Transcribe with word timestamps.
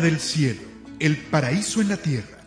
del 0.00 0.20
cielo, 0.20 0.60
el 0.98 1.16
paraíso 1.16 1.80
en 1.80 1.88
la 1.88 1.96
tierra. 1.96 2.38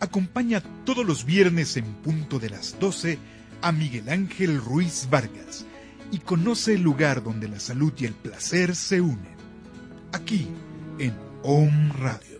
Acompaña 0.00 0.62
todos 0.84 1.06
los 1.06 1.24
viernes 1.24 1.76
en 1.78 1.84
punto 1.84 2.38
de 2.38 2.50
las 2.50 2.78
12 2.78 3.18
a 3.62 3.72
Miguel 3.72 4.08
Ángel 4.10 4.58
Ruiz 4.58 5.08
Vargas 5.10 5.64
y 6.12 6.18
conoce 6.18 6.74
el 6.74 6.82
lugar 6.82 7.22
donde 7.22 7.48
la 7.48 7.58
salud 7.58 7.92
y 7.96 8.04
el 8.04 8.12
placer 8.12 8.76
se 8.76 9.00
unen. 9.00 9.36
Aquí 10.12 10.46
en 10.98 11.14
Om 11.42 11.92
Radio. 11.92 12.35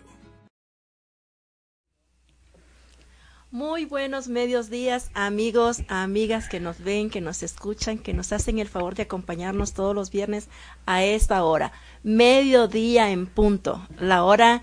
Muy 3.56 3.86
buenos 3.86 4.28
medios 4.28 4.68
días, 4.68 5.10
amigos, 5.14 5.80
amigas 5.88 6.46
que 6.46 6.61
nos 6.61 6.78
ven, 6.84 7.08
que 7.08 7.22
nos 7.22 7.42
escuchan, 7.42 7.96
que 7.96 8.12
nos 8.12 8.30
hacen 8.34 8.58
el 8.58 8.68
favor 8.68 8.94
de 8.94 9.05
acompañarnos 9.05 9.72
todos 9.72 9.94
los 9.94 10.11
viernes 10.11 10.50
a 10.84 11.02
esta 11.02 11.42
hora. 11.42 11.72
Mediodía 12.02 13.11
en 13.11 13.27
punto, 13.27 13.80
la 13.98 14.24
hora 14.24 14.61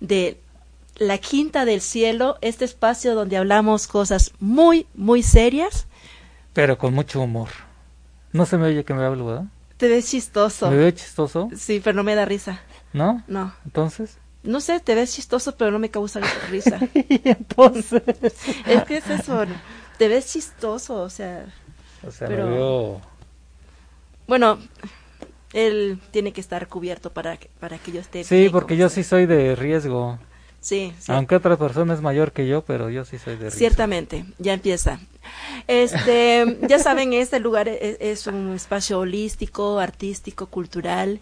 de 0.00 0.40
la 0.96 1.18
quinta 1.18 1.64
del 1.64 1.80
cielo, 1.80 2.36
este 2.40 2.64
espacio 2.64 3.14
donde 3.14 3.36
hablamos 3.36 3.86
cosas 3.86 4.32
muy, 4.40 4.88
muy 4.96 5.22
serias. 5.22 5.86
Pero 6.52 6.78
con 6.78 6.94
mucho 6.94 7.20
humor. 7.20 7.50
No 8.32 8.44
se 8.44 8.58
me 8.58 8.66
oye 8.66 8.84
que 8.84 8.92
me 8.92 9.04
hablo, 9.04 9.24
¿verdad? 9.24 9.44
Te 9.76 9.86
ves 9.86 10.10
chistoso. 10.10 10.68
¿Me 10.68 10.78
veo 10.78 10.90
chistoso? 10.90 11.48
Sí, 11.56 11.80
pero 11.82 11.94
no 11.94 12.02
me 12.02 12.16
da 12.16 12.24
risa. 12.24 12.60
¿No? 12.92 13.22
No. 13.28 13.54
Entonces. 13.64 14.18
No 14.42 14.60
sé, 14.60 14.80
te 14.80 14.94
ves 14.94 15.14
chistoso, 15.14 15.56
pero 15.56 15.70
no 15.70 15.78
me 15.78 15.90
causa 15.90 16.20
risa. 16.50 16.78
entonces. 16.94 18.02
es 18.66 18.84
que 18.84 18.96
es 18.96 19.08
eso, 19.08 19.44
te 19.98 20.08
ves 20.08 20.26
chistoso, 20.32 21.02
o 21.02 21.10
sea. 21.10 21.46
O 22.06 22.10
sea, 22.10 22.28
me 22.28 22.36
veo. 22.36 23.00
Bueno, 24.26 24.58
él 25.52 26.00
tiene 26.10 26.32
que 26.32 26.40
estar 26.40 26.66
cubierto 26.66 27.12
para 27.12 27.36
que, 27.36 27.50
para 27.60 27.78
que 27.78 27.92
yo 27.92 28.00
esté. 28.00 28.24
Sí, 28.24 28.48
porque 28.50 28.76
yo 28.76 28.88
sí 28.88 29.04
soy 29.04 29.26
de 29.26 29.54
riesgo. 29.54 30.18
Sí, 30.60 30.92
sí, 30.98 31.10
Aunque 31.10 31.34
otra 31.34 31.56
persona 31.56 31.92
es 31.92 32.00
mayor 32.00 32.32
que 32.32 32.46
yo, 32.46 32.62
pero 32.62 32.88
yo 32.88 33.04
sí 33.04 33.18
soy 33.18 33.34
de 33.34 33.42
riesgo. 33.42 33.58
Ciertamente, 33.58 34.24
ya 34.38 34.54
empieza. 34.54 35.00
Este, 35.66 36.58
ya 36.68 36.78
saben, 36.78 37.12
este 37.12 37.38
lugar 37.40 37.68
es, 37.68 37.96
es, 38.00 38.26
un 38.26 38.54
espacio 38.54 39.00
holístico, 39.00 39.78
artístico, 39.78 40.46
cultural. 40.46 41.20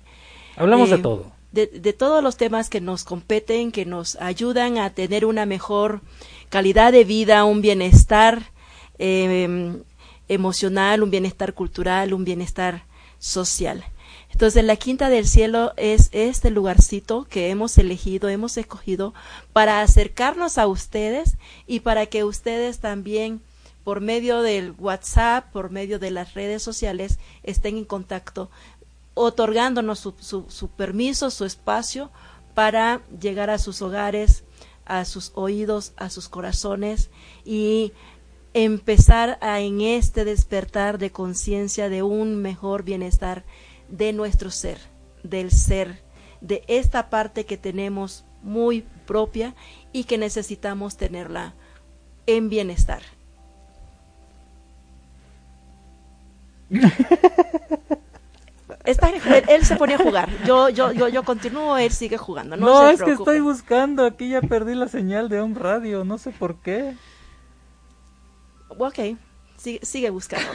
Hablamos 0.57 0.91
de 0.91 0.97
eh, 0.97 1.01
todo 1.01 1.40
de, 1.53 1.67
de, 1.67 1.93
todos 1.93 2.23
los 2.23 2.37
temas 2.37 2.71
que 2.71 2.81
nos 2.81 3.05
competen, 3.05 3.73
que 3.73 3.85
nos 3.85 4.17
ayudan 4.17 4.79
a 4.79 4.91
tener 4.91 5.25
una 5.25 5.47
mejor 5.47 6.01
calidad 6.49 6.93
de 6.93 7.05
vida, 7.05 7.45
un 7.45 7.61
bienestar 7.61 8.51
eh, 8.99 9.83
emocional, 10.29 11.03
un 11.03 11.11
bienestar 11.11 11.55
cultural, 11.55 12.13
un 12.13 12.25
bienestar 12.25 12.85
social. 13.19 13.85
Entonces, 14.33 14.65
la 14.65 14.77
Quinta 14.77 15.09
del 15.09 15.27
Cielo 15.27 15.73
es 15.77 16.09
este 16.13 16.51
lugarcito 16.51 17.25
que 17.25 17.51
hemos 17.51 17.77
elegido, 17.79 18.29
hemos 18.29 18.57
escogido 18.57 19.13
para 19.53 19.81
acercarnos 19.81 20.57
a 20.57 20.67
ustedes 20.69 21.37
y 21.67 21.81
para 21.81 22.07
que 22.07 22.23
ustedes 22.25 22.79
también, 22.79 23.41
por 23.83 24.01
medio 24.01 24.43
del 24.43 24.73
WhatsApp, 24.79 25.51
por 25.51 25.71
medio 25.71 25.99
de 25.99 26.13
las 26.13 26.35
redes 26.35 26.63
sociales, 26.63 27.19
estén 27.43 27.77
en 27.77 27.85
contacto 27.85 28.51
otorgándonos 29.15 29.99
su, 29.99 30.15
su, 30.49 30.69
permiso, 30.69 31.31
su 31.31 31.45
espacio 31.45 32.11
para 32.55 33.03
llegar 33.21 33.51
a 33.51 33.59
sus 33.59 33.83
hogares, 33.83 34.45
a 34.85 35.05
sus 35.05 35.33
oídos, 35.35 35.93
a 35.97 36.11
sus 36.11 36.29
corazones 36.29 37.11
y 37.45 37.93
empezar 38.55 39.39
a, 39.41 39.61
en 39.61 39.81
este 39.81 40.25
despertar 40.25 40.99
de 40.99 41.11
conciencia 41.11 41.89
de 41.89 42.03
un 42.03 42.37
mejor 42.37 42.83
bienestar 42.83 43.45
de 43.89 44.13
nuestro 44.13 44.51
ser, 44.51 44.79
del 45.23 45.51
ser, 45.51 46.03
de 46.41 46.65
esta 46.69 47.11
parte 47.11 47.47
que 47.47 47.57
tenemos 47.57 48.25
muy 48.43 48.85
propia 49.07 49.55
y 49.93 50.05
que 50.05 50.19
necesitamos 50.19 50.97
tenerla 50.97 51.55
en 52.27 52.49
bienestar. 52.49 53.03
él, 58.85 59.65
se 59.65 59.77
pone 59.77 59.95
a 59.95 59.99
jugar. 59.99 60.29
Yo, 60.45 60.69
yo, 60.69 60.93
yo, 60.93 61.09
yo 61.09 61.23
continúo, 61.23 61.77
él 61.77 61.91
sigue 61.91 62.17
jugando. 62.17 62.57
No, 62.57 62.89
es 62.89 63.03
que 63.03 63.13
estoy 63.13 63.41
buscando. 63.41 64.05
Aquí 64.05 64.31
ya 64.31 64.41
perdí 64.41 64.75
la 64.75 64.89
señal 64.89 65.29
de 65.29 65.43
un 65.43 65.55
radio. 65.55 66.05
No 66.05 66.19
sé 66.19 66.31
por 66.31 66.57
qué. 66.61 66.95
Ok, 68.69 68.99
sigue, 69.57 70.11
buscando. 70.11 70.49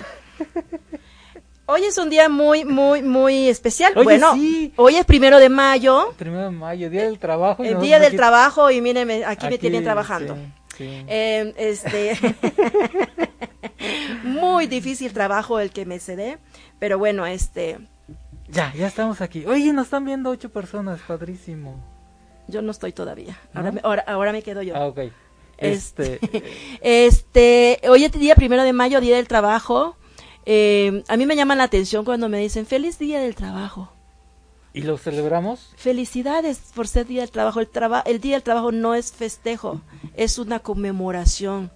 Hoy 1.67 1.83
es 1.83 1.97
un 1.97 2.09
día 2.09 2.29
muy, 2.29 2.63
muy, 2.63 3.01
muy 3.01 3.49
especial. 3.49 3.93
bueno, 3.95 4.33
hoy 4.75 4.95
es 4.95 5.05
primero 5.05 5.39
de 5.39 5.49
mayo. 5.49 6.13
Primero 6.17 6.45
de 6.45 6.51
mayo, 6.51 6.89
día 6.89 7.05
del 7.05 7.19
trabajo. 7.19 7.63
El 7.63 7.79
día 7.79 7.99
del 7.99 8.16
trabajo 8.16 8.71
y 8.71 8.81
miren, 8.81 9.23
aquí, 9.25 9.47
me 9.47 9.57
tienen 9.57 9.83
trabajando. 9.83 10.37
Em, 10.78 11.53
este, 11.57 12.17
muy 14.23 14.67
difícil 14.67 15.13
trabajo 15.13 15.59
el 15.59 15.71
que 15.71 15.85
me 15.85 15.99
cedé, 15.99 16.37
pero 16.79 16.97
bueno, 16.97 17.25
este, 17.25 17.79
ya, 18.47 18.73
ya 18.73 18.87
estamos 18.87 19.21
aquí. 19.21 19.45
Oye, 19.45 19.73
nos 19.73 19.87
están 19.87 20.05
viendo 20.05 20.29
ocho 20.29 20.49
personas, 20.49 21.01
padrísimo. 21.07 21.75
Yo 22.47 22.61
no 22.61 22.71
estoy 22.71 22.91
todavía. 22.91 23.37
Ahora, 23.53 23.71
me, 23.71 23.81
ahora, 23.83 24.31
me 24.31 24.43
quedo 24.43 24.61
yo. 24.61 24.75
Ah, 24.75 24.87
ok. 24.87 24.99
Este, 25.57 26.19
este, 26.81 27.81
hoy 27.89 28.03
es 28.03 28.11
día 28.11 28.35
primero 28.35 28.63
de 28.63 28.73
mayo, 28.73 29.01
día 29.01 29.15
del 29.15 29.27
trabajo. 29.27 29.97
Eh, 30.45 31.03
a 31.07 31.17
mí 31.17 31.25
me 31.25 31.35
llama 31.35 31.55
la 31.55 31.63
atención 31.63 32.05
cuando 32.05 32.29
me 32.29 32.39
dicen 32.39 32.65
feliz 32.65 32.99
día 32.99 33.19
del 33.19 33.35
trabajo. 33.35 33.91
¿Y 34.73 34.81
lo 34.81 34.97
celebramos? 34.97 35.73
Felicidades 35.77 36.59
por 36.75 36.87
ser 36.87 37.07
día 37.07 37.21
del 37.21 37.31
trabajo. 37.31 37.61
El, 37.61 37.69
el 38.05 38.19
día 38.19 38.35
del 38.35 38.43
trabajo 38.43 38.71
no 38.71 38.93
es 38.93 39.13
festejo, 39.13 39.81
es 40.15 40.37
una 40.37 40.59
conmemoración, 40.59 41.71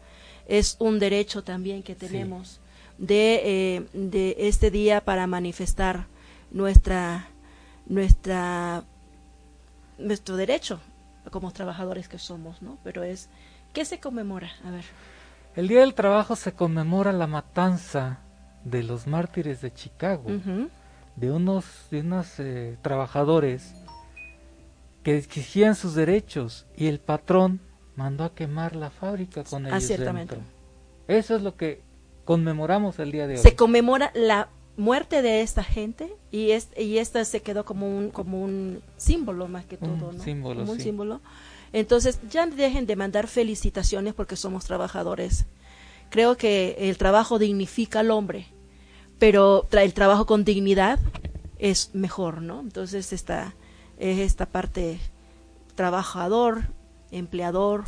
es 0.47 0.75
un 0.79 0.99
derecho 0.99 1.43
también 1.43 1.81
que 1.81 1.95
tenemos 1.95 2.59
de, 2.97 3.41
eh, 3.43 3.85
de 3.93 4.35
este 4.39 4.69
día 4.69 5.03
para 5.05 5.25
manifestar 5.27 6.07
nuestra, 6.51 7.27
nuestra 7.87 8.83
nuestro 9.97 10.37
derecho 10.37 10.79
como 11.31 11.51
trabajadores 11.51 12.07
que 12.07 12.17
somos, 12.17 12.61
¿no? 12.61 12.77
Pero 12.83 13.03
es, 13.03 13.29
¿qué 13.73 13.85
se 13.85 13.99
conmemora? 13.99 14.49
A 14.65 14.71
ver. 14.71 14.85
El 15.55 15.67
Día 15.67 15.81
del 15.81 15.93
Trabajo 15.93 16.35
se 16.35 16.53
conmemora 16.53 17.11
la 17.11 17.27
matanza 17.27 18.19
de 18.63 18.83
los 18.83 19.07
mártires 19.07 19.61
de 19.61 19.73
Chicago, 19.73 20.29
de 21.15 21.31
unos, 21.31 21.65
de 21.91 21.99
unos 21.99 22.39
eh, 22.39 22.77
trabajadores 22.81 23.73
que 25.03 25.17
exigían 25.17 25.75
sus 25.75 25.95
derechos 25.95 26.65
y 26.75 26.87
el 26.87 26.99
patrón 26.99 27.61
mandó 27.95 28.23
a 28.23 28.33
quemar 28.33 28.75
la 28.75 28.89
fábrica 28.89 29.43
con 29.43 29.65
Ah, 29.65 29.69
ellos 29.69 29.83
ciertamente. 29.83 30.35
dentro. 30.35 30.51
Eso 31.07 31.35
es 31.35 31.41
lo 31.41 31.55
que 31.55 31.81
conmemoramos 32.25 32.97
el 32.99 33.11
día 33.11 33.27
de 33.27 33.35
hoy. 33.35 33.39
Se 33.41 33.55
conmemora 33.55 34.11
la 34.13 34.49
muerte 34.79 35.21
de 35.21 35.41
esta 35.41 35.63
gente 35.63 36.11
y 36.31 36.51
es, 36.51 36.69
y 36.77 36.97
esta 36.97 37.23
se 37.25 37.41
quedó 37.41 37.65
como 37.65 37.85
un 37.97 38.09
como 38.11 38.41
un 38.41 38.81
símbolo 38.97 39.47
más 39.47 39.65
que 39.65 39.77
Un 39.81 39.99
todo, 39.99 40.11
¿no? 40.13 40.23
símbolo, 40.23 40.61
Como 40.61 40.71
un 40.71 40.77
sí. 40.77 40.83
símbolo. 40.85 41.21
Entonces, 41.73 42.19
ya 42.31 42.45
dejen 42.47 42.85
de 42.87 42.95
mandar 42.95 43.27
felicitaciones 43.27 44.13
porque 44.13 44.35
somos 44.35 44.65
trabajadores. 44.65 45.45
Creo 46.09 46.35
que 46.37 46.75
el 46.79 46.97
trabajo 46.97 47.37
dignifica 47.37 47.99
al 47.99 48.09
hombre, 48.09 48.47
pero 49.19 49.67
tra- 49.69 49.83
el 49.83 49.93
trabajo 49.93 50.25
con 50.25 50.43
dignidad 50.43 50.97
es 51.59 51.91
mejor, 51.93 52.41
¿no? 52.41 52.61
Entonces, 52.61 53.13
esta 53.13 53.53
es 53.99 54.17
esta 54.19 54.45
parte 54.47 54.99
trabajador, 55.75 56.63
empleador, 57.11 57.83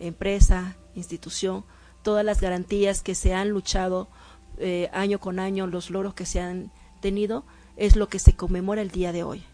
empresa, 0.00 0.76
institución, 0.94 1.64
todas 2.02 2.24
las 2.24 2.40
garantías 2.40 3.02
que 3.02 3.14
se 3.14 3.34
han 3.34 3.50
luchado 3.50 4.08
eh, 4.58 4.88
año 4.92 5.18
con 5.20 5.38
año, 5.38 5.66
los 5.66 5.90
logros 5.90 6.14
que 6.14 6.26
se 6.26 6.40
han 6.40 6.70
tenido, 7.00 7.44
es 7.76 7.96
lo 7.96 8.08
que 8.08 8.18
se 8.18 8.34
conmemora 8.34 8.82
el 8.82 8.90
día 8.90 9.12
de 9.12 9.22
hoy. 9.22 9.44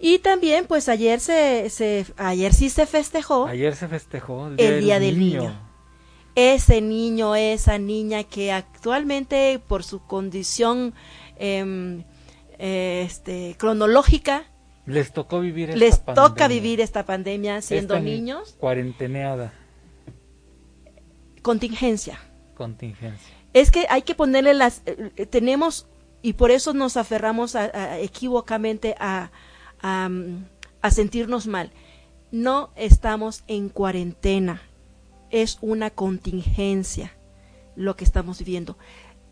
Y 0.00 0.18
también, 0.20 0.66
pues 0.66 0.88
ayer 0.88 1.18
se, 1.20 1.68
se 1.70 2.06
ayer 2.16 2.54
sí 2.54 2.70
se 2.70 2.86
festejó 2.86 3.46
Ayer 3.46 3.74
se 3.74 3.88
festejó 3.88 4.46
el 4.46 4.60
El 4.60 4.80
Día 4.80 5.00
del 5.00 5.18
Niño. 5.18 5.58
ese 6.36 6.80
niño, 6.80 7.34
esa 7.34 7.78
niña 7.78 8.22
que 8.22 8.52
actualmente 8.52 9.60
por 9.66 9.82
su 9.82 10.00
condición 10.06 10.94
em, 11.36 12.04
eh, 12.58 13.02
este, 13.04 13.56
cronológica 13.58 14.44
Les 14.86 15.12
tocó 15.12 15.40
vivir 15.40 15.70
esta 15.70 15.78
les 15.80 15.98
toca 15.98 16.14
pandemia, 16.14 16.48
vivir 16.48 16.80
esta 16.80 17.04
pandemia 17.04 17.60
siendo 17.60 17.94
esta 17.94 18.04
niños, 18.04 18.54
Cuarenteneada, 18.60 19.52
contingencia. 21.42 22.20
contingencia. 22.54 23.34
Es 23.58 23.70
que 23.70 23.86
hay 23.90 24.02
que 24.02 24.14
ponerle 24.14 24.54
las, 24.54 24.82
eh, 24.86 25.10
eh, 25.16 25.26
tenemos, 25.26 25.86
y 26.22 26.34
por 26.34 26.50
eso 26.50 26.74
nos 26.74 26.96
aferramos 26.96 27.56
a, 27.56 27.64
a- 29.00 29.30
a, 29.80 30.08
mm, 30.08 30.44
a 30.82 30.90
sentirnos 30.90 31.46
mal. 31.46 31.72
No 32.30 32.70
estamos 32.76 33.42
en 33.46 33.68
cuarentena, 33.68 34.62
es 35.30 35.58
una 35.60 35.90
contingencia 35.90 37.12
lo 37.76 37.96
que 37.96 38.04
estamos 38.04 38.38
viviendo. 38.38 38.76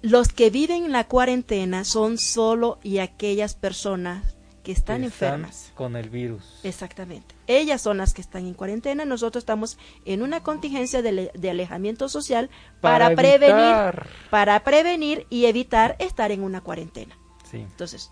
Los 0.02 0.28
que 0.28 0.50
viven 0.50 0.92
la 0.92 1.04
cuarentena 1.04 1.84
son 1.84 2.18
solo 2.18 2.78
y 2.82 2.98
aquellas 2.98 3.54
personas 3.54 4.35
que 4.66 4.72
están 4.72 4.98
que 5.00 5.06
enfermas. 5.06 5.70
con 5.76 5.94
el 5.94 6.10
virus. 6.10 6.42
Exactamente. 6.64 7.34
Ellas 7.46 7.80
son 7.80 7.98
las 7.98 8.12
que 8.12 8.20
están 8.20 8.46
en 8.46 8.54
cuarentena, 8.54 9.04
nosotros 9.04 9.42
estamos 9.42 9.78
en 10.04 10.22
una 10.22 10.42
contingencia 10.42 11.02
de, 11.02 11.12
le- 11.12 11.30
de 11.34 11.50
alejamiento 11.50 12.08
social 12.08 12.50
para, 12.80 13.14
prevenir, 13.14 14.02
para 14.28 14.58
prevenir 14.64 15.24
y 15.30 15.44
evitar 15.46 15.94
estar 16.00 16.32
en 16.32 16.42
una 16.42 16.60
cuarentena. 16.62 17.16
Sí. 17.50 17.58
Entonces, 17.58 18.10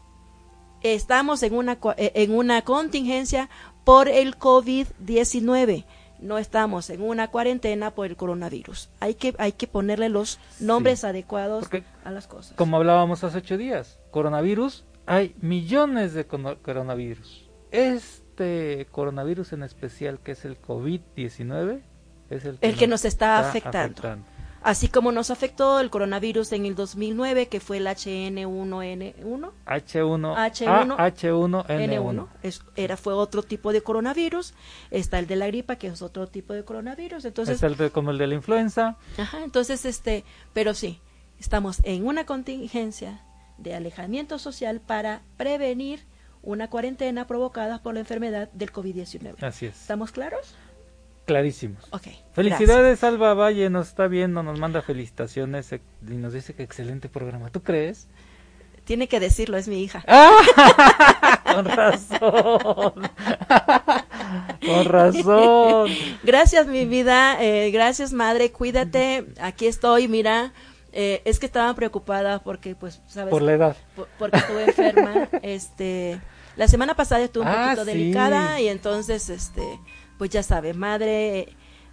estamos 0.82 1.42
en 1.42 1.54
una 1.54 1.78
eh, 1.96 2.12
en 2.14 2.34
una 2.34 2.62
contingencia 2.62 3.50
por 3.84 4.08
el 4.08 4.38
COVID-19. 4.38 5.84
No 6.20 6.38
estamos 6.38 6.88
en 6.90 7.02
una 7.02 7.28
cuarentena 7.28 7.90
por 7.90 8.06
el 8.06 8.16
coronavirus. 8.16 8.88
Hay 9.00 9.14
que 9.14 9.34
hay 9.38 9.52
que 9.52 9.66
ponerle 9.66 10.08
los 10.08 10.38
nombres 10.60 11.00
Sí. 11.00 11.06
adecuados 11.06 11.66
a 12.04 12.10
las 12.10 12.26
cosas. 12.28 12.54
Como 12.56 12.76
hablábamos 12.76 13.24
hace 13.24 13.38
ocho 13.38 13.58
días, 13.58 13.98
coronavirus, 14.12 14.84
hay 15.06 15.34
millones 15.40 16.14
de 16.14 16.26
coronavirus. 16.26 17.48
Este 17.70 18.86
coronavirus 18.90 19.52
en 19.52 19.62
especial, 19.62 20.18
que 20.20 20.32
es 20.32 20.44
el 20.44 20.60
COVID-19, 20.60 21.80
es 22.30 22.44
el 22.44 22.58
que, 22.58 22.68
El 22.68 22.76
que 22.76 22.86
nos 22.86 23.04
está 23.04 23.38
afectando. 23.40 23.78
afectando. 23.78 24.26
Así 24.62 24.88
como 24.88 25.12
nos 25.12 25.30
afectó 25.30 25.78
el 25.80 25.90
coronavirus 25.90 26.52
en 26.52 26.64
el 26.64 26.74
2009, 26.74 27.48
que 27.48 27.60
fue 27.60 27.76
el 27.76 27.86
HN1N1, 27.86 29.50
H1, 29.66 30.34
H1, 30.34 30.96
H1N1. 30.96 31.66
N1, 31.68 32.28
es- 32.42 32.62
era, 32.74 32.96
fue 32.96 33.12
otro 33.12 33.42
tipo 33.42 33.72
de 33.74 33.82
coronavirus. 33.82 34.54
Está 34.90 35.18
el 35.18 35.26
de 35.26 35.36
la 35.36 35.48
gripa, 35.48 35.76
que 35.76 35.88
es 35.88 36.00
otro 36.00 36.28
tipo 36.28 36.54
de 36.54 36.64
coronavirus. 36.64 37.26
Entonces, 37.26 37.56
es 37.58 37.62
el 37.62 37.76
de- 37.76 37.90
como 37.90 38.10
el 38.10 38.16
de 38.16 38.26
la 38.26 38.34
influenza. 38.36 38.96
Ajá, 39.18 39.44
entonces, 39.44 39.84
este, 39.84 40.24
pero 40.54 40.72
sí, 40.72 40.98
estamos 41.38 41.80
en 41.84 42.06
una 42.06 42.24
contingencia 42.24 43.22
de 43.58 43.74
alejamiento 43.74 44.38
social 44.38 44.80
para 44.80 45.22
prevenir 45.36 46.04
una 46.42 46.68
cuarentena 46.68 47.26
provocada 47.26 47.82
por 47.82 47.94
la 47.94 48.00
enfermedad 48.00 48.50
del 48.52 48.72
COVID-19. 48.72 49.42
Así 49.42 49.66
es. 49.66 49.80
¿Estamos 49.80 50.12
claros? 50.12 50.54
Clarísimos. 51.24 51.84
Ok. 51.90 52.02
gracias. 52.02 52.34
Felicidades, 52.34 53.02
Alba 53.02 53.32
Valle, 53.32 53.70
nos 53.70 53.88
está 53.88 54.08
viendo, 54.08 54.42
nos 54.42 54.58
manda 54.60 54.82
felicitaciones 54.82 55.72
eh, 55.72 55.80
y 56.06 56.14
nos 56.14 56.34
dice 56.34 56.54
que 56.54 56.62
excelente 56.62 57.08
programa. 57.08 57.48
¿Tú 57.50 57.62
crees? 57.62 58.08
Tiene 58.84 59.08
que 59.08 59.20
decirlo, 59.20 59.56
es 59.56 59.66
mi 59.66 59.82
hija. 59.82 60.04
¡Ah! 60.08 61.40
Con 61.54 61.64
razón. 61.64 62.92
Con 64.66 64.84
razón. 64.84 65.90
Gracias, 66.22 66.66
mi 66.66 66.84
vida. 66.84 67.42
eh, 67.42 67.70
gracias, 67.70 68.12
madre. 68.12 68.52
Cuídate. 68.52 69.26
Aquí 69.40 69.66
estoy. 69.66 70.08
Mira, 70.08 70.52
eh, 70.96 71.20
es 71.24 71.38
que 71.40 71.46
estaba 71.46 71.74
preocupada 71.74 72.42
porque, 72.42 72.74
pues, 72.76 73.02
sabes, 73.08 73.30
Por 73.30 73.42
la 73.42 73.52
edad. 73.54 73.76
por- 73.96 74.08
porque 74.18 74.36
estuve 74.38 74.64
enferma. 74.64 75.28
este, 75.42 76.20
la 76.56 76.68
semana 76.68 76.94
pasada 76.94 77.22
estuve 77.24 77.42
un 77.44 77.48
Ah, 77.50 77.64
poquito 77.74 77.84
sí. 77.84 77.90
delicada 77.98 78.60
y 78.60 78.68
entonces, 78.68 79.28
este, 79.28 79.62
pues 80.18 80.30
ya 80.30 80.42
sabe, 80.44 80.72
madre 80.72 81.48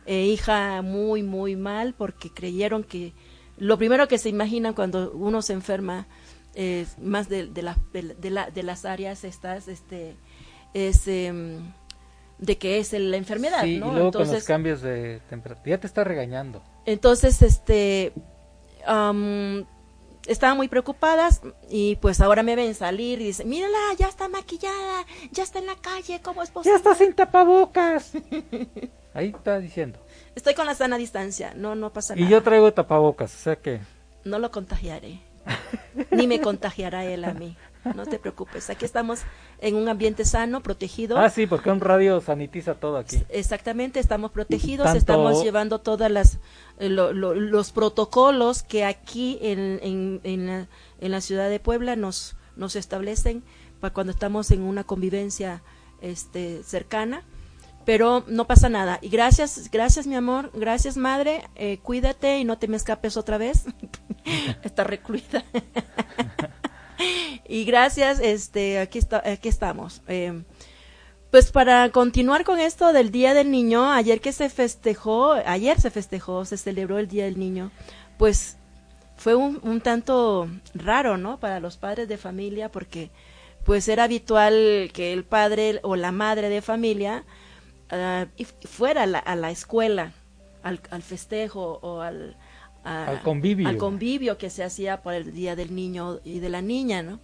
e 0.06 0.26
hija 0.26 0.82
muy, 0.84 1.24
muy 1.24 1.56
mal 1.56 1.94
porque 1.96 2.30
creyeron 2.32 2.84
que 2.84 3.14
lo 3.58 3.78
primero 3.78 4.08
que 4.08 4.18
se 4.20 4.30
imaginan 4.30 4.74
cuando 4.76 5.12
uno 5.14 5.42
se 5.42 5.54
enferma 5.54 6.08
es 6.54 6.98
más 7.00 7.28
de, 7.28 7.48
de, 7.48 7.62
la- 7.64 7.78
de 7.94 8.04
la- 8.04 8.14
de 8.14 8.30
la- 8.30 8.50
de 8.52 8.64
las 8.64 8.86
áreas 8.86 9.24
estas, 9.24 9.68
este, 9.68 10.16
es 10.76 11.08
em, 11.08 11.72
de 12.38 12.58
que 12.58 12.78
es 12.80 12.94
la 12.94 13.18
enfermedad, 13.18 13.64
Sí, 13.64 13.78
¿no? 13.80 13.88
y 13.88 13.92
luego 13.94 14.12
con 14.12 14.20
los 14.22 14.30
entonces, 14.30 14.44
cambios 14.46 14.82
de 14.82 15.22
temperatura. 15.30 15.70
Ya 15.72 15.80
te 15.80 15.88
está 15.88 16.04
regañando. 16.04 16.62
entonces, 16.86 17.42
este, 17.44 18.14
am, 18.86 19.66
estaban 20.28 20.58
muy 20.58 20.68
preocupadas 20.68 21.42
y 21.70 21.96
pues 21.98 22.22
ahora 22.22 22.44
me 22.44 22.56
ven 22.56 22.76
salir 22.76 23.22
y 23.22 23.26
dicen, 23.26 23.50
mírala, 23.50 23.78
ya 23.98 24.08
está 24.08 24.28
maquillada, 24.28 25.06
ya 25.32 25.44
está 25.44 25.60
en 25.60 25.68
la 25.68 25.76
calle, 25.76 26.22
¿cómo 26.22 26.44
es 26.44 26.52
posible? 26.52 26.80
sin 26.98 27.14
tapabocas. 27.14 28.14
Ahí 29.14 29.34
está 29.36 29.60
diciendo. 29.60 30.00
Estoy 30.36 30.54
con 30.54 30.66
la 30.66 30.76
sana 30.76 30.98
distancia, 30.98 31.54
no, 31.56 31.76
no 31.76 31.92
pasa 31.92 32.14
Y 32.16 32.22
nada. 32.22 32.32
yo 32.32 32.44
traigo 32.44 32.72
tapabocas, 32.74 33.34
o 33.36 33.38
sea 33.38 33.56
que... 33.58 33.82
No 34.24 34.40
lo 34.40 34.52
contagiaré, 34.52 35.20
ni 36.12 36.28
me 36.28 36.40
contagiará 36.40 37.04
él 37.06 37.26
a 37.26 37.34
mí. 37.34 37.58
No 37.96 38.06
te 38.06 38.20
preocupes, 38.20 38.70
aquí 38.70 38.86
estamos 38.86 39.22
en 39.60 39.76
un 39.76 39.90
ambiente 39.90 40.24
sano, 40.26 40.62
protegido. 40.62 41.18
Ah, 41.18 41.30
sí, 41.30 41.48
porque 41.48 41.72
un 41.72 41.80
radio 41.82 42.22
sanitiza 42.22 42.76
todo 42.76 42.98
aquí. 42.98 43.24
Exactamente, 43.30 44.00
estamos 44.00 44.32
protegidos, 44.32 44.86
Tanto- 44.86 44.98
estamos 45.00 45.44
llevando 45.44 45.80
todas 45.80 46.12
las 46.12 46.38
eh, 46.80 46.90
lo- 46.90 47.12
lo- 47.14 47.34
los 47.34 47.72
protocolos 47.72 48.62
que 48.64 48.86
aquí 48.86 49.40
en, 49.42 49.80
en, 49.82 50.22
en 50.24 50.46
la, 50.48 50.68
en 51.00 51.12
la 51.12 51.22
ciudad 51.22 51.50
de 51.50 51.60
Puebla 51.60 51.96
nos 51.96 52.36
nos 52.56 52.76
establecen 52.76 53.44
para 53.80 53.94
cuando 53.94 54.12
estamos 54.12 54.52
en 54.52 54.62
una 54.62 54.84
convivencia 54.84 55.64
este 56.02 56.62
cercana, 56.64 57.24
pero 57.86 58.24
no 58.28 58.46
pasa 58.46 58.70
nada. 58.70 59.00
Y 59.02 59.10
gracias, 59.10 59.70
gracias 59.72 60.06
mi 60.06 60.16
amor, 60.16 60.52
gracias 60.54 60.98
madre, 60.98 61.44
eh, 61.56 61.80
cuídate 61.82 62.38
y 62.40 62.44
no 62.44 62.58
te 62.60 62.68
me 62.68 62.78
escapes 62.78 63.18
otra 63.18 63.38
vez. 63.40 63.66
Está 64.64 64.84
recluida. 64.84 65.44
y 67.48 67.66
gracias, 67.66 68.20
este, 68.20 68.80
aquí 68.80 69.00
está, 69.00 69.22
aquí 69.26 69.50
estamos. 69.50 70.02
Eh, 70.08 70.44
pues 71.32 71.52
para 71.52 71.90
continuar 71.92 72.44
con 72.44 72.60
esto 72.60 72.92
del 72.92 73.10
Día 73.10 73.34
del 73.34 73.52
Niño, 73.52 73.90
ayer 73.90 74.20
que 74.20 74.34
se 74.34 74.50
festejó, 74.50 75.32
ayer 75.32 75.80
se 75.80 75.90
festejó, 75.90 76.44
se 76.44 76.58
celebró 76.58 77.00
el 77.00 77.08
Día 77.08 77.24
del 77.24 77.40
Niño, 77.40 77.72
pues 78.18 78.58
fue 79.16 79.36
un, 79.36 79.82
tanto 79.82 80.50
raro, 80.74 81.18
¿no? 81.18 81.40
Para 81.40 81.60
los 81.60 81.78
padres 81.78 82.10
de 82.10 82.18
familia, 82.18 82.70
porque 82.70 83.12
pues 83.64 83.88
era 83.88 84.06
habitual 84.06 84.90
que 84.94 85.14
el 85.14 85.24
padre 85.24 85.80
o 85.84 85.96
la 85.96 86.12
madre 86.12 86.50
de 86.50 86.62
familia 86.62 87.24
ah, 87.92 88.26
fuera 88.66 89.04
a 89.04 89.06
la, 89.06 89.20
a 89.20 89.36
la 89.36 89.52
escuela, 89.52 90.12
al, 90.64 90.82
al 90.90 91.04
festejo 91.04 91.80
o 91.82 92.02
al, 92.02 92.36
a- 92.84 93.06
Al 93.08 93.22
convivio. 93.24 93.68
al 93.68 93.78
convivio 93.78 94.38
que 94.38 94.50
se 94.50 94.64
hacía 94.64 95.02
por 95.02 95.14
el 95.14 95.34
Día 95.34 95.56
del 95.56 95.74
Niño 95.76 96.20
y 96.24 96.40
de 96.40 96.50
la 96.50 96.62
Niña, 96.62 97.04
¿no? 97.04 97.20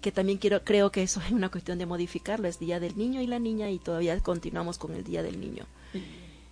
que 0.00 0.12
también 0.12 0.38
quiero, 0.38 0.62
creo 0.62 0.92
que 0.92 1.02
eso 1.02 1.20
es 1.26 1.32
una 1.32 1.48
cuestión 1.50 1.76
de 1.78 1.84
modificarlo, 1.86 2.46
es 2.46 2.58
Día 2.60 2.78
del 2.78 2.96
Niño 2.96 3.20
y 3.20 3.26
la 3.26 3.38
Niña 3.40 3.68
y 3.70 3.78
todavía 3.80 4.18
continuamos 4.20 4.78
con 4.78 4.94
el 4.94 5.02
Día 5.02 5.22
del 5.24 5.40
Niño. 5.40 5.66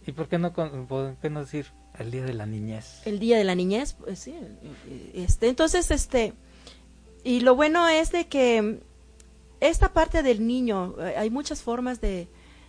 ¿Y 0.06 0.12
por 0.12 0.28
qué 0.28 0.38
no, 0.38 0.52
por 0.52 1.16
qué 1.16 1.30
no 1.30 1.40
decir 1.40 1.66
el 1.98 2.10
Día 2.10 2.24
de 2.24 2.34
la 2.34 2.44
Niñez? 2.46 3.02
El 3.06 3.18
Día 3.20 3.38
de 3.38 3.44
la 3.44 3.54
Niñez, 3.54 3.92
pues 3.94 4.18
sí. 4.18 4.34
Este, 5.14 5.48
entonces, 5.48 5.90
este, 5.92 6.32
y 7.22 7.40
lo 7.40 7.54
bueno 7.54 7.86
es 7.88 8.10
de 8.10 8.26
que 8.26 8.80
esta 9.60 9.92
parte 9.92 10.22
del 10.24 10.44
niño, 10.46 10.94
eh, 11.00 11.14
hay 11.16 11.30
muchas 11.30 11.62
formas 11.62 12.00
de, 12.00 12.28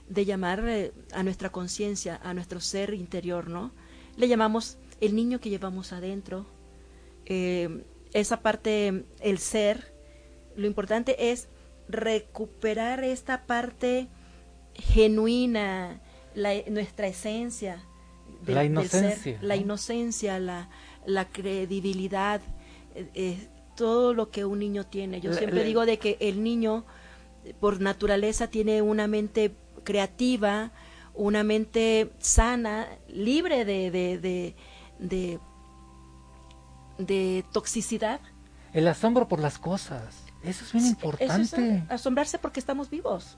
de 0.10 0.26
llamar 0.26 0.64
eh, 0.68 0.94
a 1.12 1.24
nuestra 1.24 1.52
conciencia, 1.52 2.20
a 2.24 2.34
nuestro 2.36 2.60
ser 2.60 2.94
interior, 2.94 3.50
¿no? 3.50 3.72
Le 4.16 4.28
llamamos 4.28 4.78
el 5.02 5.16
niño 5.16 5.40
que 5.40 5.50
llevamos 5.50 5.94
adentro, 5.94 6.46
eh, 7.26 7.84
esa 8.14 8.42
parte, 8.42 9.06
el 9.20 9.38
ser, 9.38 9.94
lo 10.56 10.68
importante 10.68 11.32
es 11.32 11.50
recuperar 11.88 13.04
esta 13.04 13.46
parte 13.46 14.08
genuina, 14.74 16.02
nuestra 16.70 17.08
esencia. 17.08 17.84
la 18.46 18.64
inocencia. 18.64 19.40
la 19.42 19.56
inocencia, 19.56 20.40
la, 20.40 20.70
la 21.06 21.30
credibilidad, 21.30 22.42
eh, 22.96 23.10
eh, 23.14 23.48
todo 23.76 24.14
lo 24.14 24.30
que 24.30 24.46
un 24.46 24.60
niño 24.60 24.86
tiene. 24.86 25.22
Yo 25.22 25.34
siempre 25.34 25.64
digo 25.64 25.86
de 25.86 26.00
que 26.00 26.18
el 26.20 26.44
niño, 26.44 26.86
por 27.60 27.80
naturaleza, 27.80 28.48
tiene 28.48 28.82
una 28.82 29.08
mente 29.08 29.54
creativa, 29.84 30.72
una 31.14 31.44
mente 31.44 32.12
sana, 32.20 32.88
libre 33.08 33.66
de, 33.66 33.92
de, 33.92 34.18
de, 34.18 34.56
de, 35.00 35.40
toxicidad. 37.52 38.20
El 38.74 38.88
asombro 38.88 39.28
por 39.28 39.40
las 39.40 39.60
cosas. 39.60 40.24
Eso 40.44 40.64
es 40.66 40.74
bien 40.74 40.86
importante. 40.86 41.84
asombrarse 41.90 42.38
porque 42.40 42.60
estamos 42.60 42.90
vivos. 42.90 43.38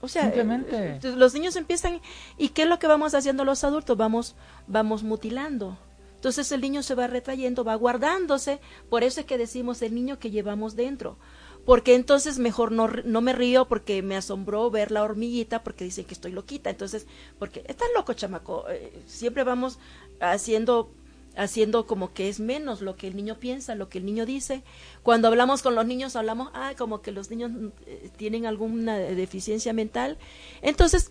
O 0.00 0.08
sea, 0.08 0.22
Simplemente. 0.22 0.96
Eh, 1.02 1.16
los 1.16 1.34
niños 1.34 1.56
empiezan 1.56 2.00
y 2.38 2.48
qué 2.50 2.62
es 2.62 2.68
lo 2.68 2.78
que 2.78 2.86
vamos 2.86 3.14
haciendo 3.14 3.44
los 3.44 3.64
adultos? 3.64 3.96
Vamos 3.96 4.34
vamos 4.66 5.02
mutilando. 5.02 5.78
Entonces 6.14 6.52
el 6.52 6.60
niño 6.60 6.82
se 6.82 6.94
va 6.94 7.06
retrayendo, 7.06 7.64
va 7.64 7.74
guardándose, 7.76 8.60
por 8.90 9.04
eso 9.04 9.20
es 9.20 9.26
que 9.26 9.38
decimos 9.38 9.80
el 9.80 9.94
niño 9.94 10.18
que 10.18 10.30
llevamos 10.30 10.76
dentro. 10.76 11.16
Porque 11.64 11.94
entonces 11.94 12.38
mejor 12.38 12.72
no, 12.72 12.88
no 12.88 13.20
me 13.20 13.32
río 13.32 13.68
porque 13.68 14.02
me 14.02 14.16
asombró 14.16 14.70
ver 14.70 14.90
la 14.90 15.02
hormiguita 15.02 15.62
porque 15.62 15.84
dicen 15.84 16.04
que 16.04 16.14
estoy 16.14 16.32
loquita. 16.32 16.70
Entonces, 16.70 17.06
porque 17.38 17.64
estás 17.66 17.88
loco, 17.94 18.12
chamaco. 18.14 18.64
Eh, 18.68 19.02
siempre 19.06 19.44
vamos 19.44 19.78
haciendo 20.20 20.90
haciendo 21.36 21.86
como 21.86 22.12
que 22.12 22.28
es 22.28 22.40
menos 22.40 22.80
lo 22.80 22.96
que 22.96 23.08
el 23.08 23.16
niño 23.16 23.38
piensa, 23.38 23.74
lo 23.74 23.88
que 23.88 23.98
el 23.98 24.04
niño 24.04 24.26
dice. 24.26 24.62
Cuando 25.02 25.28
hablamos 25.28 25.62
con 25.62 25.74
los 25.74 25.86
niños 25.86 26.16
hablamos, 26.16 26.50
ah, 26.54 26.72
como 26.76 27.02
que 27.02 27.12
los 27.12 27.30
niños 27.30 27.50
eh, 27.86 28.10
tienen 28.16 28.46
alguna 28.46 28.96
deficiencia 28.96 29.72
mental. 29.72 30.18
Entonces, 30.62 31.10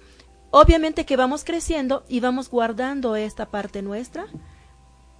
obviamente 0.51 1.05
que 1.05 1.17
vamos 1.17 1.43
creciendo 1.43 2.03
y 2.07 2.19
vamos 2.19 2.49
guardando 2.49 3.15
esta 3.15 3.49
parte 3.49 3.81
nuestra, 3.81 4.27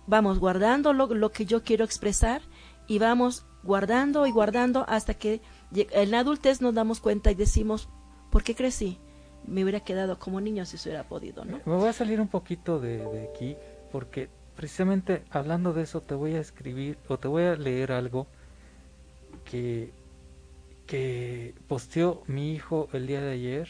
vamos 0.07 0.39
guardando 0.39 0.93
lo, 0.93 1.07
lo 1.07 1.31
que 1.31 1.45
yo 1.45 1.63
quiero 1.63 1.85
expresar 1.85 2.41
y 2.87 2.99
vamos 2.99 3.45
guardando 3.63 4.25
y 4.25 4.31
guardando 4.31 4.85
hasta 4.87 5.13
que 5.13 5.41
en 5.73 6.11
la 6.11 6.19
adultez 6.19 6.61
nos 6.61 6.73
damos 6.73 6.99
cuenta 6.99 7.31
y 7.31 7.35
decimos, 7.35 7.89
¿por 8.31 8.43
qué 8.43 8.55
crecí? 8.55 8.99
Me 9.45 9.63
hubiera 9.63 9.79
quedado 9.79 10.19
como 10.19 10.41
niño 10.41 10.65
si 10.65 10.77
se 10.77 10.89
hubiera 10.89 11.07
podido, 11.07 11.45
¿no? 11.45 11.59
Me 11.65 11.75
voy 11.75 11.87
a 11.87 11.93
salir 11.93 12.19
un 12.19 12.27
poquito 12.27 12.79
de, 12.79 12.97
de 12.97 13.29
aquí 13.29 13.55
porque 13.91 14.29
precisamente 14.59 15.23
hablando 15.29 15.71
de 15.71 15.83
eso 15.83 16.01
te 16.01 16.15
voy 16.15 16.35
a 16.35 16.41
escribir 16.41 16.97
o 17.07 17.17
te 17.17 17.29
voy 17.29 17.43
a 17.43 17.55
leer 17.55 17.93
algo 17.93 18.27
que, 19.45 19.93
que 20.85 21.55
posteó 21.69 22.23
mi 22.27 22.51
hijo 22.55 22.89
el 22.91 23.07
día 23.07 23.21
de 23.21 23.31
ayer. 23.31 23.69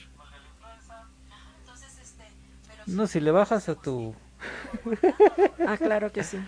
No, 2.88 3.06
si 3.06 3.20
le 3.20 3.30
bajas 3.30 3.70
a 3.70 3.76
tu... 3.76 4.16
ah, 5.68 5.78
claro 5.78 6.12
que 6.12 6.24
sí. 6.24 6.40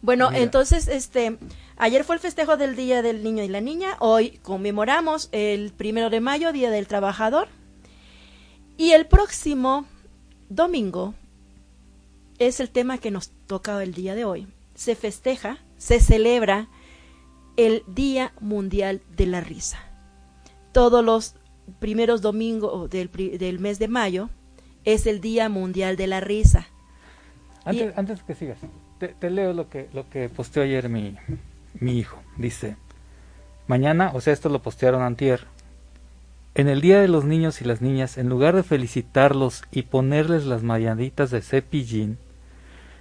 Bueno, 0.00 0.30
entonces, 0.32 0.88
este, 0.88 1.36
ayer 1.76 2.04
fue 2.04 2.14
el 2.14 2.22
festejo 2.22 2.56
del 2.56 2.74
Día 2.74 3.02
del 3.02 3.22
Niño 3.22 3.42
y 3.42 3.48
la 3.48 3.60
Niña, 3.60 3.96
hoy 3.98 4.38
conmemoramos 4.38 5.28
el 5.32 5.74
primero 5.74 6.08
de 6.08 6.20
mayo, 6.20 6.54
Día 6.54 6.70
del 6.70 6.86
Trabajador, 6.86 7.48
y 8.78 8.92
el 8.92 9.04
próximo 9.04 9.84
domingo 10.48 11.12
es 12.40 12.58
el 12.58 12.70
tema 12.70 12.98
que 12.98 13.12
nos 13.12 13.30
toca 13.46 13.80
el 13.82 13.94
día 13.94 14.16
de 14.16 14.24
hoy. 14.24 14.48
Se 14.74 14.96
festeja, 14.96 15.58
se 15.76 16.00
celebra 16.00 16.68
el 17.56 17.84
Día 17.86 18.32
Mundial 18.40 19.02
de 19.14 19.26
la 19.26 19.42
Risa. 19.42 19.78
Todos 20.72 21.04
los 21.04 21.34
primeros 21.78 22.22
domingos 22.22 22.88
del, 22.88 23.10
del 23.12 23.58
mes 23.58 23.78
de 23.78 23.88
mayo 23.88 24.30
es 24.84 25.06
el 25.06 25.20
Día 25.20 25.50
Mundial 25.50 25.96
de 25.96 26.06
la 26.06 26.20
Risa. 26.20 26.66
Antes, 27.64 27.96
antes 27.98 28.22
que 28.22 28.34
sigas, 28.34 28.58
te, 28.98 29.30
leo 29.30 29.52
lo 29.52 29.68
que, 29.68 29.90
lo 29.92 30.08
que 30.08 30.30
posteó 30.30 30.62
ayer 30.62 30.88
mi, 30.88 31.16
mi 31.78 31.98
hijo. 31.98 32.22
Dice, 32.38 32.76
mañana, 33.66 34.12
o 34.14 34.22
sea, 34.22 34.32
esto 34.32 34.48
lo 34.48 34.62
postearon 34.62 35.02
antier, 35.02 35.46
en 36.54 36.68
el 36.68 36.80
Día 36.80 37.02
de 37.02 37.08
los 37.08 37.26
Niños 37.26 37.60
y 37.60 37.66
las 37.66 37.82
Niñas, 37.82 38.16
en 38.16 38.30
lugar 38.30 38.56
de 38.56 38.62
felicitarlos 38.62 39.62
y 39.70 39.82
ponerles 39.82 40.46
las 40.46 40.62
mañanitas 40.62 41.30
de 41.30 41.42
cepillín, 41.42 42.16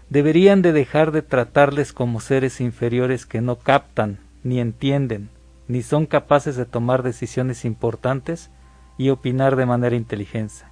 deberían 0.10 0.62
de 0.62 0.72
dejar 0.72 1.12
de 1.12 1.22
tratarles 1.22 1.94
como 1.94 2.20
seres 2.20 2.62
inferiores 2.62 3.25
que 3.25 3.42
no 3.42 3.58
captan, 3.58 4.20
ni 4.44 4.60
entienden, 4.60 5.30
ni 5.68 5.84
son 5.84 6.06
capaces 6.06 6.56
de 6.56 6.66
tomar 6.66 7.04
decisiones 7.04 7.66
importantes 7.66 8.50
y 8.98 9.10
opinar 9.10 9.56
de 9.56 9.66
manera 9.66 9.96
inteligente. 9.96 10.66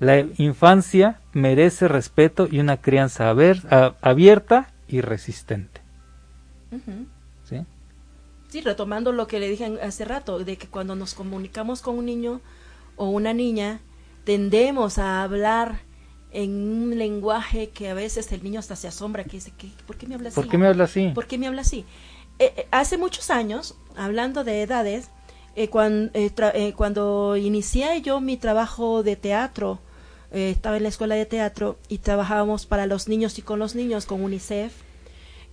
La 0.00 0.18
infancia 0.18 1.20
merece 1.32 1.88
respeto 1.88 2.48
y 2.50 2.58
una 2.58 2.78
crianza 2.78 3.30
abierta 3.30 4.72
y 4.88 5.00
resistente. 5.00 5.80
¿Sí? 7.44 7.64
Sí, 8.48 8.60
retomando 8.60 9.12
lo 9.12 9.26
que 9.26 9.38
le 9.40 9.48
dije 9.48 9.78
hace 9.82 10.04
rato, 10.04 10.38
de 10.38 10.56
que 10.56 10.66
cuando 10.66 10.96
nos 10.96 11.14
comunicamos 11.14 11.80
con 11.80 11.98
un 11.98 12.06
niño 12.06 12.40
o 12.96 13.08
una 13.08 13.32
niña, 13.32 13.80
tendemos 14.24 14.98
a 14.98 15.22
hablar 15.22 15.80
en 16.34 16.50
un 16.50 16.98
lenguaje 16.98 17.70
que 17.70 17.88
a 17.88 17.94
veces 17.94 18.30
el 18.32 18.42
niño 18.42 18.58
hasta 18.58 18.74
se 18.74 18.88
asombra, 18.88 19.22
que 19.22 19.36
dice, 19.36 19.52
¿por 19.86 19.96
qué 19.96 20.06
me 20.06 20.16
habla 20.16 20.28
así? 20.28 20.34
¿Por 20.34 20.48
qué 20.48 20.58
me 20.58 20.66
habla 20.66 20.84
así? 20.84 21.10
¿Por 21.14 21.26
qué 21.26 21.38
me 21.38 21.46
habla 21.46 21.60
así? 21.62 21.86
Eh, 22.40 22.52
eh, 22.56 22.66
hace 22.72 22.98
muchos 22.98 23.30
años, 23.30 23.76
hablando 23.96 24.42
de 24.42 24.62
edades, 24.62 25.10
eh, 25.54 25.68
cuando, 25.68 26.10
cuando 26.74 27.36
inicié 27.36 28.02
yo 28.02 28.20
mi 28.20 28.36
trabajo 28.36 29.04
de 29.04 29.14
teatro, 29.16 29.78
estaba 30.32 30.76
en 30.76 30.82
la 30.82 30.88
escuela 30.88 31.14
de 31.14 31.26
teatro 31.26 31.78
y 31.88 31.98
trabajábamos 31.98 32.66
para 32.66 32.86
los 32.86 33.06
niños 33.06 33.38
y 33.38 33.42
con 33.42 33.60
los 33.60 33.76
niños, 33.76 34.04
con 34.04 34.20
UNICEF, 34.20 34.72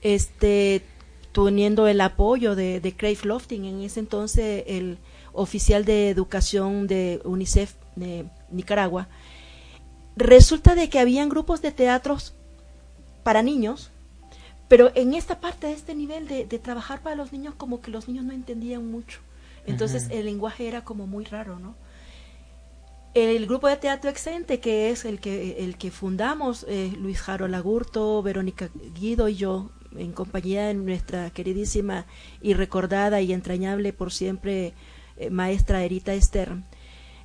este, 0.01 0.81
teniendo 1.31 1.87
el 1.87 2.01
apoyo 2.01 2.55
de, 2.55 2.79
de 2.79 2.97
Craig 2.97 3.19
Lofting, 3.23 3.65
en 3.65 3.81
ese 3.81 3.99
entonces 3.99 4.63
el 4.65 4.97
oficial 5.33 5.85
de 5.85 6.09
educación 6.09 6.87
de 6.87 7.21
UNICEF 7.23 7.75
de 7.95 8.25
Nicaragua, 8.49 9.07
resulta 10.15 10.75
de 10.75 10.89
que 10.89 10.99
habían 10.99 11.29
grupos 11.29 11.61
de 11.61 11.71
teatros 11.71 12.33
para 13.23 13.41
niños, 13.41 13.91
pero 14.67 14.91
en 14.95 15.13
esta 15.13 15.39
parte 15.39 15.67
de 15.67 15.73
este 15.73 15.95
nivel 15.95 16.27
de, 16.27 16.45
trabajar 16.59 17.01
para 17.01 17.15
los 17.15 17.33
niños 17.33 17.55
como 17.55 17.81
que 17.81 17.91
los 17.91 18.07
niños 18.07 18.25
no 18.25 18.33
entendían 18.33 18.89
mucho. 18.89 19.19
Entonces 19.65 20.07
el 20.09 20.25
lenguaje 20.25 20.67
era 20.67 20.83
como 20.83 21.07
muy 21.07 21.25
raro, 21.25 21.59
¿no? 21.59 21.75
El 23.13 23.45
grupo 23.45 23.67
de 23.67 23.75
teatro 23.75 24.09
exente, 24.09 24.61
que 24.61 24.89
es 24.89 25.03
el 25.03 25.19
que, 25.19 25.57
el 25.65 25.77
que 25.77 25.91
fundamos, 25.91 26.65
eh, 26.69 26.93
Luis 26.97 27.19
Jaro 27.19 27.49
Lagurto, 27.49 28.23
Verónica 28.23 28.69
Guido 28.95 29.27
y 29.27 29.35
yo, 29.35 29.69
en 29.97 30.13
compañía 30.13 30.67
de 30.67 30.73
nuestra 30.73 31.29
queridísima 31.31 32.05
y 32.41 32.53
recordada 32.53 33.19
y 33.19 33.33
entrañable 33.33 33.91
por 33.91 34.13
siempre 34.13 34.73
eh, 35.17 35.29
maestra 35.29 35.83
Erita 35.83 36.19
Stern. 36.19 36.63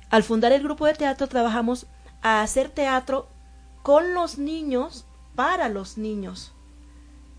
Al 0.09 0.23
fundar 0.23 0.51
el 0.51 0.63
grupo 0.63 0.85
de 0.85 0.93
teatro 0.93 1.27
trabajamos 1.27 1.87
a 2.21 2.41
hacer 2.41 2.69
teatro 2.69 3.27
con 3.83 4.13
los 4.13 4.37
niños, 4.37 5.05
para 5.35 5.69
los 5.69 5.97
niños. 5.97 6.51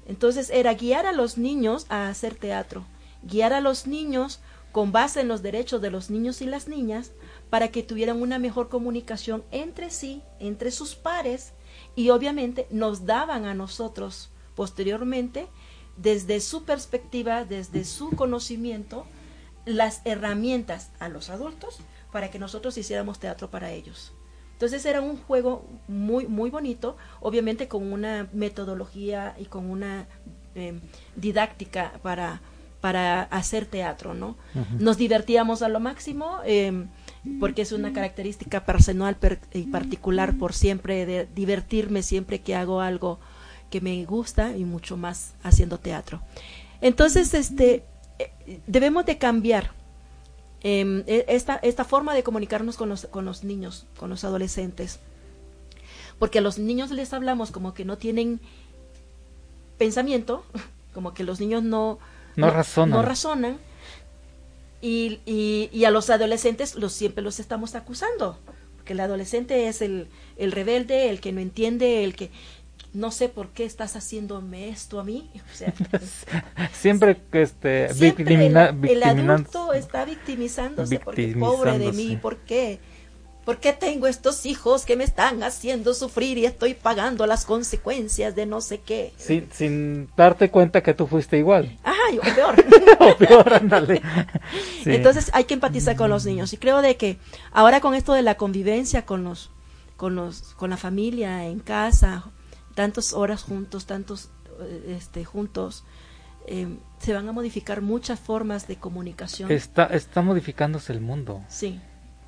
Entonces 0.07 0.51
era 0.51 0.75
guiar 0.75 1.05
a 1.07 1.13
los 1.13 1.37
niños 1.37 1.87
a 1.89 2.09
hacer 2.09 2.35
teatro, 2.35 2.85
guiar 3.23 3.53
a 3.53 3.61
los 3.61 3.87
niños 3.87 4.41
con 4.73 4.93
base 4.93 5.21
en 5.21 5.29
los 5.29 5.43
derechos 5.43 5.83
de 5.83 5.91
los 5.91 6.11
niños 6.11 6.41
y 6.41 6.47
las 6.47 6.69
niñas 6.69 7.13
para 7.51 7.69
que 7.69 7.83
tuvieran 7.83 8.23
una 8.23 8.39
mejor 8.39 8.69
comunicación 8.69 9.43
entre 9.51 9.91
sí, 9.91 10.23
entre 10.39 10.71
sus 10.71 10.95
pares 10.95 11.53
y 11.97 12.11
obviamente 12.11 12.67
nos 12.71 13.07
daban 13.07 13.45
a 13.45 13.55
nosotros 13.55 14.31
posteriormente 14.55 15.49
desde 15.97 16.41
su 16.41 16.65
perspectiva, 16.65 17.45
desde 17.45 17.85
su 17.85 18.11
conocimiento, 18.11 19.07
las 19.65 20.01
herramientas 20.05 20.91
a 21.01 21.09
los 21.09 21.29
adultos 21.29 21.79
para 22.13 22.31
que 22.31 22.39
nosotros 22.39 22.79
hiciéramos 22.79 23.19
teatro 23.19 23.51
para 23.51 23.73
ellos. 23.73 24.13
Entonces 24.59 24.85
era 24.87 25.01
un 25.01 25.17
juego 25.17 25.65
muy, 25.87 26.27
muy 26.27 26.51
bonito, 26.51 26.97
obviamente 27.21 27.69
con 27.69 27.93
una 27.93 28.27
metodología 28.33 29.37
y 29.39 29.45
con 29.45 29.71
una 29.71 30.09
em, 30.57 30.81
didáctica 31.15 31.93
para, 32.03 32.41
para 32.81 33.23
hacer 33.23 33.67
teatro, 33.67 34.15
¿no? 34.15 34.37
Nos 34.81 34.97
divertíamos 34.97 35.63
a 35.63 35.69
lo 35.69 35.79
máximo, 35.79 36.41
em, 36.45 36.89
porque 37.39 37.63
es 37.63 37.71
una 37.71 37.93
característica 37.93 38.67
personal 38.67 39.17
y 39.55 39.63
particular 39.69 40.37
por 40.37 40.53
siempre 40.53 41.07
de 41.07 41.29
divertirme 41.33 42.03
siempre 42.03 42.41
que 42.41 42.57
hago 42.57 42.81
algo 42.81 43.21
que 43.71 43.81
me 43.81 44.05
gusta 44.07 44.57
y 44.57 44.65
mucho 44.65 44.97
más 44.97 45.35
haciendo 45.45 45.79
teatro. 45.79 46.21
Entonces, 46.81 47.33
este, 47.33 47.85
eh, 48.19 48.61
debemos 48.67 49.07
de 49.07 49.19
cambiar 49.19 49.78
em, 50.63 51.05
e, 51.07 51.25
esta, 51.29 51.57
esta 51.57 51.85
forma 51.85 52.15
de 52.15 52.23
comunicarnos 52.23 52.77
con 52.77 52.89
los, 52.89 53.07
con 53.07 53.25
los 53.25 53.45
niños, 53.45 53.87
con 53.99 54.11
los 54.11 54.25
adolescentes. 54.25 55.01
Porque 56.19 56.39
a 56.39 56.43
los 56.43 56.59
niños 56.59 56.91
les 56.91 57.13
hablamos 57.13 57.51
como 57.51 57.75
que 57.75 57.85
no 57.85 57.99
tienen 57.99 58.41
pensamiento, 59.79 60.45
como 60.95 61.15
que 61.15 61.25
los 61.25 61.41
niños 61.41 61.63
no, 61.63 61.99
no, 62.37 62.51
razonan. 62.51 62.91
No 62.99 63.03
razonan 63.03 63.59
y, 64.81 65.21
y, 65.27 65.85
a 65.85 65.91
los 65.91 66.09
adolescentes 66.11 66.77
los 66.77 66.93
siempre 66.93 67.23
los 67.23 67.41
estamos 67.41 67.75
acusando, 67.75 68.39
porque 68.77 68.93
el 68.93 69.01
adolescente 69.01 69.67
es 69.67 69.83
el, 69.83 70.09
el 70.37 70.53
rebelde, 70.53 71.11
el 71.11 71.21
que 71.21 71.33
no 71.33 71.41
entiende, 71.41 72.05
el 72.05 72.15
que 72.15 72.31
no 72.99 73.13
sé 73.13 73.29
por 73.29 73.51
qué 73.51 73.65
estás 73.65 73.95
haciéndome 73.95 74.69
esto 74.69 74.99
a 74.99 75.05
mí. 75.05 75.31
siempre 76.73 77.17
que 77.31 77.43
este, 77.43 77.87
el, 77.87 79.03
adulto 79.03 79.73
está 79.73 80.05
victimizándose, 80.05 80.99
porque 80.99 81.29
pobre 81.39 81.79
de 81.79 81.93
mí, 81.93 82.17
¿por 82.21 82.39
qué? 82.39 82.81
¿Por 83.45 83.59
qué 83.59 83.73
tengo 83.73 84.09
estos 84.09 84.45
hijos 84.45 84.85
que 84.85 84.95
me 84.95 85.05
están 85.05 85.43
haciendo 85.43 85.95
sufrir 85.95 86.37
y 86.37 86.45
estoy 86.45 86.75
pagando 86.75 87.27
las 87.27 87.47
consecuencias 87.47 88.35
de 88.35 88.45
no 88.45 88.61
sé 88.61 88.81
qué? 88.81 89.15
Sin, 89.17 89.49
sin 89.53 90.11
darte 90.15 90.51
cuenta 90.51 90.83
que 90.83 90.93
tú 90.93 91.07
fuiste 91.07 91.39
igual. 91.39 91.79
Ajá, 91.83 91.97
o 92.19 92.35
peor. 92.35 92.65
o 92.99 93.17
peor, 93.17 93.55
ándale. 93.55 94.03
Entonces 94.85 95.31
hay 95.33 95.45
que 95.45 95.55
empatizar 95.55 95.97
con 95.97 96.11
los 96.11 96.27
niños. 96.27 96.53
Y 96.53 96.59
creo 96.59 96.83
de 96.83 96.99
que 96.99 97.17
ahora 97.51 97.81
con 97.81 97.95
esto 97.95 98.13
de 98.13 98.21
la 98.21 98.35
convivencia 98.35 99.07
con 99.07 99.25
los, 99.25 99.51
con 99.97 100.15
los, 100.15 100.55
con 100.57 100.69
la 100.69 100.77
familia, 100.77 101.47
en 101.47 101.61
casa, 101.61 102.31
tantas 102.79 103.13
horas 103.13 103.43
juntos, 103.43 103.87
tantos 103.87 104.31
eh, 104.61 104.95
este, 104.97 105.25
juntos, 105.25 105.83
eh, 106.47 106.79
se 107.01 107.13
van 107.13 107.29
a 107.29 107.33
modificar 107.33 107.83
muchas 107.83 108.21
formas 108.21 108.69
de 108.69 108.77
comunicación. 108.77 109.51
Está, 109.51 109.87
está 109.87 110.23
modificándose 110.23 110.93
el 110.93 111.01
mundo. 111.01 111.43
Sí. 111.49 111.81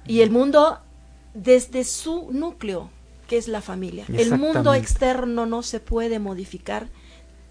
Y 0.08 0.22
el 0.22 0.32
mundo 0.32 0.80
desde 1.34 1.84
su 1.84 2.32
núcleo, 2.32 2.90
que 3.28 3.36
es 3.36 3.46
la 3.46 3.60
familia. 3.60 4.06
El 4.12 4.36
mundo 4.36 4.74
externo 4.74 5.46
no 5.46 5.62
se 5.62 5.78
puede 5.78 6.18
modificar 6.18 6.88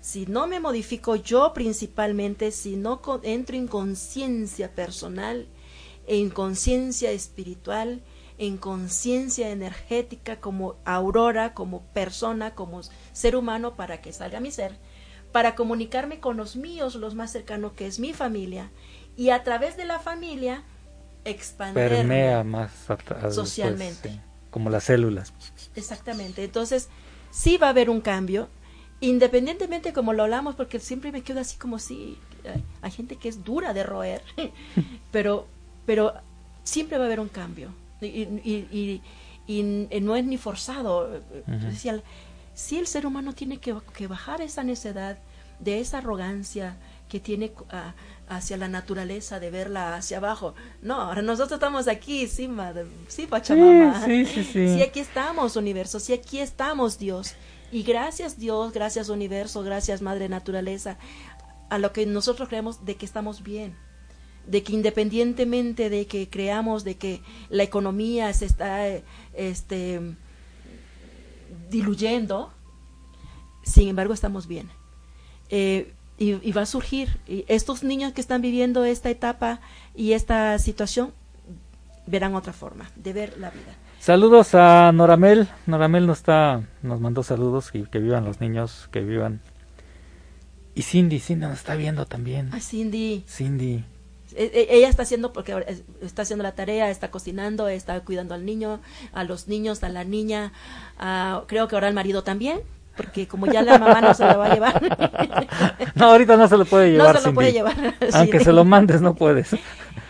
si 0.01 0.25
no 0.25 0.45
me 0.47 0.59
modifico 0.59 1.15
yo 1.15 1.53
principalmente, 1.53 2.51
si 2.51 2.75
no 2.75 2.99
entro 3.23 3.55
en 3.55 3.69
conciencia 3.69 4.75
personal, 4.75 5.47
en 6.05 6.29
conciencia 6.31 7.11
espiritual, 7.11 8.01
en 8.39 8.57
conciencia 8.57 9.49
energética 9.49 10.39
como 10.39 10.77
aurora, 10.85 11.53
como 11.53 11.81
persona, 11.93 12.55
como 12.55 12.81
ser 13.11 13.35
humano 13.35 13.75
para 13.75 14.01
que 14.01 14.13
salga 14.13 14.39
mi 14.39 14.49
ser, 14.49 14.77
para 15.33 15.55
comunicarme 15.55 16.21
con 16.21 16.37
los 16.37 16.55
míos, 16.55 16.95
los 16.95 17.15
más 17.15 17.31
cercanos, 17.31 17.73
que 17.73 17.85
es 17.85 17.99
mi 17.99 18.13
familia, 18.13 18.71
y 19.17 19.29
a 19.29 19.43
través 19.43 19.75
de 19.75 19.83
la 19.83 19.99
familia 19.99 20.63
expandirme 21.25 22.41
más 22.45 22.71
socialmente. 23.31 24.21
como 24.49 24.69
las 24.69 24.85
células. 24.85 25.33
Exactamente. 25.75 26.45
Entonces, 26.45 26.87
sí 27.31 27.57
va 27.57 27.67
a 27.67 27.71
haber 27.71 27.89
un 27.89 27.99
cambio, 27.99 28.47
independientemente 29.01 29.91
como 29.91 30.13
lo 30.13 30.23
hablamos, 30.23 30.55
porque 30.55 30.79
siempre 30.79 31.11
me 31.11 31.23
quedo 31.23 31.41
así 31.41 31.57
como 31.57 31.77
si 31.77 32.17
hay, 32.81 32.91
gente 32.91 33.17
que 33.17 33.27
es 33.27 33.43
dura 33.43 33.73
de 33.73 33.83
roer, 33.83 34.21
pero, 35.11 35.45
pero 35.85 36.13
siempre 36.63 36.97
va 36.97 37.03
a 37.03 37.07
haber 37.07 37.19
un 37.19 37.27
cambio. 37.27 37.73
Y, 38.01 38.23
y, 38.43 39.01
y, 39.47 39.63
no 40.01 40.15
es 40.15 40.25
ni 40.25 40.37
forzado. 40.37 41.21
si 42.53 42.77
el 42.77 42.87
ser 42.87 43.05
humano 43.05 43.33
tiene 43.33 43.57
que, 43.57 43.75
que 43.95 44.07
bajar 44.07 44.41
esa 44.41 44.63
necedad, 44.63 45.17
de 45.59 45.79
esa 45.79 45.97
arrogancia 45.99 46.77
que 47.09 47.19
tiene 47.19 47.51
ah, 47.71 47.93
hacia 48.27 48.57
la 48.57 48.67
naturaleza, 48.67 49.39
de 49.39 49.49
verla 49.49 49.95
hacia 49.95 50.17
abajo. 50.17 50.53
No, 50.81 51.13
nosotros 51.21 51.53
estamos 51.53 51.87
aquí, 51.87 52.27
sí, 52.27 52.47
madre, 52.47 52.85
sí, 53.07 53.27
Pachamama. 53.27 54.05
Sí, 54.05 54.25
sí, 54.25 54.43
sí, 54.43 54.75
sí. 54.75 54.81
aquí 54.81 54.99
estamos, 54.99 55.55
universo, 55.55 55.99
sí, 55.99 56.13
aquí 56.13 56.39
estamos, 56.39 56.99
Dios. 56.99 57.35
Y 57.71 57.83
gracias, 57.83 58.37
Dios, 58.39 58.73
gracias, 58.73 59.09
universo, 59.09 59.63
gracias, 59.63 60.01
Madre 60.01 60.29
Naturaleza, 60.29 60.97
a 61.69 61.77
lo 61.77 61.93
que 61.93 62.05
nosotros 62.05 62.47
creemos 62.47 62.85
de 62.85 62.95
que 62.95 63.05
estamos 63.05 63.43
bien. 63.43 63.75
De 64.49 64.63
que 64.63 64.73
independientemente 64.73 65.89
de 65.89 66.07
que 66.07 66.29
creamos 66.29 66.83
de 66.83 66.95
que 66.95 67.21
la 67.49 67.63
economía 67.63 68.33
se 68.33 68.45
está 68.45 68.87
este, 69.33 70.01
diluyendo, 71.69 72.51
sin 73.63 73.89
embargo 73.89 74.13
estamos 74.13 74.47
bien. 74.47 74.69
Eh, 75.49 75.93
y, 76.19 76.51
va 76.51 76.63
a 76.63 76.65
surgir. 76.65 77.17
Y 77.27 77.45
estos 77.47 77.83
niños 77.83 78.13
que 78.13 78.21
están 78.21 78.41
viviendo 78.41 78.83
esta 78.83 79.09
etapa 79.09 79.61
y 79.95 80.13
esta 80.13 80.59
situación 80.59 81.13
verán 82.07 82.35
otra 82.35 82.53
forma 82.53 82.91
de 82.95 83.13
ver 83.13 83.37
la 83.37 83.49
vida. 83.49 83.75
Saludos 83.99 84.53
a 84.55 84.91
Noramel. 84.91 85.47
Noramel 85.65 86.07
nos 86.07 86.19
está, 86.19 86.63
nos 86.81 86.99
mandó 86.99 87.23
saludos 87.23 87.69
y 87.73 87.83
que 87.83 87.99
vivan 87.99 88.25
los 88.25 88.41
niños, 88.41 88.89
que 88.91 89.01
vivan. 89.01 89.41
Y 90.75 90.83
Cindy, 90.83 91.19
Cindy 91.19 91.45
nos 91.45 91.59
está 91.59 91.75
viendo 91.75 92.05
también. 92.05 92.49
Ah, 92.53 92.59
Cindy. 92.59 93.23
Cindy. 93.27 93.83
E, 94.35 94.45
e, 94.53 94.77
ella 94.77 94.89
está 94.89 95.03
haciendo 95.03 95.33
porque 95.33 95.79
está 96.01 96.21
haciendo 96.23 96.43
la 96.43 96.53
tarea, 96.53 96.89
está 96.89 97.11
cocinando, 97.11 97.67
está 97.67 97.99
cuidando 98.01 98.35
al 98.35 98.45
niño, 98.45 98.79
a 99.13 99.23
los 99.23 99.47
niños, 99.47 99.83
a 99.83 99.89
la 99.89 100.03
niña, 100.03 100.53
creo 101.47 101.67
que 101.67 101.75
ahora 101.75 101.87
al 101.87 101.93
marido 101.93 102.23
también 102.23 102.61
porque 102.99 103.29
como 103.29 103.45
ya 103.45 103.61
la 103.61 103.77
mamá 103.77 104.01
no 104.01 104.13
se 104.13 104.25
lo 104.25 104.39
va 104.39 104.47
a 104.47 104.53
llevar. 104.53 104.81
no, 105.95 106.05
ahorita 106.07 106.35
no 106.35 106.49
se 106.49 106.57
lo 106.57 106.65
puede 106.65 106.91
llevar. 106.91 107.15
No 107.15 107.21
se 107.21 107.27
lo 107.27 107.33
puede 107.33 107.53
llevar. 107.53 107.95
Aunque 108.11 108.41
se 108.41 108.51
lo 108.51 108.65
mandes, 108.65 108.99
no 108.99 109.15
puedes. 109.15 109.55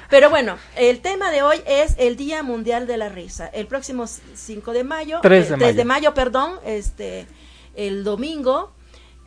Pero 0.10 0.32
bueno, 0.32 0.58
el 0.75 0.99
tema 1.01 1.29
de 1.29 1.43
hoy 1.43 1.62
es 1.67 1.93
el 1.99 2.15
Día 2.15 2.41
Mundial 2.41 2.88
de 2.88 2.97
la 2.97 3.10
Risa. 3.10 3.45
El 3.47 3.67
próximo 3.67 4.08
5 4.08 4.73
de 4.73 4.84
mayo, 4.84 5.19
3 5.21 5.49
de, 5.49 5.55
3 5.55 5.60
mayo. 5.60 5.77
de 5.77 5.86
mayo, 5.86 6.13
perdón, 6.15 6.53
este, 6.65 7.27
el 7.75 8.03
domingo, 8.03 8.71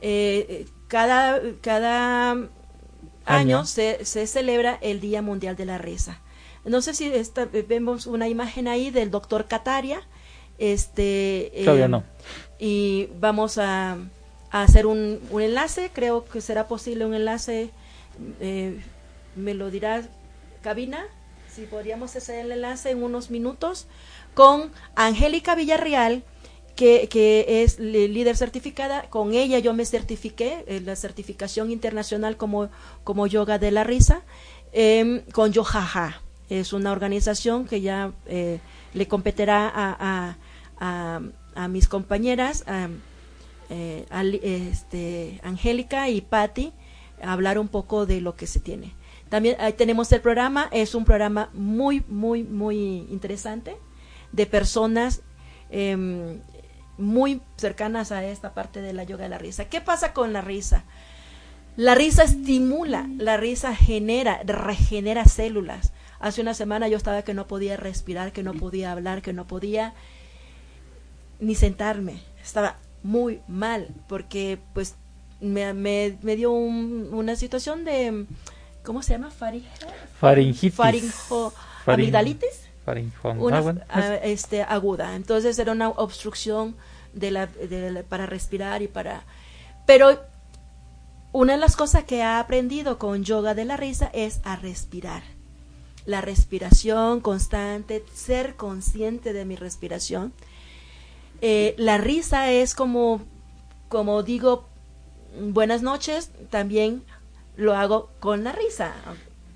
eh, 0.01 0.67
cada, 0.89 1.41
cada 1.61 2.37
año, 3.25 3.65
Se, 3.65 4.05
se, 4.05 4.27
celebra 4.27 4.79
el 4.81 5.01
Día 5.01 5.23
Mundial 5.23 5.57
de 5.57 5.67
la 5.67 5.79
Risa. 5.79 6.21
No 6.65 6.81
sé 6.81 6.95
si 6.95 7.11
vemos 7.69 8.07
una 8.07 8.29
imagen 8.29 8.69
ahí 8.69 8.91
del 8.91 9.11
doctor 9.11 9.47
Cataria. 9.49 10.01
Este, 10.59 11.53
Todavía 11.65 11.89
no 11.89 12.05
y 12.65 13.09
vamos 13.19 13.59
a, 13.59 13.97
hacer 14.53 14.87
un, 14.87 15.19
un, 15.33 15.43
enlace, 15.43 15.91
creo 15.93 16.25
que 16.25 16.41
será 16.41 16.69
posible 16.69 17.05
un 17.05 17.13
enlace, 17.13 17.71
eh, 18.39 18.81
me 19.35 19.55
lo 19.55 19.69
dirá 19.69 20.03
cabina, 20.63 21.07
si 21.53 21.63
podríamos 21.63 22.15
hacer 22.15 22.45
el 22.45 22.53
enlace 22.53 22.91
en 22.91 23.03
unos 23.03 23.33
minutos, 23.33 23.89
con 24.35 24.71
Angélica 24.95 25.57
Villarreal, 25.57 26.23
que, 26.77 27.09
que, 27.09 27.63
es 27.63 27.79
líder 27.79 28.37
certificada, 28.37 29.09
con 29.11 29.35
ella 29.35 29.59
yo 29.59 29.75
me 29.75 29.85
certifiqué, 29.85 30.65
en 30.67 30.87
la 30.87 30.97
certificación 30.97 31.71
internacional 31.71 32.37
como, 32.37 32.69
como 33.05 33.27
yoga 33.27 33.59
de 33.59 33.71
la 33.71 33.85
risa, 33.85 34.23
eh, 34.73 35.25
con 35.33 35.53
Yojaja, 35.53 36.23
es 36.49 36.73
una 36.73 36.93
organización 36.93 37.67
que 37.67 37.81
ya 37.81 38.13
eh, 38.27 38.61
le 38.95 39.09
competirá 39.09 39.71
a, 39.75 40.37
a 40.79 41.21
a 41.55 41.69
mis 41.69 41.89
compañeras, 41.89 42.65
eh, 43.71 44.07
este, 44.43 45.41
Angélica 45.43 46.09
y 46.09 46.21
Patti, 46.21 46.73
hablar 47.23 47.59
un 47.59 47.69
poco 47.69 48.07
de 48.07 48.21
lo 48.21 48.35
que 48.37 48.47
se 48.47 48.61
tiene. 48.61 48.95
También 49.29 49.57
ahí 49.61 49.73
tenemos 49.73 50.11
el 50.13 50.21
programa, 50.21 50.69
es 50.73 50.95
un 50.95 51.05
programa 51.05 51.49
muy, 51.55 52.05
muy, 52.09 52.43
muy 52.43 53.07
interesante 53.11 53.77
de 54.33 54.47
personas 54.47 55.23
em, 55.71 56.41
muy 57.03 57.43
cercanas 57.57 58.13
a 58.13 58.25
esta 58.25 58.55
parte 58.55 58.81
de 58.81 58.93
la 58.93 59.05
yoga 59.05 59.25
de 59.25 59.29
la 59.29 59.39
risa. 59.39 59.67
¿Qué 59.67 59.81
pasa 59.81 60.13
con 60.13 60.33
la 60.33 60.41
risa? 60.41 60.85
La 61.77 61.95
risa 61.95 62.23
estimula, 62.23 63.09
la 63.19 63.37
risa 63.37 63.75
genera, 63.75 64.41
regenera 64.45 65.25
células. 65.25 65.93
Hace 66.21 66.41
una 66.41 66.55
semana 66.55 66.89
yo 66.89 66.97
estaba 66.97 67.23
que 67.23 67.35
no 67.35 67.47
podía 67.47 67.77
respirar, 67.77 68.33
que 68.33 68.43
no 68.43 68.55
podía 68.55 68.93
hablar, 68.93 69.23
que 69.23 69.33
no 69.33 69.47
podía 69.47 69.95
ni 71.41 71.55
sentarme. 71.55 72.21
Estaba 72.43 72.77
muy 73.03 73.41
mal 73.49 73.89
porque 74.09 74.59
pues 74.75 74.95
me, 75.41 75.73
me, 75.73 76.37
dio 76.37 76.53
una 76.53 77.37
situación 77.37 77.85
de, 77.85 78.27
¿cómo 78.85 79.03
se 79.03 79.15
llama? 79.15 79.31
Faringitis. 79.31 80.75
Faringo, 80.75 81.53
amigdalitis. 81.87 82.69
Una, 83.23 83.87
ah, 83.89 84.17
este, 84.17 84.63
aguda. 84.63 85.15
Entonces 85.15 85.59
era 85.59 85.73
una 85.73 85.89
obstrucción 85.89 86.77
de 87.13 87.31
la, 87.31 87.49
para 88.09 88.27
respirar 88.27 88.83
y 88.83 88.89
para... 88.89 89.25
Pero 89.87 90.21
una 91.33 91.55
de 91.55 91.59
las 91.59 91.77
cosas 91.77 92.05
que 92.05 92.19
he 92.19 92.23
aprendido 92.23 92.99
con 92.99 93.25
yoga 93.25 93.55
de 93.55 93.65
la 93.65 93.77
risa 93.77 94.11
es 94.13 94.41
a 94.45 94.57
respirar. 94.57 95.23
La 96.05 96.21
respiración 96.21 97.21
constante, 97.21 98.05
ser 98.13 98.57
consciente 98.57 99.33
de 99.33 99.45
mi 99.45 99.57
respiración. 99.57 100.33
Eh, 101.41 101.75
la 101.79 101.99
risa 101.99 102.51
es 102.51 102.75
como, 102.75 103.23
como 103.89 104.23
digo, 104.23 104.67
buenas 105.41 105.83
noches, 105.83 106.31
también 106.51 107.03
lo 107.57 107.75
hago 107.75 108.11
con 108.21 108.45
la 108.45 108.53
risa. 108.53 108.93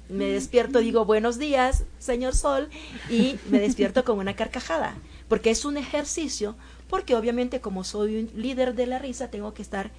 Me 0.08 0.26
despierto, 0.26 0.78
digo 0.78 1.04
buenos 1.04 1.38
días, 1.38 1.84
señor 1.98 2.34
Sol, 2.34 2.68
y 3.10 3.38
me 3.50 3.58
despierto 3.58 4.04
con 4.04 4.18
una 4.18 4.36
carcajada, 4.36 4.94
porque 5.28 5.50
es 5.50 5.64
un 5.64 5.76
ejercicio, 5.76 6.56
porque 6.88 7.14
obviamente 7.14 7.60
como 7.60 7.84
soy 7.84 8.16
un 8.18 8.40
líder 8.40 8.74
de 8.74 8.86
la 8.86 8.98
risa, 8.98 9.30
tengo 9.30 9.54
que 9.54 9.62
estar 9.62 9.90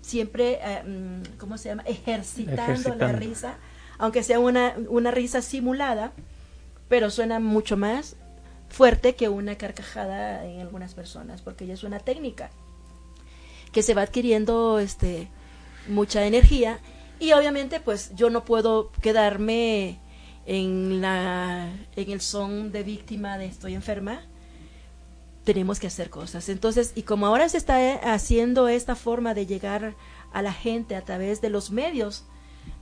siempre, 0.00 0.58
eh, 0.62 0.82
mm, 0.84 1.38
¿cómo 1.38 1.58
se 1.58 1.68
llama? 1.68 1.82
Ejercitando, 1.86 2.94
la 2.94 3.12
risa, 3.12 3.56
aunque 3.98 4.22
sea 4.22 4.38
una, 4.38 4.74
una 4.88 5.10
risa 5.10 5.42
simulada, 5.42 6.12
pero 6.88 7.10
suena 7.10 7.40
mucho 7.40 7.76
más 7.76 8.16
fuerte 8.68 9.14
que 9.14 9.28
una 9.28 9.56
carcajada 9.56 10.44
en 10.44 10.60
algunas 10.60 10.94
personas, 10.94 11.42
porque 11.42 11.66
ya 11.66 11.74
es 11.74 11.82
una 11.82 11.98
técnica 11.98 12.50
que 13.72 13.82
se 13.82 13.94
va 13.94 14.02
adquiriendo 14.02 14.78
este 14.78 15.28
mucha 15.88 16.26
energía 16.26 16.80
y 17.20 17.32
obviamente 17.32 17.80
pues 17.80 18.12
yo 18.14 18.30
no 18.30 18.44
puedo 18.44 18.90
quedarme 19.02 19.98
en 20.46 21.00
la 21.00 21.70
en 21.94 22.10
el 22.10 22.20
son 22.20 22.72
de 22.72 22.82
víctima 22.82 23.38
de 23.38 23.46
estoy 23.46 23.74
enferma 23.74 24.22
tenemos 25.46 25.78
que 25.78 25.86
hacer 25.86 26.10
cosas. 26.10 26.48
Entonces, 26.48 26.92
y 26.96 27.02
como 27.04 27.26
ahora 27.26 27.48
se 27.48 27.56
está 27.56 27.80
eh, 27.80 28.00
haciendo 28.02 28.68
esta 28.68 28.96
forma 28.96 29.32
de 29.32 29.46
llegar 29.46 29.94
a 30.32 30.42
la 30.42 30.52
gente 30.52 30.96
a 30.96 31.02
través 31.02 31.40
de 31.40 31.48
los 31.50 31.70
medios, 31.70 32.24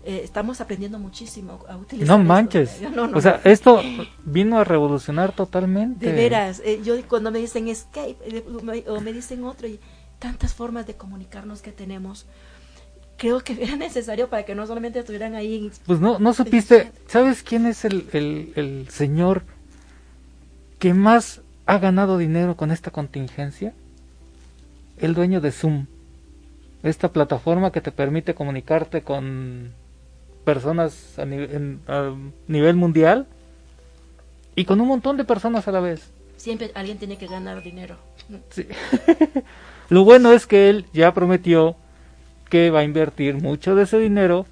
eh, 0.03 0.23
estamos 0.25 0.63
aprendiendo 0.63 0.99
muchísimo 0.99 1.63
a 1.69 1.77
utilizar. 1.77 2.19
No 2.19 2.25
manches. 2.25 2.81
o 3.15 3.21
sea, 3.21 3.41
esto 3.45 3.83
vino 4.25 4.59
a 4.59 4.65
revolucionar 4.65 5.33
totalmente. 5.33 6.07
De 6.07 6.13
veras, 6.13 6.63
eh, 6.65 6.81
yo 6.83 6.95
cuando 7.07 7.31
me 7.31 7.39
dicen 7.39 7.69
escape 7.69 8.17
o 8.89 9.01
me 9.01 9.13
dicen 9.13 9.45
otro, 9.45 9.69
y 9.69 9.79
tantas 10.19 10.55
formas 10.55 10.87
de 10.87 10.95
comunicarnos 10.95 11.61
que 11.61 11.71
tenemos, 11.71 12.25
creo 13.19 13.41
que 13.41 13.53
era 13.63 13.77
necesario 13.77 14.31
para 14.31 14.45
que 14.45 14.55
no 14.55 14.67
solamente 14.67 15.01
estuvieran 15.01 15.35
ahí. 15.35 15.71
Pues 15.85 16.01
no, 16.01 16.19
no 16.19 16.33
supiste, 16.33 16.93
¿sabes 17.09 17.43
quién 17.43 17.67
es 17.67 17.85
el, 17.85 18.09
el, 18.15 18.53
el 18.57 18.89
señor 18.89 19.43
que 20.79 20.95
más 20.95 21.43
ha 21.67 21.79
ganado 21.79 22.19
dinero 22.19 22.57
con 22.57 22.71
esta 22.71 22.91
contingencia? 22.91 23.73
El 24.99 25.15
dueño 25.15 25.41
de 25.41 25.51
Zoom, 25.51 25.87
esta 26.83 27.11
plataforma 27.11 27.73
que 27.73 27.81
te 27.81 27.91
permite 27.91 28.35
comunicarte 28.35 29.03
con 29.03 29.73
personas 30.45 31.19
a, 31.19 31.25
nivel 31.25 32.77
mundial 32.77 33.27
y 34.55 34.65
con 34.67 34.81
un 34.81 34.89
montón 34.89 35.17
de 35.17 35.25
personas 35.25 35.67
a 35.67 35.73
la 35.73 35.81
vez. 35.81 36.11
Siempre 36.37 36.71
alguien 36.75 36.99
tiene 36.99 37.17
que 37.17 37.27
ganar 37.27 37.63
dinero. 37.63 37.97
Sí. 38.51 38.69
Lo 39.89 40.05
bueno 40.05 40.33
es 40.33 40.47
que 40.47 40.71
él 40.71 40.87
ya 40.93 41.13
prometió 41.13 41.77
que 42.51 42.71
va 42.71 42.81
a 42.81 42.85
invertir 42.85 43.41
mucho 43.41 43.75
de 43.75 43.85
ese 43.85 43.99
dinero 43.99 44.47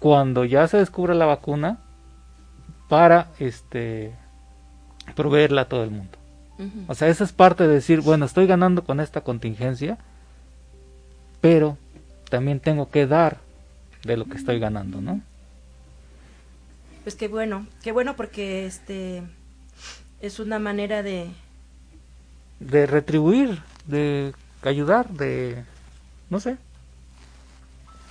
cuando 0.00 0.44
ya 0.44 0.66
se 0.68 0.76
descubra 0.76 1.14
la 1.14 1.26
vacuna 1.26 1.78
para 2.88 3.28
este 3.38 4.12
proveerla 5.14 5.62
a 5.62 5.68
todo 5.68 5.84
el 5.84 5.90
mundo. 5.90 6.17
O 6.88 6.94
sea, 6.94 7.08
esa 7.08 7.24
es 7.24 7.32
parte 7.32 7.66
de 7.68 7.74
decir, 7.74 8.00
bueno, 8.00 8.24
estoy 8.24 8.46
ganando 8.46 8.82
con 8.82 8.98
esta 8.98 9.20
contingencia, 9.20 9.98
pero 11.40 11.78
también 12.30 12.58
tengo 12.58 12.90
que 12.90 13.06
dar 13.06 13.38
de 14.04 14.16
lo 14.16 14.24
que 14.24 14.36
estoy 14.36 14.58
ganando, 14.58 15.00
¿no? 15.00 15.20
Pues 17.04 17.14
qué 17.14 17.28
bueno, 17.28 17.66
qué 17.82 17.92
bueno 17.92 18.16
porque 18.16 18.66
este 18.66 19.22
es 20.20 20.40
una 20.40 20.58
manera 20.58 21.02
de 21.02 21.30
de 22.60 22.86
retribuir, 22.86 23.60
de 23.86 24.34
ayudar, 24.62 25.08
de 25.10 25.64
no 26.28 26.40
sé. 26.40 26.56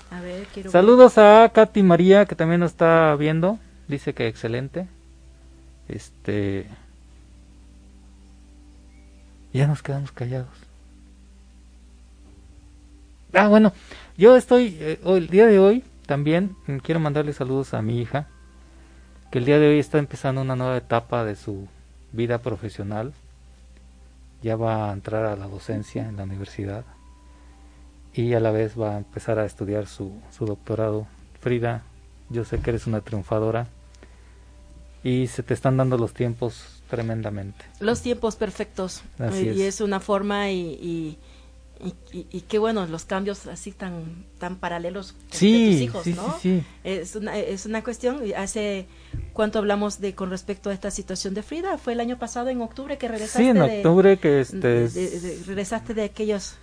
A 0.10 0.22
ver, 0.22 0.48
quiero 0.54 0.72
Saludos 0.72 1.18
a 1.18 1.52
Katy 1.54 1.84
María 1.84 2.26
que 2.26 2.36
también 2.36 2.62
nos 2.62 2.72
está 2.72 3.14
viendo, 3.16 3.60
dice 3.88 4.14
que 4.14 4.28
excelente. 4.28 4.88
Este 5.90 6.66
ya 9.54 9.68
nos 9.68 9.82
quedamos 9.82 10.12
callados. 10.12 10.68
Ah, 13.34 13.48
bueno, 13.48 13.74
yo 14.18 14.36
estoy, 14.36 14.78
eh, 14.80 15.00
el 15.06 15.28
día 15.28 15.48
de 15.48 15.60
hoy 15.60 15.84
también 16.06 16.56
quiero 16.84 17.00
mandarle 17.00 17.34
saludos 17.34 17.74
a 17.74 17.82
mi 17.82 18.00
hija, 18.00 18.28
que 19.32 19.40
el 19.40 19.46
día 19.46 19.60
de 19.60 19.68
hoy 19.68 19.80
está 19.80 20.00
empezando 20.00 20.42
una 20.42 20.56
nueva 20.56 20.78
etapa 20.78 21.26
de 21.26 21.36
su 21.36 21.68
vida 22.14 22.40
profesional. 22.40 23.14
Ya 24.42 24.56
va 24.56 24.90
a 24.90 24.94
entrar 24.94 25.26
a 25.26 25.36
la 25.36 25.48
docencia 25.48 26.08
en 26.08 26.16
la 26.18 26.24
universidad 26.24 26.86
y 28.14 28.34
a 28.34 28.40
la 28.40 28.52
vez 28.52 28.80
va 28.80 28.96
a 28.96 28.98
empezar 29.00 29.40
a 29.40 29.46
estudiar 29.46 29.88
su, 29.88 30.14
su 30.32 30.46
doctorado. 30.46 31.08
Frida, 31.42 31.84
yo 32.30 32.46
sé 32.46 32.60
que 32.60 32.70
eres 32.70 32.88
una 32.88 33.02
triunfadora 33.02 33.68
y 35.04 35.28
se 35.28 35.44
te 35.44 35.54
están 35.54 35.78
dando 35.78 35.98
los 35.98 36.14
tiempos 36.14 36.77
tremendamente. 36.90 37.66
Los 37.80 38.02
tiempos 38.02 38.36
perfectos. 38.36 39.02
y 39.42 39.62
es. 39.62 39.82
una 39.82 40.00
forma 40.00 40.52
y, 40.52 41.18
y, 41.80 42.42
qué 42.42 42.58
bueno, 42.58 42.86
los 42.88 43.06
cambios 43.06 43.46
así 43.48 43.72
tan 43.72 44.26
tan 44.40 44.56
paralelos 44.58 45.16
sí, 45.30 45.72
tus 45.72 45.82
hijos, 45.82 46.08
¿no? 46.08 46.36
es, 46.84 47.16
una, 47.16 47.38
es 47.38 47.66
una 47.66 47.84
cuestión, 47.84 48.22
hace 48.36 48.88
cuánto 49.34 49.60
hablamos 49.60 50.00
de 50.00 50.16
con 50.16 50.30
respecto 50.30 50.70
a 50.70 50.74
esta 50.74 50.90
situación 50.92 51.34
de 51.34 51.44
Frida, 51.44 51.78
fue 51.78 51.94
el 51.94 52.00
año 52.00 52.18
pasado 52.18 52.50
en 52.50 52.62
octubre 52.62 52.98
que 52.98 53.08
regresaste. 53.08 53.44
Sí, 53.44 53.50
en 53.50 53.62
octubre 53.62 54.18
que 54.18 54.42
este... 54.42 54.88
regresaste 55.46 55.94
de 55.94 56.04
aquellos 56.04 56.58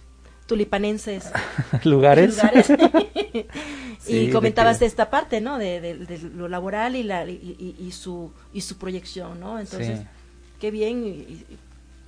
tulipanenses 0.47 1.31
lugares, 1.85 2.39
y 4.07 4.31
comentabas 4.31 4.81
de, 4.81 4.87
esta 4.87 5.11
parte 5.11 5.41
no 5.41 5.59
de, 5.59 5.95
lo 6.35 6.49
laboral 6.49 6.97
y 6.97 7.03
la 7.03 7.27
y, 7.29 7.91
su 7.93 8.33
y 8.53 8.61
su 8.61 8.77
proyección 8.77 9.41
no 9.41 9.59
entonces 9.59 10.01
qué 10.61 10.71
bien 10.71 11.45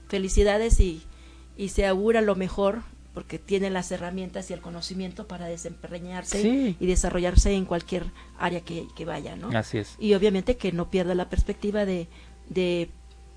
felicidades 0.09 0.79
y, 0.81 1.03
y 1.57 1.71
se 1.71 1.87
augura 1.87 2.21
lo 2.21 2.37
mejor 2.37 2.83
porque 3.17 3.39
tiene 3.39 3.71
las 3.71 3.91
herramientas 3.93 4.51
y 4.51 4.53
el 4.53 4.61
conocimiento 4.61 5.27
para 5.27 5.47
desempeñarse 5.47 6.77
y 6.79 6.87
desarrollarse 6.87 7.51
en 7.55 7.65
cualquier 7.65 8.05
área 8.39 8.61
que, 8.61 9.05
vaya, 9.07 9.37
¿no? 9.37 9.57
Así 9.57 9.79
es. 9.79 9.97
Y 9.99 10.13
obviamente 10.13 10.59
que 10.59 10.71
no 10.71 10.91
pierda 10.91 11.15
la 11.15 11.31
perspectiva 11.31 11.87
de, 11.87 12.09
de 12.51 12.91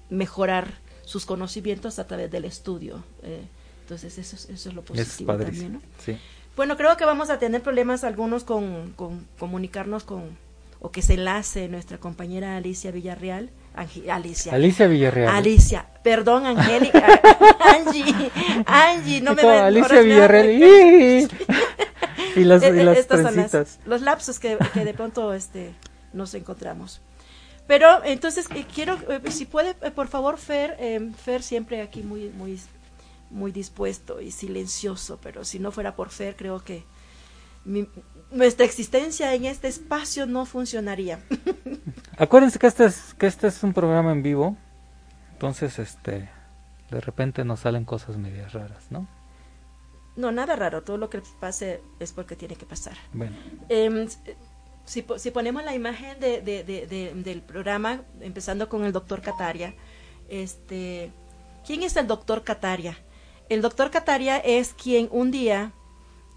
mejorar 0.09 0.73
sus 1.05 1.25
conocimientos 1.25 1.97
a 1.97 2.07
través 2.07 2.29
del 2.29 2.43
estudio. 2.43 3.05
Eh, 3.23 3.45
entonces, 3.89 4.19
eso, 4.19 4.35
eso 4.53 4.69
es 4.69 4.75
lo 4.75 4.83
positivo 4.83 5.35
también, 5.35 5.73
¿no? 5.73 5.81
Sí. 6.05 6.15
Bueno, 6.55 6.77
creo 6.77 6.95
que 6.95 7.05
vamos 7.05 7.31
a 7.31 7.39
tener 7.39 7.63
problemas 7.63 8.03
algunos 8.03 8.43
con, 8.43 8.93
con 8.95 9.25
comunicarnos 9.39 10.03
con, 10.03 10.37
o 10.79 10.91
que 10.91 11.01
se 11.01 11.15
enlace 11.15 11.67
nuestra 11.69 11.97
compañera 11.97 12.55
Alicia 12.55 12.91
Villarreal. 12.91 13.49
Alicia. 13.73 14.53
Alicia 14.53 14.85
Villarreal. 14.85 15.35
Alicia, 15.35 15.87
perdón, 16.03 16.45
Angélica. 16.45 17.03
Angie, 17.59 18.31
Angie, 18.67 19.21
no 19.21 19.33
me 19.33 19.41
ven. 19.41 19.63
Alicia 19.63 20.01
Villarreal. 20.01 20.51
y 22.35 22.43
las, 22.43 22.61
y 22.61 22.71
las 22.71 22.97
Estos 22.99 23.79
los 23.87 24.01
lapsos 24.01 24.37
que, 24.37 24.55
que, 24.71 24.85
de 24.85 24.93
pronto 24.93 25.33
este, 25.33 25.73
nos 26.13 26.35
encontramos. 26.35 27.01
Pero 27.65 28.03
entonces 28.03 28.45
eh, 28.53 28.65
quiero, 28.71 28.99
eh, 29.09 29.31
si 29.31 29.45
puede, 29.45 29.75
eh, 29.81 29.89
por 29.89 30.09
favor, 30.09 30.37
Fer, 30.37 30.77
Fer 31.23 31.41
siempre 31.41 31.81
aquí 31.81 32.03
muy, 32.03 32.29
muy 32.29 32.59
muy 33.29 33.51
dispuesto 33.51 34.21
y 34.21 34.31
silencioso, 34.31 35.19
pero 35.21 35.45
si 35.45 35.59
no 35.59 35.71
fuera 35.71 35.95
por 35.95 36.09
Fer, 36.09 36.35
creo 36.35 36.63
que 36.63 36.83
nuestra 38.31 38.65
existencia 38.65 39.33
en 39.33 39.45
este 39.45 39.67
espacio 39.67 40.25
no 40.25 40.45
funcionaría. 40.45 41.19
Acuérdense 42.17 42.59
que 42.59 42.67
este 42.67 42.85
es 42.85 43.13
que 43.13 43.27
este 43.27 43.47
es 43.47 43.63
un 43.63 43.73
programa 43.73 44.11
en 44.11 44.23
vivo, 44.23 44.57
entonces 45.33 45.79
este 45.79 46.29
de 46.89 47.01
repente 47.01 47.45
nos 47.45 47.61
salen 47.61 47.85
cosas 47.85 48.17
medias 48.17 48.53
raras, 48.53 48.87
¿no? 48.89 49.07
No, 50.15 50.31
nada 50.31 50.55
raro, 50.55 50.83
todo 50.83 50.97
lo 50.97 51.09
que 51.09 51.21
pase 51.39 51.81
es 51.99 52.11
porque 52.11 52.35
tiene 52.35 52.55
que 52.55 52.65
pasar. 52.65 52.97
Bueno. 53.13 53.37
Em, 53.69 54.07
si, 54.83 55.05
si, 55.17 55.31
ponemos 55.31 55.63
la 55.63 55.73
imagen 55.75 56.19
de, 56.19 56.41
de, 56.41 57.13
del 57.15 57.41
programa, 57.41 58.01
empezando 58.19 58.67
con 58.67 58.83
el 58.83 58.91
doctor 58.91 59.21
Cataria, 59.21 59.75
este, 60.27 61.11
¿quién 61.65 61.83
es 61.83 61.95
el 61.95 62.07
doctor 62.07 62.43
Cataria? 62.43 62.97
El 63.49 63.61
doctor 63.61 63.91
Kataria 63.91 64.37
es 64.37 64.73
quien 64.73 65.09
un 65.11 65.31
día 65.31 65.71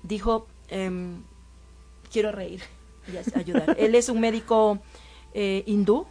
dijo, 0.02 0.46
em, 0.68 1.22
quiero 2.10 2.32
reír 2.32 2.62
y 3.06 3.38
ayudar. 3.38 3.76
él 3.78 3.94
es 3.94 4.08
un 4.08 4.20
médico 4.20 4.78
eh, 5.34 5.62
hindú 5.66 6.06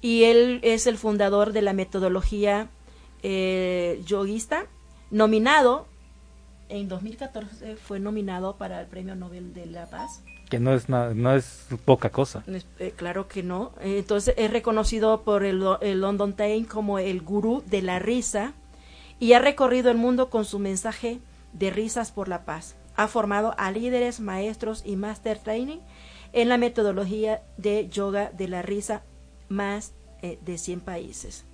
y 0.00 0.24
él 0.24 0.60
es 0.62 0.86
el 0.86 0.98
fundador 0.98 1.52
de 1.52 1.62
la 1.62 1.72
metodología 1.72 2.68
eh, 3.22 4.02
yoguista, 4.04 4.66
nominado 5.10 5.86
en 6.68 6.88
2014 6.88 7.76
fue 7.76 8.00
nominado 8.00 8.56
para 8.56 8.80
el 8.80 8.86
Premio 8.86 9.14
Nobel 9.14 9.54
de 9.54 9.66
la 9.66 9.86
Paz. 9.86 10.22
Que 10.50 10.58
no 10.58 10.74
es, 10.74 10.88
no 10.88 11.34
es 11.34 11.66
poca 11.84 12.10
cosa. 12.10 12.44
Eh, 12.78 12.92
claro 12.96 13.28
que 13.28 13.42
no. 13.42 13.72
Entonces 13.80 14.34
es 14.36 14.50
reconocido 14.50 15.22
por 15.22 15.44
el, 15.44 15.64
el 15.80 16.00
London 16.00 16.34
Times 16.34 16.68
como 16.68 16.98
el 16.98 17.22
gurú 17.22 17.62
de 17.66 17.82
la 17.82 17.98
risa 17.98 18.52
y 19.18 19.32
ha 19.32 19.38
recorrido 19.38 19.90
el 19.90 19.96
mundo 19.96 20.30
con 20.30 20.44
su 20.44 20.58
mensaje 20.58 21.20
de 21.52 21.70
risas 21.70 22.12
por 22.12 22.28
la 22.28 22.44
paz. 22.44 22.74
Ha 22.96 23.08
formado 23.08 23.54
a 23.58 23.70
líderes, 23.70 24.20
maestros 24.20 24.82
y 24.84 24.96
master 24.96 25.38
training 25.38 25.78
en 26.32 26.48
la 26.48 26.58
metodología 26.58 27.42
de 27.56 27.88
yoga 27.88 28.30
de 28.36 28.48
la 28.48 28.62
risa 28.62 29.02
más 29.48 29.92
eh, 30.22 30.38
de 30.44 30.58
100 30.58 30.80
países. 30.80 31.44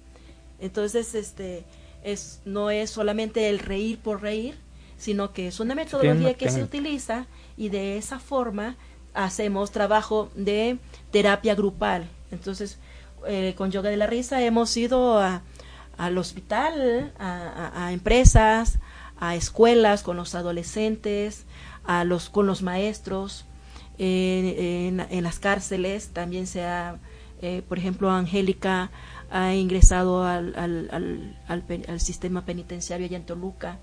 Entonces, 0.58 1.14
este 1.14 1.64
es 2.02 2.40
no 2.44 2.70
es 2.70 2.90
solamente 2.90 3.48
el 3.48 3.58
reír 3.58 3.98
por 3.98 4.22
reír, 4.22 4.58
sino 4.96 5.32
que 5.32 5.48
es 5.48 5.60
una 5.60 5.74
metodología 5.74 6.34
que 6.34 6.50
se 6.50 6.62
utiliza 6.62 7.26
y 7.56 7.68
de 7.68 7.96
esa 7.96 8.18
forma 8.18 8.76
hacemos 9.14 9.70
trabajo 9.70 10.30
de 10.34 10.78
terapia 11.10 11.54
grupal. 11.54 12.08
Entonces, 12.30 12.78
eh, 13.26 13.54
con 13.56 13.70
yoga 13.70 13.90
de 13.90 13.96
la 13.96 14.06
risa 14.06 14.42
hemos 14.42 14.76
ido 14.76 15.18
a, 15.18 15.42
al 16.00 16.16
hospital, 16.16 17.12
a, 17.18 17.92
empresas, 17.92 18.78
a 19.18 19.34
escuelas 19.34 20.02
con 20.02 20.16
los 20.16 20.34
adolescentes, 20.34 21.44
a 21.84 22.04
los 22.04 22.30
con 22.30 22.46
los 22.46 22.62
maestros, 22.62 23.44
en, 23.98 25.22
las 25.22 25.38
cárceles. 25.38 26.08
También 26.08 26.46
se 26.46 26.64
ha, 26.64 26.98
eh, 27.42 27.62
por 27.68 27.78
ejemplo, 27.78 28.10
Angélica 28.10 28.90
ha 29.30 29.54
ingresado 29.54 30.24
al, 30.24 30.54
al, 30.56 31.36
al, 31.46 32.00
sistema 32.00 32.46
penitenciario 32.46 33.06
allá 33.06 33.18
en 33.18 33.26
Toluca, 33.26 33.78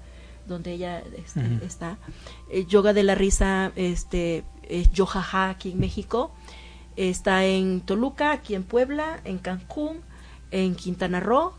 donde 0.48 0.72
ella 0.74 1.04
este, 1.16 1.64
está. 1.64 2.00
Eh, 2.50 2.66
yoga 2.66 2.94
de 2.94 3.04
la 3.04 3.14
risa, 3.14 3.72
este, 3.76 4.44
es 4.64 4.90
Yojaja 4.92 5.50
aquí 5.52 5.74
en 5.74 5.80
México, 5.80 6.34
está 6.96 7.46
en 7.46 7.82
Toluca, 7.82 8.32
aquí 8.32 8.56
en 8.56 8.64
Puebla, 8.64 9.20
en 9.24 9.38
Cancún, 9.38 10.02
en 10.50 10.74
Quintana 10.74 11.20
Roo, 11.20 11.54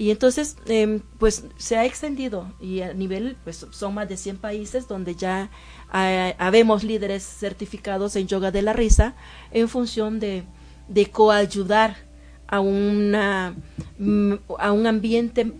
y 0.00 0.10
entonces, 0.10 0.56
em, 0.64 1.02
pues 1.18 1.44
se 1.58 1.76
ha 1.76 1.84
extendido 1.84 2.50
y 2.58 2.80
a 2.80 2.94
nivel, 2.94 3.36
pues 3.44 3.66
son 3.70 3.92
más 3.92 4.08
de 4.08 4.16
100 4.16 4.38
países 4.38 4.88
donde 4.88 5.14
ya 5.14 5.50
habemos 5.90 6.84
líderes 6.84 7.22
certificados 7.22 8.16
en 8.16 8.26
yoga 8.26 8.50
de 8.50 8.62
la 8.62 8.72
risa 8.72 9.14
en 9.50 9.68
función 9.68 10.18
de, 10.18 10.44
de 10.88 11.10
coayudar 11.10 11.98
a, 12.46 12.60
una, 12.60 13.54
mm, 13.98 14.36
a 14.58 14.72
un 14.72 14.86
ambiente 14.86 15.52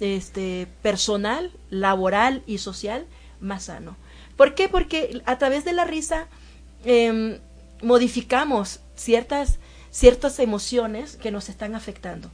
este, 0.00 0.68
personal, 0.82 1.50
laboral 1.70 2.42
y 2.46 2.58
social 2.58 3.06
más 3.40 3.64
sano. 3.64 3.96
¿Por 4.36 4.54
qué? 4.54 4.68
Porque 4.68 5.22
a 5.24 5.38
través 5.38 5.64
de 5.64 5.72
la 5.72 5.86
risa 5.86 6.26
em, 6.84 7.38
modificamos 7.80 8.80
ciertas, 8.96 9.60
ciertas 9.90 10.40
emociones 10.40 11.16
que 11.16 11.30
nos 11.30 11.48
están 11.48 11.74
afectando. 11.74 12.30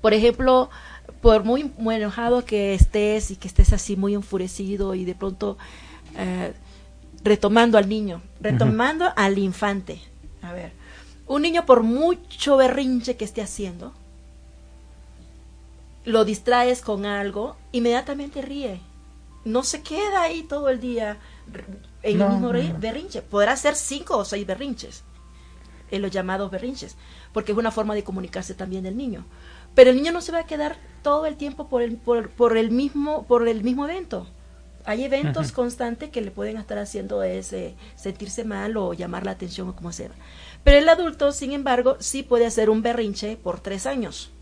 Por 0.00 0.14
ejemplo, 0.14 0.70
por 1.20 1.44
muy, 1.44 1.72
enojado 1.90 2.44
que 2.44 2.74
estés 2.74 3.30
y 3.30 3.36
que 3.36 3.48
estés 3.48 3.72
así 3.72 3.96
muy 3.96 4.14
enfurecido 4.14 4.94
y 4.94 5.04
de 5.04 5.14
pronto 5.14 5.58
eh, 6.16 6.52
retomando 7.24 7.78
al 7.78 7.88
niño, 7.88 8.22
retomando 8.40 9.06
al 9.16 9.38
infante. 9.38 10.00
A 10.42 10.52
ver, 10.52 10.72
un 11.26 11.42
niño 11.42 11.66
por 11.66 11.82
mucho 11.82 12.56
berrinche 12.56 13.16
que 13.16 13.24
esté 13.24 13.42
haciendo, 13.42 13.92
lo 16.04 16.24
distraes 16.24 16.80
con 16.80 17.04
algo, 17.04 17.56
inmediatamente 17.72 18.40
ríe. 18.40 18.80
No 19.44 19.62
se 19.62 19.82
queda 19.82 20.22
ahí 20.22 20.42
todo 20.42 20.68
el 20.68 20.80
día 20.80 21.18
en 22.02 22.20
el 22.20 22.28
mismo 22.28 22.50
berrinche. 22.78 23.22
Podrá 23.22 23.56
ser 23.56 23.74
cinco 23.74 24.16
o 24.16 24.24
seis 24.24 24.46
berrinches, 24.46 25.04
en 25.90 26.02
los 26.02 26.10
llamados 26.10 26.50
berrinches, 26.50 26.96
porque 27.32 27.52
es 27.52 27.58
una 27.58 27.70
forma 27.70 27.94
de 27.94 28.04
comunicarse 28.04 28.54
también 28.54 28.84
del 28.84 28.96
niño. 28.96 29.24
Pero 29.78 29.90
el 29.90 29.96
niño 29.96 30.10
no 30.10 30.20
se 30.20 30.32
va 30.32 30.40
a 30.40 30.42
quedar 30.42 30.74
todo 31.04 31.24
el 31.26 31.36
tiempo 31.36 31.68
por 31.68 31.82
el, 31.82 31.98
por, 31.98 32.56
el, 32.56 32.72
mismo, 32.72 33.22
por 33.28 33.46
el 33.46 33.62
mismo 33.62 33.84
evento. 33.84 34.26
Hay 34.84 35.04
eventos 35.04 35.52
constantes 35.52 36.10
que 36.10 36.20
le 36.20 36.32
pueden 36.32 36.56
estar 36.56 36.78
haciendo 36.78 37.22
ese 37.22 37.76
sentirse 37.94 38.42
mal 38.42 38.76
o 38.76 38.92
llamar 38.92 39.24
la 39.24 39.30
atención 39.30 39.68
o 39.68 39.76
como 39.76 39.92
sea. 39.92 40.08
Pero 40.64 40.78
el 40.78 40.88
adulto, 40.88 41.30
sin 41.30 41.52
embargo, 41.52 41.96
sí 42.00 42.24
puede 42.24 42.44
hacer 42.44 42.70
un 42.70 42.82
berrinche 42.82 43.36
por 43.36 43.60
tres 43.60 43.86
años. 43.86 44.32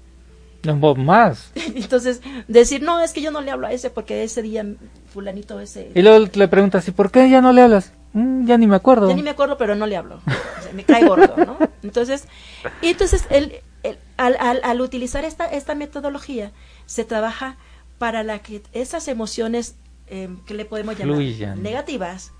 No, 0.64 0.94
más. 0.94 1.52
Entonces, 1.74 2.22
decir, 2.48 2.82
no, 2.82 2.98
es 3.00 3.12
que 3.12 3.20
yo 3.20 3.30
no 3.30 3.42
le 3.42 3.50
hablo 3.50 3.66
a 3.66 3.72
ese 3.72 3.90
porque 3.90 4.24
ese 4.24 4.40
día 4.40 4.64
fulanito 5.12 5.60
ese... 5.60 5.92
Y 5.94 6.00
luego 6.00 6.30
le 6.32 6.48
preguntas, 6.48 6.88
¿y 6.88 6.92
por 6.92 7.10
qué 7.10 7.28
ya 7.28 7.42
no 7.42 7.52
le 7.52 7.60
hablas? 7.60 7.92
Mm, 8.14 8.46
ya 8.46 8.56
ni 8.56 8.66
me 8.66 8.76
acuerdo. 8.76 9.10
Ya 9.10 9.14
ni 9.14 9.22
me 9.22 9.28
acuerdo, 9.28 9.58
pero 9.58 9.74
no 9.74 9.86
le 9.86 9.98
hablo. 9.98 10.20
me 10.72 10.82
cae 10.84 11.04
gordo, 11.06 11.34
¿no? 11.36 11.58
Entonces, 11.82 12.26
y 12.80 12.88
entonces 12.88 13.26
el, 13.28 13.60
al, 14.16 14.36
al, 14.38 14.80
utilizar 14.80 15.24
esta, 15.24 15.46
esta 15.46 15.74
metodología, 15.74 16.52
se 16.86 17.04
trabaja 17.04 17.56
para 17.98 18.22
la 18.22 18.40
que 18.40 18.62
esas 18.72 19.08
emociones 19.08 19.76
em, 20.06 20.38
que 20.44 20.54
le 20.54 20.64
podemos 20.64 20.98
llamar 20.98 21.18
negativas, 21.58 22.32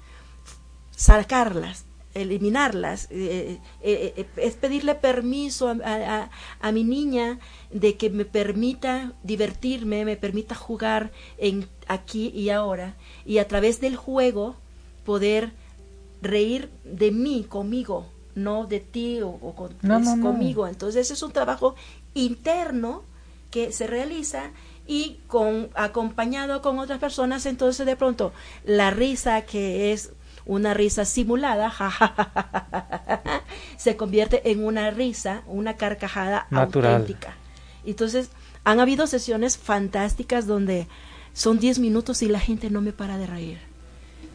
sacarlas, 0.96 1.84
eliminarlas, 2.14 3.08
eh, 3.10 3.60
eh, 3.82 4.14
eh, 4.16 4.26
es 4.36 4.54
pedirle 4.54 4.94
permiso 4.94 5.68
a, 5.68 6.30
a, 6.60 6.72
mi 6.72 6.82
niña 6.82 7.38
de 7.70 7.96
que 7.96 8.10
me 8.10 8.24
permita 8.24 9.12
divertirme, 9.22 10.04
me 10.04 10.16
permita 10.16 10.54
jugar 10.54 11.12
en 11.38 11.68
aquí 11.88 12.28
y 12.34 12.50
ahora, 12.50 12.96
y 13.26 13.38
a 13.38 13.46
través 13.48 13.80
del 13.80 13.96
juego 13.96 14.56
poder 15.04 15.52
reír 16.22 16.70
de 16.84 17.12
mí, 17.12 17.44
conmigo, 17.48 18.06
no 18.36 18.66
de 18.66 18.78
ti 18.78 19.20
o, 19.22 19.38
conmigo. 20.22 20.68
Entonces 20.68 21.10
es 21.10 21.22
un 21.22 21.32
trabajo 21.32 21.74
interno 22.14 23.02
que 23.50 23.72
se 23.72 23.88
realiza 23.88 24.50
y 24.86 25.18
con 25.26 25.70
acompañado 25.74 26.62
con 26.62 26.78
otras 26.78 27.00
personas, 27.00 27.46
entonces 27.46 27.86
de 27.86 27.96
pronto 27.96 28.32
la 28.64 28.90
risa 28.90 29.42
que 29.42 29.92
es 29.92 30.12
una 30.44 30.74
risa 30.74 31.04
simulada, 31.04 31.72
se 33.76 33.96
convierte 33.96 34.52
en 34.52 34.64
una 34.64 34.90
risa, 34.92 35.42
una 35.46 35.74
carcajada 35.74 36.46
auténtica. 36.52 37.34
Entonces, 37.84 38.30
han 38.62 38.78
habido 38.78 39.08
sesiones 39.08 39.58
fantásticas 39.58 40.46
donde 40.46 40.86
son 41.32 41.58
10 41.58 41.80
minutos 41.80 42.22
y 42.22 42.28
la 42.28 42.38
gente 42.38 42.70
no 42.70 42.80
me 42.80 42.92
para 42.92 43.18
de 43.18 43.26
reír. 43.26 43.58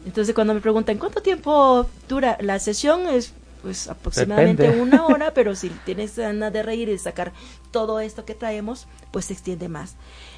Entonces, 0.04 0.34
cuando 0.34 0.52
me 0.52 0.60
preguntan 0.60 0.98
cuánto 0.98 1.22
tiempo 1.22 1.86
dura 2.08 2.36
la 2.40 2.58
sesión, 2.58 3.06
es 3.06 3.32
pues 3.62 3.88
aproximadamente 3.88 4.68
una 4.70 5.06
hora, 5.06 5.32
pero 5.34 5.54
si 5.54 5.70
tienes 5.84 6.16
ganas 6.16 6.52
de 6.52 6.62
reír 6.62 6.88
y 6.88 6.98
sacar 6.98 7.32
todo 7.70 8.00
esto 8.00 8.24
que 8.24 8.34
traemos, 8.34 8.88
pues 9.10 9.26
se 9.26 9.32
extiende 9.32 9.68
más. 9.68 9.96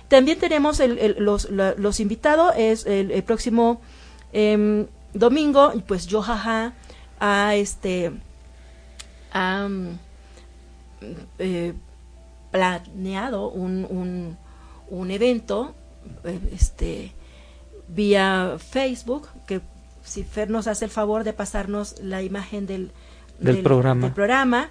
También 0.09 0.39
tenemos 0.39 0.81
el, 0.81 1.17
los, 1.19 1.49
los, 1.51 2.01
invitados, 2.01 2.55
es 2.57 2.87
el, 2.87 3.23
próximo 3.25 3.81
eh, 4.33 4.87
domingo, 5.15 5.73
pues 5.87 6.07
yo 6.07 6.21
jaja 6.23 6.75
ha 7.19 7.55
este 7.55 8.13
ha, 9.33 9.69
eh, 11.39 11.73
planeado 12.51 13.51
un, 13.51 13.87
un, 13.89 14.37
un 14.89 15.11
evento 15.11 15.75
eh, 16.25 16.39
este 16.53 17.13
vía 17.89 18.57
Facebook 18.59 19.29
que 19.47 19.61
si 20.05 20.23
Fer 20.23 20.51
nos 20.51 20.67
hace 20.67 20.85
el 20.85 20.91
favor 20.91 21.25
de 21.25 21.33
pasarnos 21.33 21.99
la 22.01 22.23
imagen 22.23 22.67
del, 22.67 22.93
del, 23.39 23.63
programa. 23.63 24.15
programa. 24.15 24.71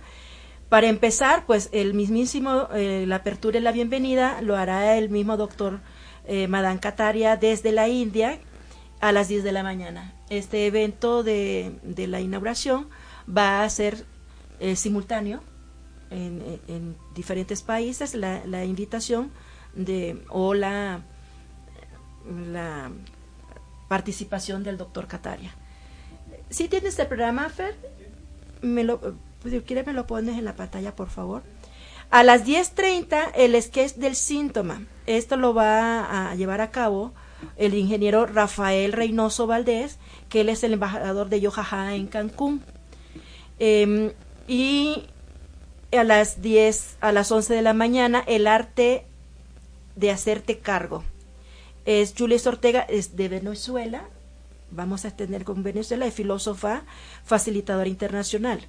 Para 0.69 0.87
empezar, 0.87 1.45
pues 1.45 1.69
el 1.71 1.93
mismísimo, 1.93 2.67
eh, 2.73 3.05
la 3.07 3.17
apertura 3.17 3.59
y 3.59 3.61
la 3.61 3.71
bienvenida 3.71 4.41
lo 4.41 4.55
hará 4.55 4.97
el 4.97 5.09
mismo 5.09 5.37
doctor 5.37 5.81
eh, 6.25 6.47
Madan 6.47 6.79
Kataria 6.79 7.37
desde 7.37 7.71
la 7.71 7.87
India 7.87 8.39
a 9.01 9.11
las 9.11 9.27
10 9.27 9.43
de 9.43 9.51
la 9.51 9.63
mañana. 9.63 10.13
Este 10.29 10.65
evento 10.65 11.23
de, 11.23 11.77
de 11.83 12.07
la 12.07 12.21
inauguración 12.21 12.87
va 13.29 13.63
a 13.63 13.69
ser 13.69 14.05
eh, 14.59 14.75
simultáneo 14.75 15.41
en, 16.09 16.59
en, 16.67 16.95
diferentes 17.13 17.61
países. 17.61 18.15
La, 18.15 18.41
la 18.45 18.65
invitación 18.65 19.31
de, 19.75 20.23
o 20.29 20.53
la, 20.53 21.01
la 22.51 22.91
participación 23.87 24.63
del 24.63 24.77
doctor 24.77 25.07
Kataria. 25.07 25.53
Si 26.49 26.67
tienes 26.67 26.97
el 26.99 27.07
programa, 27.07 27.49
Fer, 27.49 27.75
me 28.63 28.83
lo, 28.83 28.99
pues, 29.41 29.61
quiere 29.63 29.83
me 29.83 29.93
lo 29.93 30.07
pones 30.07 30.37
en 30.37 30.45
la 30.45 30.55
pantalla, 30.55 30.95
por 30.95 31.09
favor. 31.09 31.43
A 32.09 32.23
las 32.23 32.45
10.30, 32.45 33.31
el 33.35 33.61
sketch 33.61 33.95
del 33.95 34.15
síntoma. 34.15 34.85
Esto 35.05 35.35
lo 35.37 35.53
va 35.53 36.29
a 36.29 36.35
llevar 36.35 36.61
a 36.61 36.71
cabo 36.71 37.13
el 37.57 37.73
ingeniero 37.73 38.25
Rafael 38.25 38.93
Reynoso 38.93 39.47
Valdés, 39.47 39.97
que 40.29 40.41
él 40.41 40.49
es 40.49 40.63
el 40.63 40.73
embajador 40.73 41.29
de 41.29 41.41
Yojaja 41.41 41.95
en 41.95 42.07
Cancún. 42.07 42.61
Em, 43.59 44.11
y 44.47 45.03
a 45.91 46.03
las 46.03 46.41
10, 46.41 46.97
a 47.01 47.11
las 47.11 47.31
11 47.31 47.53
de 47.53 47.61
la 47.61 47.73
mañana, 47.73 48.23
el 48.27 48.47
arte 48.47 49.05
de 49.95 50.11
hacerte 50.11 50.59
cargo. 50.59 51.03
es 51.85 52.13
Julius 52.17 52.47
Ortega, 52.47 52.79
es 52.79 53.17
de 53.17 53.27
Venezuela, 53.27 54.07
vamos 54.73 55.05
a 55.05 55.11
tener 55.11 55.43
con 55.43 55.63
Venezuela, 55.63 56.05
es 56.05 56.13
filósofa, 56.13 56.83
facilitadora 57.23 57.87
internacional. 57.87 58.61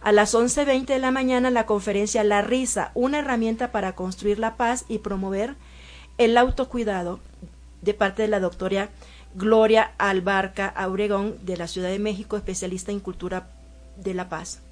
A 0.00 0.12
las 0.12 0.34
11.20 0.34 0.86
de 0.86 0.98
la 0.98 1.10
mañana 1.10 1.50
la 1.50 1.66
conferencia 1.66 2.22
La 2.24 2.42
Risa, 2.42 2.92
una 2.94 3.18
herramienta 3.18 3.72
para 3.72 3.94
construir 3.94 4.38
la 4.38 4.56
paz 4.56 4.84
y 4.88 4.98
promover 4.98 5.56
el 6.18 6.36
autocuidado 6.36 7.20
de 7.82 7.94
parte 7.94 8.22
de 8.22 8.28
la 8.28 8.40
doctora 8.40 8.90
Gloria 9.34 9.92
Albarca 9.98 10.66
Auregón 10.66 11.36
de 11.44 11.56
la 11.56 11.68
Ciudad 11.68 11.88
de 11.88 11.98
México, 11.98 12.36
especialista 12.36 12.92
en 12.92 13.00
cultura 13.00 13.50
de 13.96 14.14
la 14.14 14.28
paz. 14.28 14.62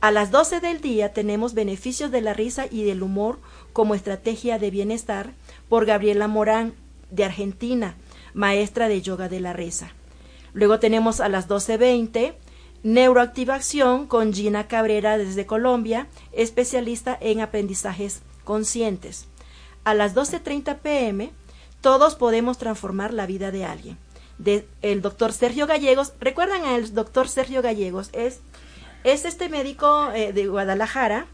A 0.00 0.10
las 0.10 0.30
12 0.30 0.60
del 0.60 0.80
día 0.80 1.12
tenemos 1.12 1.54
beneficios 1.54 2.10
de 2.10 2.20
la 2.20 2.34
risa 2.34 2.66
y 2.70 2.84
del 2.84 3.02
humor 3.02 3.38
como 3.72 3.94
estrategia 3.94 4.58
de 4.58 4.70
bienestar 4.70 5.30
por 5.68 5.86
Gabriela 5.86 6.28
Morán 6.28 6.74
de 7.10 7.24
Argentina, 7.24 7.96
maestra 8.34 8.88
de 8.88 9.00
yoga 9.00 9.28
de 9.28 9.40
la 9.40 9.52
risa. 9.52 9.92
Luego 10.54 10.78
tenemos 10.78 11.20
a 11.20 11.28
las 11.28 11.48
12.20 11.48 12.34
Neuroactivación 12.82 14.06
con 14.06 14.32
Gina 14.32 14.68
Cabrera 14.68 15.18
desde 15.18 15.46
Colombia, 15.46 16.06
especialista 16.32 17.16
en 17.20 17.40
aprendizajes 17.40 18.22
conscientes. 18.44 19.26
A 19.84 19.94
las 19.94 20.14
12.30 20.14 20.78
pm, 20.78 21.32
todos 21.80 22.14
podemos 22.14 22.58
transformar 22.58 23.12
la 23.12 23.26
vida 23.26 23.50
de 23.50 23.64
alguien. 23.64 23.98
De, 24.38 24.66
el 24.82 25.00
doctor 25.02 25.32
Sergio 25.32 25.66
Gallegos, 25.66 26.12
¿recuerdan 26.20 26.64
al 26.64 26.92
doctor 26.94 27.28
Sergio 27.28 27.62
Gallegos? 27.62 28.10
Es, 28.12 28.40
es 29.02 29.24
este 29.24 29.48
médico 29.48 30.10
eh, 30.12 30.32
de 30.32 30.46
Guadalajara 30.46 31.26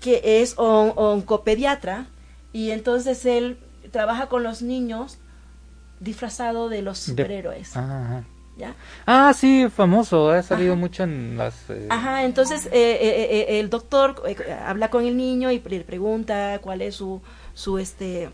que 0.00 0.40
es 0.40 0.56
un 0.58 0.92
oncopediatra 0.96 2.06
y 2.52 2.70
entonces 2.70 3.24
él 3.26 3.58
trabaja 3.92 4.28
con 4.28 4.42
los 4.42 4.62
niños 4.62 5.18
disfrazado 6.00 6.68
de 6.68 6.82
los 6.82 6.98
superhéroes. 6.98 7.76
Ah, 7.76 8.22
sí, 9.34 9.66
famoso, 9.74 10.30
ha 10.30 10.42
salido 10.42 10.76
mucho 10.76 11.04
en 11.04 11.36
las... 11.36 11.68
Eh, 11.70 11.86
Ajá, 11.90 12.24
entonces 12.24 12.66
eh, 12.66 12.70
eh, 12.72 13.60
el 13.60 13.70
doctor 13.70 14.22
habla 14.64 14.90
con 14.90 15.04
el 15.06 15.16
niño 15.16 15.50
y 15.50 15.60
le 15.60 15.80
pregunta 15.80 16.58
cuál 16.62 16.82
es 16.82 16.96
su, 16.96 17.20
su 17.54 17.78
este, 17.78 18.30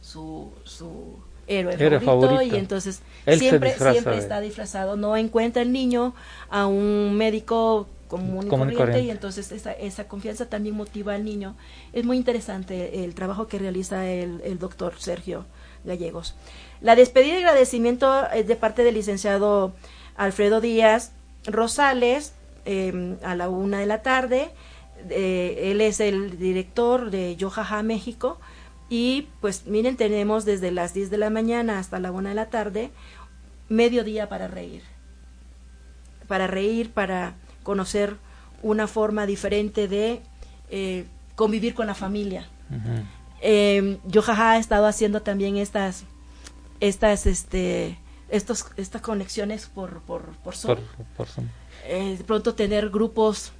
su, 0.00 0.52
su 0.64 1.16
héroe, 1.46 2.00
favorito, 2.00 2.42
y 2.42 2.56
entonces 2.56 3.02
siempre, 3.36 3.74
siempre 3.74 4.18
está 4.18 4.40
disfrazado, 4.40 4.96
no 4.96 5.16
encuentra 5.16 5.62
el 5.62 5.72
niño 5.72 6.14
a 6.50 6.66
un 6.66 7.16
médico 7.16 7.86
común 8.08 8.46
y, 8.46 8.48
corriente, 8.48 9.00
y 9.00 9.10
entonces 9.10 9.52
esa, 9.52 9.72
esa 9.72 10.06
confianza 10.06 10.46
también 10.46 10.74
motiva 10.74 11.14
al 11.14 11.24
niño. 11.24 11.56
Es 11.94 12.04
muy 12.04 12.18
interesante 12.18 13.04
el 13.04 13.14
trabajo 13.14 13.48
que 13.48 13.58
realiza 13.58 14.06
el, 14.06 14.42
el 14.44 14.58
doctor 14.58 14.94
Sergio 14.98 15.46
Gallegos. 15.84 16.34
La 16.82 16.96
despedida 16.96 17.38
y 17.38 17.42
agradecimiento 17.42 18.28
es 18.30 18.48
de 18.48 18.56
parte 18.56 18.82
del 18.82 18.94
licenciado 18.94 19.72
Alfredo 20.16 20.60
Díaz 20.60 21.12
Rosales 21.46 22.34
em, 22.64 23.16
a 23.22 23.36
la 23.36 23.48
una 23.48 23.78
de 23.78 23.86
la 23.86 24.02
tarde. 24.02 24.50
Eh, 25.08 25.70
él 25.70 25.80
es 25.80 26.00
el 26.00 26.38
director 26.38 27.10
de 27.10 27.36
Yojaja 27.36 27.82
México. 27.84 28.40
Y 28.88 29.28
pues 29.40 29.66
miren, 29.66 29.96
tenemos 29.96 30.44
desde 30.44 30.72
las 30.72 30.92
10 30.92 31.10
de 31.10 31.18
la 31.18 31.30
mañana 31.30 31.78
hasta 31.78 32.00
la 32.00 32.10
una 32.10 32.30
de 32.30 32.34
la 32.34 32.46
tarde 32.46 32.90
mediodía 33.68 34.28
para 34.28 34.48
reír. 34.48 34.82
Para 36.26 36.48
reír, 36.48 36.90
para 36.90 37.34
conocer 37.62 38.16
una 38.62 38.88
forma 38.88 39.24
diferente 39.24 39.86
de 39.86 40.20
eh, 40.68 41.06
convivir 41.36 41.74
con 41.74 41.86
la 41.86 41.94
familia. 41.94 42.48
Uh 42.70 43.02
ha 44.28 44.58
estado 44.58 44.86
haciendo 44.86 45.22
también 45.22 45.56
estas 45.56 46.04
estas, 46.82 47.26
este, 47.26 47.96
estos, 48.28 48.66
estas 48.76 49.00
conexiones 49.00 49.66
por, 49.66 50.02
por, 50.02 50.36
por 50.38 50.56
Zoom. 50.56 50.78
Eh, 51.84 52.16
de 52.18 52.24
pronto 52.24 52.54
tener 52.56 52.90
grupos 52.90 53.52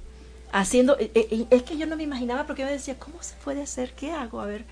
haciendo, 0.51 0.97
eh, 0.99 1.09
eh, 1.15 1.47
es 1.49 1.63
que 1.63 1.77
yo 1.77 1.87
no 1.87 1.95
me 1.95 2.03
imaginaba 2.03 2.45
porque 2.45 2.63
yo 2.63 2.67
decía, 2.67 2.99
¿cómo 2.99 3.23
se 3.23 3.35
puede 3.35 3.63
hacer? 3.63 3.93
¿Qué 3.93 4.11
hago? 4.11 4.41
A 4.41 4.45
ver, 4.45 4.65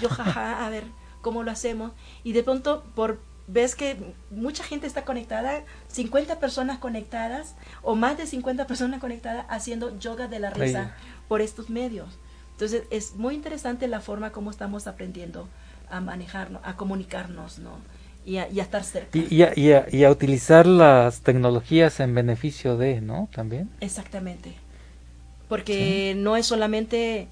yo 0.00 0.08
jaja, 0.08 0.64
a 0.64 0.70
ver 0.70 0.84
cómo 1.20 1.42
lo 1.42 1.50
hacemos. 1.50 1.90
Y 2.22 2.32
de 2.32 2.44
pronto, 2.44 2.84
por 2.94 3.18
ves 3.48 3.74
que 3.74 3.96
mucha 4.30 4.62
gente 4.62 4.86
está 4.86 5.04
conectada, 5.04 5.64
50 5.88 6.38
personas 6.38 6.78
conectadas 6.78 7.56
o 7.82 7.96
más 7.96 8.16
de 8.16 8.26
50 8.26 8.68
personas 8.68 9.00
conectadas 9.00 9.46
haciendo 9.48 9.98
yoga 9.98 10.28
de 10.28 10.38
la 10.38 10.50
risa 10.50 10.94
por 11.26 11.40
estos 11.40 11.70
medios. 11.70 12.18
Entonces 12.52 12.84
es 12.90 13.16
muy 13.16 13.34
interesante 13.34 13.88
la 13.88 14.00
forma 14.00 14.30
como 14.30 14.50
estamos 14.50 14.86
aprendiendo 14.86 15.48
a 15.90 16.00
manejarnos, 16.00 16.62
a 16.64 16.76
comunicarnos, 16.76 17.58
¿no? 17.58 17.78
Y 18.26 18.38
a, 18.38 18.44
estar 18.44 18.82
cerca. 18.82 19.16
Y, 19.16 19.42
y, 19.56 20.04
a, 20.04 20.10
utilizar 20.10 20.66
las 20.66 21.20
tecnologías 21.20 22.00
en 22.00 22.14
beneficio 22.14 22.76
de, 22.76 23.00
¿no? 23.00 23.28
También. 23.32 23.70
Exactamente. 23.80 24.52
Porque 25.48 26.14
no 26.16 26.36
es 26.36 26.44
solamente 26.44 27.28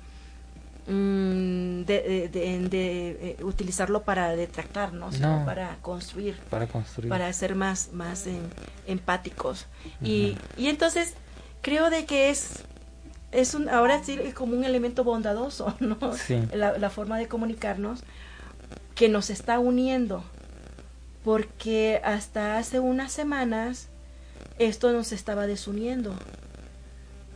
mm, 0.87 1.83
de, 1.83 2.31
eh, 2.33 3.37
utilizarlo 3.43 4.05
para 4.05 4.37
detractarnos, 4.37 5.17
sino 5.17 5.45
para 5.45 5.79
construir. 5.83 6.37
Para 6.49 6.69
construir. 6.69 7.11
Para 7.11 7.33
ser 7.33 7.57
más, 7.57 7.93
más 7.93 8.27
empáticos. 8.87 9.67
y, 10.01 10.37
y 10.57 10.69
entonces 10.69 11.15
creo 11.61 11.91
de 11.91 12.07
que 12.07 12.31
es 12.31 12.63
es 13.33 13.55
un 13.55 13.69
ahora 13.69 14.01
sí 14.05 14.17
es 14.23 14.33
como 14.33 14.57
un 14.57 14.63
elemento 14.63 15.03
bondadoso, 15.03 15.75
¿no? 15.81 15.99
La, 16.53 16.79
la 16.79 16.89
forma 16.89 17.19
de 17.19 17.27
comunicarnos 17.27 18.05
que 18.95 19.09
nos 19.09 19.29
está 19.29 19.59
uniendo 19.59 20.23
porque 21.25 22.01
hasta 22.05 22.59
hace 22.59 22.79
unas 22.79 23.11
semanas 23.11 23.89
esto 24.59 24.93
nos 24.93 25.11
estaba 25.13 25.47
desuniendo. 25.47 26.15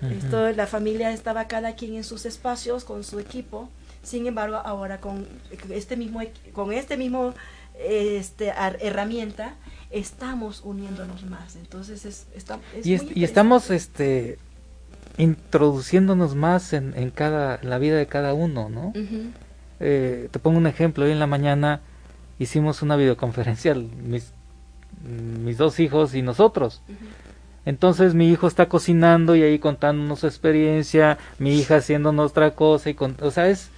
Esto, 0.01 0.53
la 0.53 0.68
familia 0.68 1.11
estaba 1.11 1.48
cada 1.48 1.74
quien 1.74 1.96
en 1.96 2.05
sus 2.05 2.24
espacios 2.24 2.85
con 2.85 3.03
su 3.03 3.18
equipo. 3.18 3.68
Sin 4.05 4.29
embargo, 4.29 4.57
ahora 4.57 5.01
con 5.01 5.27
este 5.70 5.96
mismo 5.96 6.20
con 6.53 6.72
este 6.72 6.96
mismo 6.96 7.35
este 7.79 8.53
herramienta 8.81 9.57
estamos 9.90 10.61
uniéndonos 10.64 11.24
más. 11.24 11.57
Entonces 11.57 12.05
es, 12.05 12.27
y, 12.85 13.24
estamos 13.24 13.70
este 13.70 14.38
introduciéndonos 15.16 16.37
más 16.37 16.72
en, 16.74 16.94
en 16.96 17.11
cada 17.11 17.59
la 17.62 17.79
vida 17.79 17.96
de 17.96 18.07
cada 18.07 18.35
uno, 18.35 18.68
¿no? 18.68 18.92
Eh, 19.81 20.29
te 20.31 20.38
pongo 20.38 20.59
un 20.59 20.68
ejemplo. 20.68 21.07
Hoy 21.07 21.11
en 21.11 21.18
la 21.18 21.27
mañana 21.27 21.81
hicimos 22.38 22.83
una 22.83 22.96
videoconferencia, 22.96 23.74
mis, 23.74 24.33
mis 25.05 25.59
dos 25.59 25.81
hijos 25.81 26.14
y 26.14 26.22
nosotros. 26.22 26.83
Entonces 27.64 28.14
mi 28.14 28.31
hijo 28.31 28.46
está 28.46 28.68
cocinando 28.68 29.37
y 29.37 29.42
ahí 29.42 29.59
contándonos 29.59 30.20
su 30.20 30.27
experiencia, 30.27 31.18
mi 31.38 31.59
hija 31.59 31.77
haciendo 31.77 32.11
otra 32.22 32.53
cosa 32.53 32.90
y 32.90 32.94
con, 32.94 33.16
o 33.20 33.31
sea, 33.31 33.48
es 33.48 33.70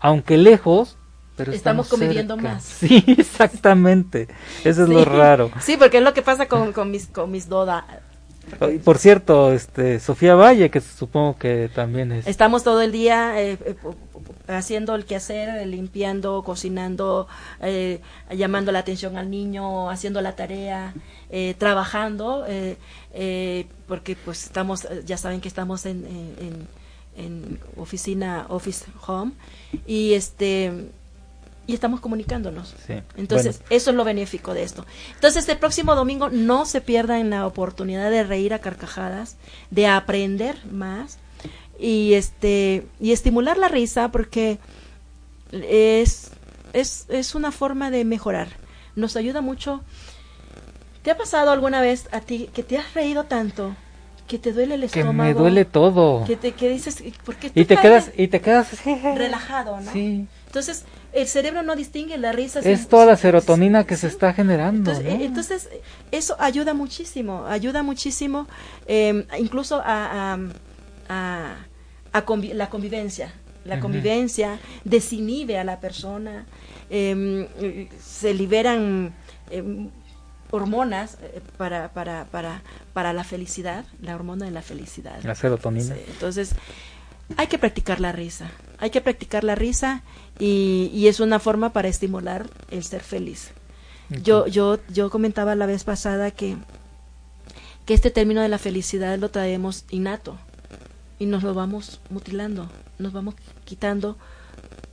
aunque 0.00 0.36
lejos, 0.36 0.96
pero 1.36 1.52
estamos, 1.52 1.88
conviviendo 1.88 2.36
más. 2.36 2.62
Sí, 2.64 3.04
exactamente. 3.06 4.28
Eso 4.64 4.84
es 4.84 4.88
lo 4.88 5.04
raro. 5.04 5.50
Sí, 5.60 5.76
porque 5.76 5.98
es 5.98 6.04
lo 6.04 6.14
que 6.14 6.22
pasa 6.22 6.46
con, 6.46 6.72
con 6.72 6.90
mis 6.90 7.06
con 7.08 7.30
mis 7.30 7.48
doda. 7.48 7.86
Por 8.84 8.98
cierto, 8.98 9.52
este 9.52 10.00
Sofía 10.00 10.34
Valle, 10.34 10.70
que 10.70 10.80
supongo 10.80 11.38
que 11.38 11.70
también 11.74 12.12
es. 12.12 12.26
Estamos 12.26 12.62
todo 12.62 12.80
el 12.82 12.92
día 12.92 13.40
eh, 13.40 13.58
eh, 13.64 13.76
haciendo 14.48 14.94
el 14.94 15.04
quehacer, 15.04 15.48
eh, 15.48 15.66
limpiando, 15.66 16.42
cocinando, 16.42 17.26
eh, 17.60 18.00
llamando 18.30 18.72
la 18.72 18.80
atención 18.80 19.16
al 19.16 19.30
niño, 19.30 19.90
haciendo 19.90 20.20
la 20.20 20.36
tarea, 20.36 20.94
trabajando, 21.58 22.44
porque 23.88 24.16
pues 24.24 24.44
estamos, 24.44 24.86
ya 25.04 25.16
saben 25.16 25.40
que 25.40 25.48
estamos 25.48 25.84
en, 25.86 26.68
en, 27.16 27.58
oficina, 27.76 28.46
office 28.48 28.84
home, 29.06 29.32
y 29.86 30.14
este 30.14 30.90
y 31.66 31.74
estamos 31.74 32.00
comunicándonos. 32.00 32.74
Entonces, 33.16 33.62
eso 33.70 33.90
es 33.90 33.96
lo 33.96 34.04
benéfico 34.04 34.54
de 34.54 34.62
esto. 34.62 34.84
Entonces, 35.14 35.48
el 35.48 35.58
próximo 35.58 35.94
domingo 35.94 36.28
no 36.30 36.66
se 36.66 36.80
pierdan 36.80 37.30
la 37.30 37.46
oportunidad 37.46 38.10
de 38.10 38.22
reír 38.24 38.52
a 38.54 38.58
carcajadas, 38.58 39.36
de 39.70 39.86
aprender 39.86 40.56
más 40.70 41.18
y 41.78 42.14
este 42.14 42.86
y 43.00 43.12
estimular 43.12 43.58
la 43.58 43.68
risa 43.68 44.10
porque 44.10 44.58
es, 45.52 46.30
es, 46.72 47.06
es 47.08 47.34
una 47.34 47.50
forma 47.50 47.90
de 47.90 48.04
mejorar. 48.04 48.48
Nos 48.96 49.16
ayuda 49.16 49.40
mucho. 49.40 49.82
¿Te 51.02 51.10
ha 51.10 51.16
pasado 51.16 51.50
alguna 51.50 51.80
vez 51.80 52.08
a 52.12 52.20
ti 52.20 52.48
que 52.54 52.62
te 52.62 52.78
has 52.78 52.94
reído 52.94 53.24
tanto 53.24 53.74
que 54.26 54.38
te 54.38 54.52
duele 54.52 54.76
el 54.76 54.84
estómago? 54.84 55.10
Que 55.10 55.16
me 55.16 55.34
duele 55.34 55.64
todo. 55.64 56.24
Que 56.24 56.36
te 56.36 56.52
que 56.52 56.68
dices, 56.68 57.02
¿por 57.24 57.36
qué 57.36 57.50
y 57.54 57.64
te 57.64 57.76
quedas 57.76 58.10
y 58.16 58.28
te 58.28 58.40
quedas 58.40 58.84
relajado, 58.84 59.80
¿no? 59.80 59.92
Sí. 59.92 60.26
Entonces, 60.46 60.84
el 61.14 61.28
cerebro 61.28 61.62
no 61.62 61.76
distingue 61.76 62.18
la 62.18 62.32
risa. 62.32 62.60
Es 62.60 62.88
toda 62.88 63.06
la 63.06 63.16
serotonina 63.16 63.84
que 63.84 63.96
se 63.96 64.08
está 64.08 64.32
generando. 64.32 64.92
Entonces, 64.92 65.68
eso 66.10 66.36
ayuda 66.38 66.74
muchísimo, 66.74 67.46
ayuda 67.46 67.82
muchísimo, 67.82 68.48
eh, 68.86 69.24
incluso 69.38 69.80
a, 69.84 70.34
a, 70.34 70.38
a, 71.08 71.56
la 72.12 72.68
convivencia. 72.68 73.32
la 73.64 73.80
convivencia, 73.80 74.58
desinhibe 74.84 75.58
a 75.58 75.64
la 75.64 75.80
persona, 75.80 76.46
em, 76.90 77.46
se 77.98 78.34
liberan 78.34 79.14
em, 79.50 79.90
hormonas 80.50 81.16
eh, 81.22 81.40
para, 81.56 81.88
para, 81.92 82.26
para, 82.26 82.62
para 82.92 83.12
la 83.12 83.24
felicidad, 83.24 83.84
la 84.02 84.14
hormona 84.14 84.44
de 84.46 84.50
la 84.50 84.62
felicidad. 84.62 85.22
La 85.22 85.34
serotonina. 85.34 85.94
entonces, 86.08 86.54
hay 87.36 87.46
que 87.46 87.58
practicar 87.58 88.00
la 88.00 88.12
risa, 88.12 88.50
hay 88.78 88.90
que 88.90 89.00
practicar 89.00 89.44
la 89.44 89.54
risa 89.54 90.02
y, 90.38 90.90
y 90.92 91.08
es 91.08 91.20
una 91.20 91.38
forma 91.38 91.72
para 91.72 91.88
estimular 91.88 92.48
el 92.70 92.84
ser 92.84 93.02
feliz. 93.02 93.52
Yo, 94.10 94.46
yo, 94.46 94.78
yo 94.88 95.10
comentaba 95.10 95.54
la 95.54 95.66
vez 95.66 95.84
pasada 95.84 96.30
que, 96.30 96.56
que 97.86 97.94
este 97.94 98.10
término 98.10 98.42
de 98.42 98.48
la 98.48 98.58
felicidad 98.58 99.18
lo 99.18 99.30
traemos 99.30 99.84
innato 99.90 100.38
y 101.18 101.26
nos 101.26 101.42
lo 101.42 101.54
vamos 101.54 102.00
mutilando, 102.10 102.68
nos 102.98 103.12
vamos 103.12 103.34
quitando 103.64 104.16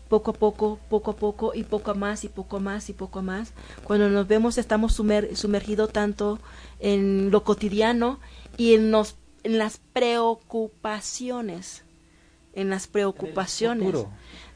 poco 0.10 0.32
a 0.32 0.34
poco, 0.34 0.80
poco 0.90 1.12
a 1.12 1.16
poco 1.16 1.52
y 1.54 1.64
poco 1.64 1.92
a 1.92 1.94
más 1.94 2.24
y 2.26 2.30
poco 2.30 2.58
a 2.58 2.60
más 2.60 2.90
y 2.90 2.94
poco 2.94 3.20
a 3.20 3.22
más. 3.22 3.54
Cuando 3.84 4.10
nos 4.10 4.28
vemos 4.28 4.58
estamos 4.58 4.94
sumer, 4.94 5.38
sumergidos 5.38 5.94
tanto 5.94 6.40
en 6.80 7.32
lo 7.32 7.44
cotidiano 7.44 8.20
y 8.58 8.74
en, 8.74 8.92
los, 8.92 9.16
en 9.44 9.58
las 9.58 9.80
preocupaciones, 9.94 11.84
en 12.54 12.70
las 12.70 12.88
preocupaciones 12.88 13.94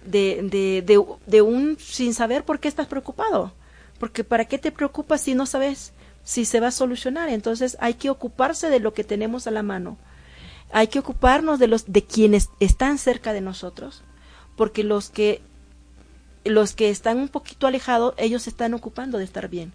de, 0.05 0.41
de, 0.43 0.83
de, 0.85 1.03
de 1.25 1.41
un 1.41 1.77
sin 1.79 2.13
saber 2.13 2.43
por 2.43 2.59
qué 2.59 2.67
estás 2.67 2.87
preocupado. 2.87 3.53
Porque 3.99 4.23
¿para 4.23 4.45
qué 4.45 4.57
te 4.57 4.71
preocupas 4.71 5.21
si 5.21 5.35
no 5.35 5.45
sabes 5.45 5.93
si 6.23 6.45
se 6.45 6.59
va 6.59 6.67
a 6.67 6.71
solucionar? 6.71 7.29
Entonces 7.29 7.77
hay 7.79 7.93
que 7.93 8.09
ocuparse 8.09 8.69
de 8.69 8.79
lo 8.79 8.93
que 8.93 9.03
tenemos 9.03 9.47
a 9.47 9.51
la 9.51 9.63
mano. 9.63 9.97
Hay 10.71 10.87
que 10.87 10.99
ocuparnos 10.99 11.59
de 11.59 11.67
los 11.67 11.91
de 11.91 12.03
quienes 12.03 12.49
están 12.59 12.97
cerca 12.97 13.33
de 13.33 13.41
nosotros 13.41 14.03
porque 14.55 14.83
los 14.83 15.09
que 15.09 15.41
los 16.43 16.73
que 16.73 16.89
están 16.89 17.17
un 17.17 17.27
poquito 17.27 17.65
alejados, 17.65 18.13
ellos 18.17 18.43
se 18.43 18.51
están 18.51 18.73
ocupando 18.75 19.17
de 19.17 19.23
estar 19.23 19.49
bien. 19.49 19.73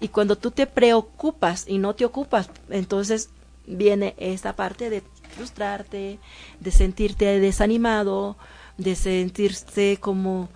Y 0.00 0.08
cuando 0.08 0.36
tú 0.36 0.50
te 0.50 0.66
preocupas 0.66 1.64
y 1.68 1.78
no 1.78 1.94
te 1.94 2.04
ocupas, 2.04 2.50
entonces 2.70 3.30
viene 3.66 4.14
esta 4.18 4.54
parte 4.56 4.90
de 4.90 5.02
frustrarte, 5.26 6.18
de 6.60 6.70
sentirte 6.70 7.40
desanimado, 7.40 8.36
de 8.78 8.94
sentirse 8.94 9.98
como 10.00 10.48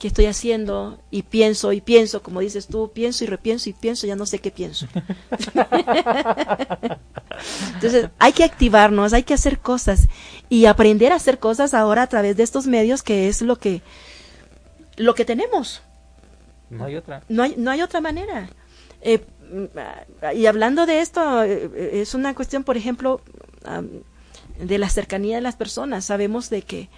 ¿qué 0.00 0.08
estoy 0.08 0.26
haciendo? 0.26 0.98
Y 1.10 1.22
pienso 1.22 1.72
y 1.72 1.82
pienso, 1.82 2.22
como 2.22 2.40
dices 2.40 2.66
tú, 2.66 2.90
pienso 2.92 3.22
y 3.22 3.26
repienso 3.26 3.68
y 3.68 3.74
pienso, 3.74 4.06
ya 4.06 4.16
no 4.16 4.24
sé 4.24 4.38
qué 4.38 4.50
pienso. 4.50 4.88
Entonces, 7.74 8.08
hay 8.18 8.32
que 8.32 8.42
activarnos, 8.42 9.12
hay 9.12 9.24
que 9.24 9.34
hacer 9.34 9.58
cosas 9.58 10.08
y 10.48 10.64
aprender 10.64 11.12
a 11.12 11.16
hacer 11.16 11.38
cosas 11.38 11.74
ahora 11.74 12.02
a 12.02 12.06
través 12.08 12.36
de 12.38 12.42
estos 12.42 12.66
medios 12.66 13.02
que 13.02 13.28
es 13.28 13.42
lo 13.42 13.56
que 13.56 13.82
lo 14.96 15.14
que 15.14 15.26
tenemos. 15.26 15.82
No 16.70 16.86
hay 16.86 16.96
otra. 16.96 17.22
No 17.28 17.42
hay, 17.42 17.54
no 17.58 17.70
hay 17.70 17.82
otra 17.82 18.00
manera. 18.00 18.48
Eh, 19.02 19.20
y 20.34 20.46
hablando 20.46 20.86
de 20.86 21.00
esto, 21.00 21.42
eh, 21.42 22.00
es 22.00 22.14
una 22.14 22.34
cuestión, 22.34 22.64
por 22.64 22.76
ejemplo, 22.76 23.20
de 24.60 24.78
la 24.78 24.88
cercanía 24.88 25.36
de 25.36 25.42
las 25.42 25.56
personas. 25.56 26.04
Sabemos 26.04 26.50
de 26.50 26.62
que 26.62 26.88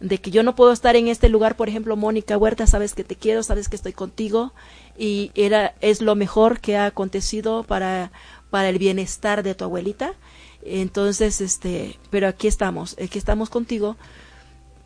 de 0.00 0.18
que 0.18 0.30
yo 0.30 0.44
no 0.44 0.54
puedo 0.54 0.70
estar 0.70 0.94
en 0.94 1.08
este 1.08 1.28
lugar, 1.28 1.56
por 1.56 1.68
ejemplo, 1.68 1.96
Mónica 1.96 2.38
Huerta, 2.38 2.68
sabes 2.68 2.94
que 2.94 3.02
te 3.02 3.16
quiero, 3.16 3.42
sabes 3.42 3.68
que 3.68 3.74
estoy 3.74 3.92
contigo 3.92 4.52
y 4.96 5.32
era 5.34 5.74
es 5.80 6.00
lo 6.00 6.14
mejor 6.14 6.60
que 6.60 6.76
ha 6.76 6.86
acontecido 6.86 7.64
para 7.64 8.12
para 8.50 8.68
el 8.68 8.78
bienestar 8.78 9.42
de 9.42 9.54
tu 9.54 9.64
abuelita. 9.64 10.14
Entonces, 10.62 11.40
este, 11.40 11.98
pero 12.10 12.28
aquí 12.28 12.48
estamos, 12.48 12.96
aquí 13.02 13.18
estamos 13.18 13.50
contigo. 13.50 13.96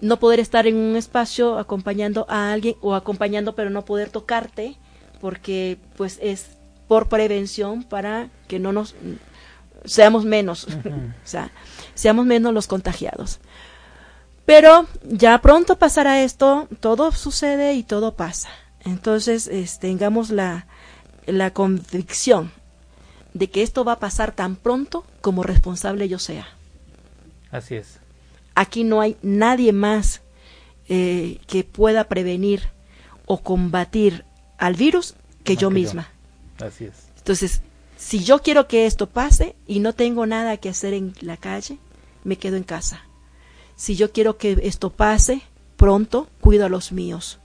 No 0.00 0.18
poder 0.18 0.40
estar 0.40 0.66
en 0.66 0.76
un 0.76 0.96
espacio 0.96 1.58
acompañando 1.58 2.26
a 2.28 2.52
alguien 2.52 2.76
o 2.80 2.94
acompañando 2.94 3.54
pero 3.54 3.70
no 3.70 3.84
poder 3.84 4.10
tocarte 4.10 4.76
porque 5.20 5.78
pues 5.96 6.18
es 6.20 6.56
por 6.92 7.08
prevención 7.08 7.84
para 7.84 8.28
que 8.48 8.58
no 8.58 8.70
nos 8.70 8.94
seamos 9.86 10.26
menos, 10.26 10.64
o 11.24 11.26
sea, 11.26 11.50
seamos 11.94 12.26
menos 12.26 12.52
los 12.52 12.66
contagiados. 12.66 13.40
Pero 14.44 14.86
ya 15.02 15.40
pronto 15.40 15.78
pasará 15.78 16.22
esto, 16.22 16.68
todo 16.80 17.10
sucede 17.12 17.72
y 17.72 17.82
todo 17.82 18.14
pasa. 18.14 18.50
Entonces, 18.84 19.48
tengamos 19.78 20.28
la, 20.28 20.66
la 21.24 21.54
convicción 21.54 22.52
de 23.32 23.48
que 23.48 23.62
esto 23.62 23.86
va 23.86 23.92
a 23.92 23.98
pasar 23.98 24.32
tan 24.32 24.56
pronto 24.56 25.06
como 25.22 25.44
responsable 25.44 26.10
yo 26.10 26.18
sea. 26.18 26.46
Así 27.50 27.76
es. 27.76 28.00
Aquí 28.54 28.84
no 28.84 29.00
hay 29.00 29.16
nadie 29.22 29.72
más 29.72 30.20
eh, 30.90 31.38
que 31.46 31.64
pueda 31.64 32.04
prevenir 32.04 32.68
o 33.24 33.38
combatir 33.38 34.26
al 34.58 34.74
virus 34.74 35.14
que 35.42 35.56
yo 35.56 35.70
misma. 35.70 36.11
Así 36.66 36.84
es. 36.84 37.08
Entonces, 37.18 37.60
si 37.96 38.24
yo 38.24 38.40
quiero 38.40 38.68
que 38.68 38.86
esto 38.86 39.08
pase 39.08 39.54
y 39.66 39.80
no 39.80 39.92
tengo 39.92 40.26
nada 40.26 40.56
que 40.56 40.68
hacer 40.68 40.94
en 40.94 41.14
la 41.20 41.36
calle, 41.36 41.78
me 42.24 42.36
quedo 42.36 42.56
en 42.56 42.64
casa 42.64 43.02
si 43.82 43.96
yo 43.96 44.12
quiero 44.12 44.38
que 44.38 44.60
esto 44.62 44.90
pase 44.90 45.42
pronto, 45.76 46.28
cuido 46.40 46.66
a 46.66 46.68
los 46.68 46.92
míos. 46.92 47.40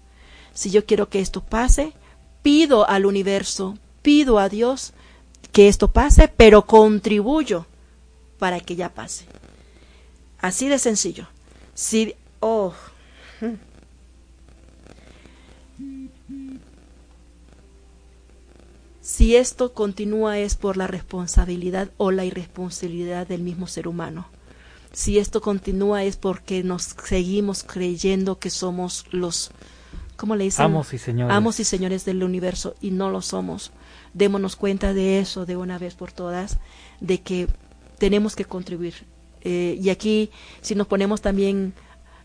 Si 0.53 0.69
yo 0.69 0.85
quiero 0.85 1.09
que 1.09 1.19
esto 1.19 1.41
pase, 1.41 1.93
pido 2.43 2.87
al 2.87 3.07
universo, 3.07 3.75
pido 4.03 4.37
a 4.37 4.47
Dios 4.47 4.93
que 5.51 5.67
esto 5.67 5.87
pase, 5.87 6.27
pero 6.27 6.67
contribuyo 6.67 7.65
para 8.37 8.59
que 8.59 8.75
ya 8.75 8.89
pase. 8.89 9.25
Así 10.39 10.67
de 10.67 10.77
sencillo. 10.77 11.27
Si, 11.73 12.13
oh. 12.39 12.73
Si 19.07 19.37
esto 19.37 19.73
continúa 19.73 20.37
es 20.37 20.55
por 20.55 20.75
la 20.75 20.85
responsabilidad 20.85 21.91
o 21.95 22.11
la 22.11 22.25
irresponsabilidad 22.25 23.25
del 23.25 23.41
mismo 23.41 23.65
ser 23.65 23.87
humano 23.87 24.27
si 24.97 25.19
esto 25.19 25.41
continúa 25.41 26.03
es 26.03 26.17
porque 26.17 26.63
nos 26.63 26.95
seguimos 27.03 27.63
creyendo 27.63 28.39
que 28.39 28.49
somos 28.49 29.05
los 29.11 29.51
¿cómo 30.15 30.35
le 30.35 30.45
dicen? 30.45 30.65
Amos 30.65 30.91
y 30.91 30.97
señores. 30.97 31.35
Amos 31.35 31.59
y 31.59 31.63
señores 31.65 32.03
del 32.03 32.23
universo 32.23 32.75
y 32.81 32.89
no 32.89 33.11
lo 33.11 33.21
somos. 33.21 33.71
Démonos 34.15 34.55
cuenta 34.55 34.95
de 34.95 35.19
eso 35.19 35.45
de 35.45 35.55
una 35.55 35.77
vez 35.77 35.93
por 35.93 36.11
todas, 36.11 36.57
de 36.99 37.21
que 37.21 37.47
tenemos 37.99 38.35
que 38.35 38.45
contribuir. 38.45 38.95
Eh, 39.41 39.77
y 39.79 39.91
aquí, 39.91 40.31
si 40.61 40.73
nos 40.73 40.87
ponemos 40.87 41.21
también 41.21 41.75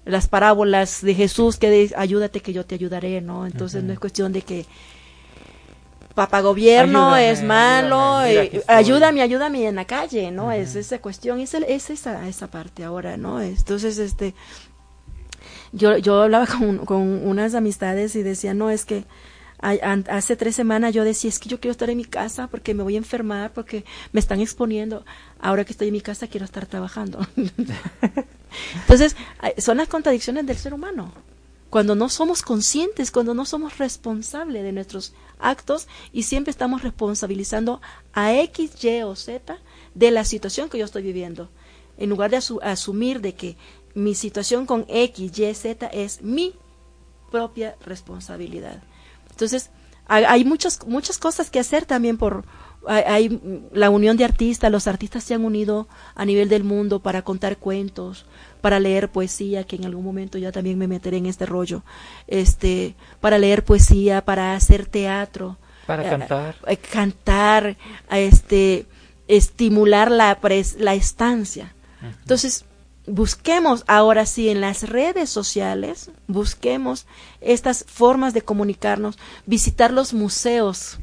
las 0.07 0.27
parábolas 0.27 1.03
de 1.03 1.15
Jesús 1.15 1.59
que 1.59 1.71
dice, 1.71 1.95
ayúdate 1.99 2.41
que 2.41 2.55
yo 2.55 2.65
te 2.65 2.75
ayudaré, 2.75 3.21
¿no? 3.21 3.45
Entonces 3.45 3.85
no 3.85 3.93
es 3.93 3.99
cuestión 3.99 4.33
de 4.33 4.41
que 4.41 4.65
papá 6.15 6.41
gobierno 6.41 7.17
es 7.17 7.43
malo, 7.43 8.19
ayúdame, 8.67 9.21
eh, 9.21 9.23
ayúdame, 9.23 9.67
en 9.67 9.77
la 9.77 9.85
calle, 9.85 10.31
¿no? 10.31 10.53
Es 10.53 10.77
esa 10.77 10.99
cuestión, 11.01 11.41
es, 11.41 11.55
es 11.55 11.91
esa, 11.91 12.29
esa 12.29 12.49
parte 12.49 12.85
ahora, 12.85 13.17
¿no? 13.17 13.41
Entonces, 13.41 13.99
este, 13.99 14.35
yo, 15.73 15.97
yo 15.99 16.23
hablaba 16.23 16.47
con, 16.59 16.79
con 16.85 17.27
unas 17.27 17.55
amistades 17.55 18.15
y 18.17 18.23
decía, 18.23 18.55
no, 18.55 18.71
es 18.71 18.85
que 18.85 19.05
hace 19.63 20.35
tres 20.35 20.57
semanas 20.57 20.93
yo 20.93 21.05
decía, 21.05 21.29
es 21.29 21.39
que 21.39 21.49
yo 21.49 21.61
quiero 21.61 21.73
estar 21.73 21.89
en 21.89 21.97
mi 21.97 22.05
casa 22.05 22.49
porque 22.49 22.75
me 22.75 22.83
voy 22.83 22.97
a 22.97 22.99
enfermar, 22.99 23.53
porque 23.53 23.85
me 24.11 24.19
están 24.19 24.41
exponiendo. 24.41 25.05
Ahora 25.41 25.65
que 25.65 25.73
estoy 25.73 25.89
en 25.89 25.95
mi 25.95 26.01
casa 26.01 26.27
quiero 26.27 26.45
estar 26.45 26.67
trabajando. 26.67 27.25
Entonces, 28.81 29.17
son 29.59 29.77
las 29.77 29.89
contradicciones 29.89 30.47
del 30.47 30.57
ser 30.57 30.75
humano 30.75 31.13
cuando 31.73 31.95
no 31.95 32.11
somos 32.11 32.43
conscientes, 32.43 33.11
cuando 33.11 33.33
no 33.33 33.47
somos 33.47 33.79
responsables 33.79 34.63
de 34.63 34.73
nuestros 34.73 35.15
actos 35.39 35.89
y 36.13 36.25
siempre 36.25 36.51
estamos 36.51 36.83
responsabilizando 36.83 37.81
a 38.13 38.35
X, 38.35 38.85
Y 38.85 39.01
o 39.01 39.17
Z 39.17 39.57
de 39.95 40.11
la 40.11 40.27
situación 40.27 40.69
que 40.69 40.77
yo 40.77 40.85
estoy 40.85 41.03
viviendo, 41.03 41.49
en 41.97 42.11
lugar 42.11 42.31
de 42.31 42.41
asumir 42.61 43.23
de 43.23 43.35
que 43.35 43.57
mi 43.95 44.15
situación 44.15 44.67
con 44.67 44.85
X, 44.87 45.39
Y, 45.39 45.55
Z 45.55 45.87
es 45.87 46.21
mi 46.21 46.55
propia 47.31 47.75
responsabilidad. 47.87 48.83
Entonces, 49.31 49.71
hay 50.07 50.45
muchas, 50.45 50.87
muchas 50.87 51.17
cosas 51.17 51.49
que 51.49 51.59
hacer 51.59 51.87
también 51.87 52.19
por, 52.19 52.45
hay, 52.87 53.69
la 53.73 53.91
unión 53.91 54.17
de 54.17 54.25
artistas, 54.25 54.71
los 54.71 54.87
artistas 54.87 55.25
se 55.25 55.35
han 55.35 55.45
unido 55.45 55.89
a 56.15 56.25
nivel 56.25 56.49
del 56.49 56.65
mundo 56.65 57.01
para 57.01 57.23
contar 57.23 57.57
cuentos, 57.57 58.27
para 58.61 58.81
leer 58.81 59.11
poesía, 59.11 59.65
que 59.65 59.77
en 59.77 59.85
algún 59.85 60.05
momento 60.05 60.39
ya 60.39 60.53
también 60.53 60.79
me 60.79 60.89
meteré 60.89 61.19
en 61.19 61.27
este 61.27 61.47
rollo, 61.47 61.83
este, 62.27 62.95
para 63.21 63.39
leer 63.39 63.65
poesía, 63.65 64.25
para 64.25 64.55
hacer 64.55 64.87
teatro, 64.87 65.59
para 65.87 66.09
cantar, 66.09 66.57
eh, 66.67 66.77
cantar, 66.77 67.77
este, 68.11 68.87
estimular 69.29 70.11
la, 70.11 70.39
la 70.79 70.95
estancia. 70.95 71.75
Entonces, 72.23 72.65
busquemos 73.07 73.85
ahora 73.87 74.27
sí 74.27 74.49
en 74.49 74.61
las 74.61 74.89
redes 74.89 75.31
sociales, 75.31 76.11
busquemos 76.27 77.07
estas 77.41 77.85
formas 77.87 78.35
de 78.35 78.43
comunicarnos, 78.43 79.19
visitar 79.47 79.93
los 79.93 80.15
museos 80.15 80.99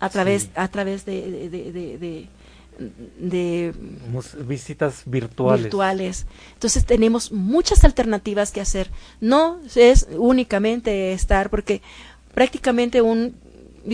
a 0.00 0.08
través, 0.08 0.50
a 0.54 0.68
través 0.68 1.04
de, 1.04 2.28
de 3.18 3.74
visitas 4.46 5.02
virtuales. 5.06 5.64
virtuales. 5.64 6.26
Entonces 6.54 6.84
tenemos 6.84 7.32
muchas 7.32 7.84
alternativas 7.84 8.52
que 8.52 8.60
hacer. 8.60 8.90
No 9.20 9.58
es 9.74 10.06
únicamente 10.16 11.12
estar, 11.12 11.50
porque 11.50 11.82
prácticamente 12.34 13.02
un 13.02 13.34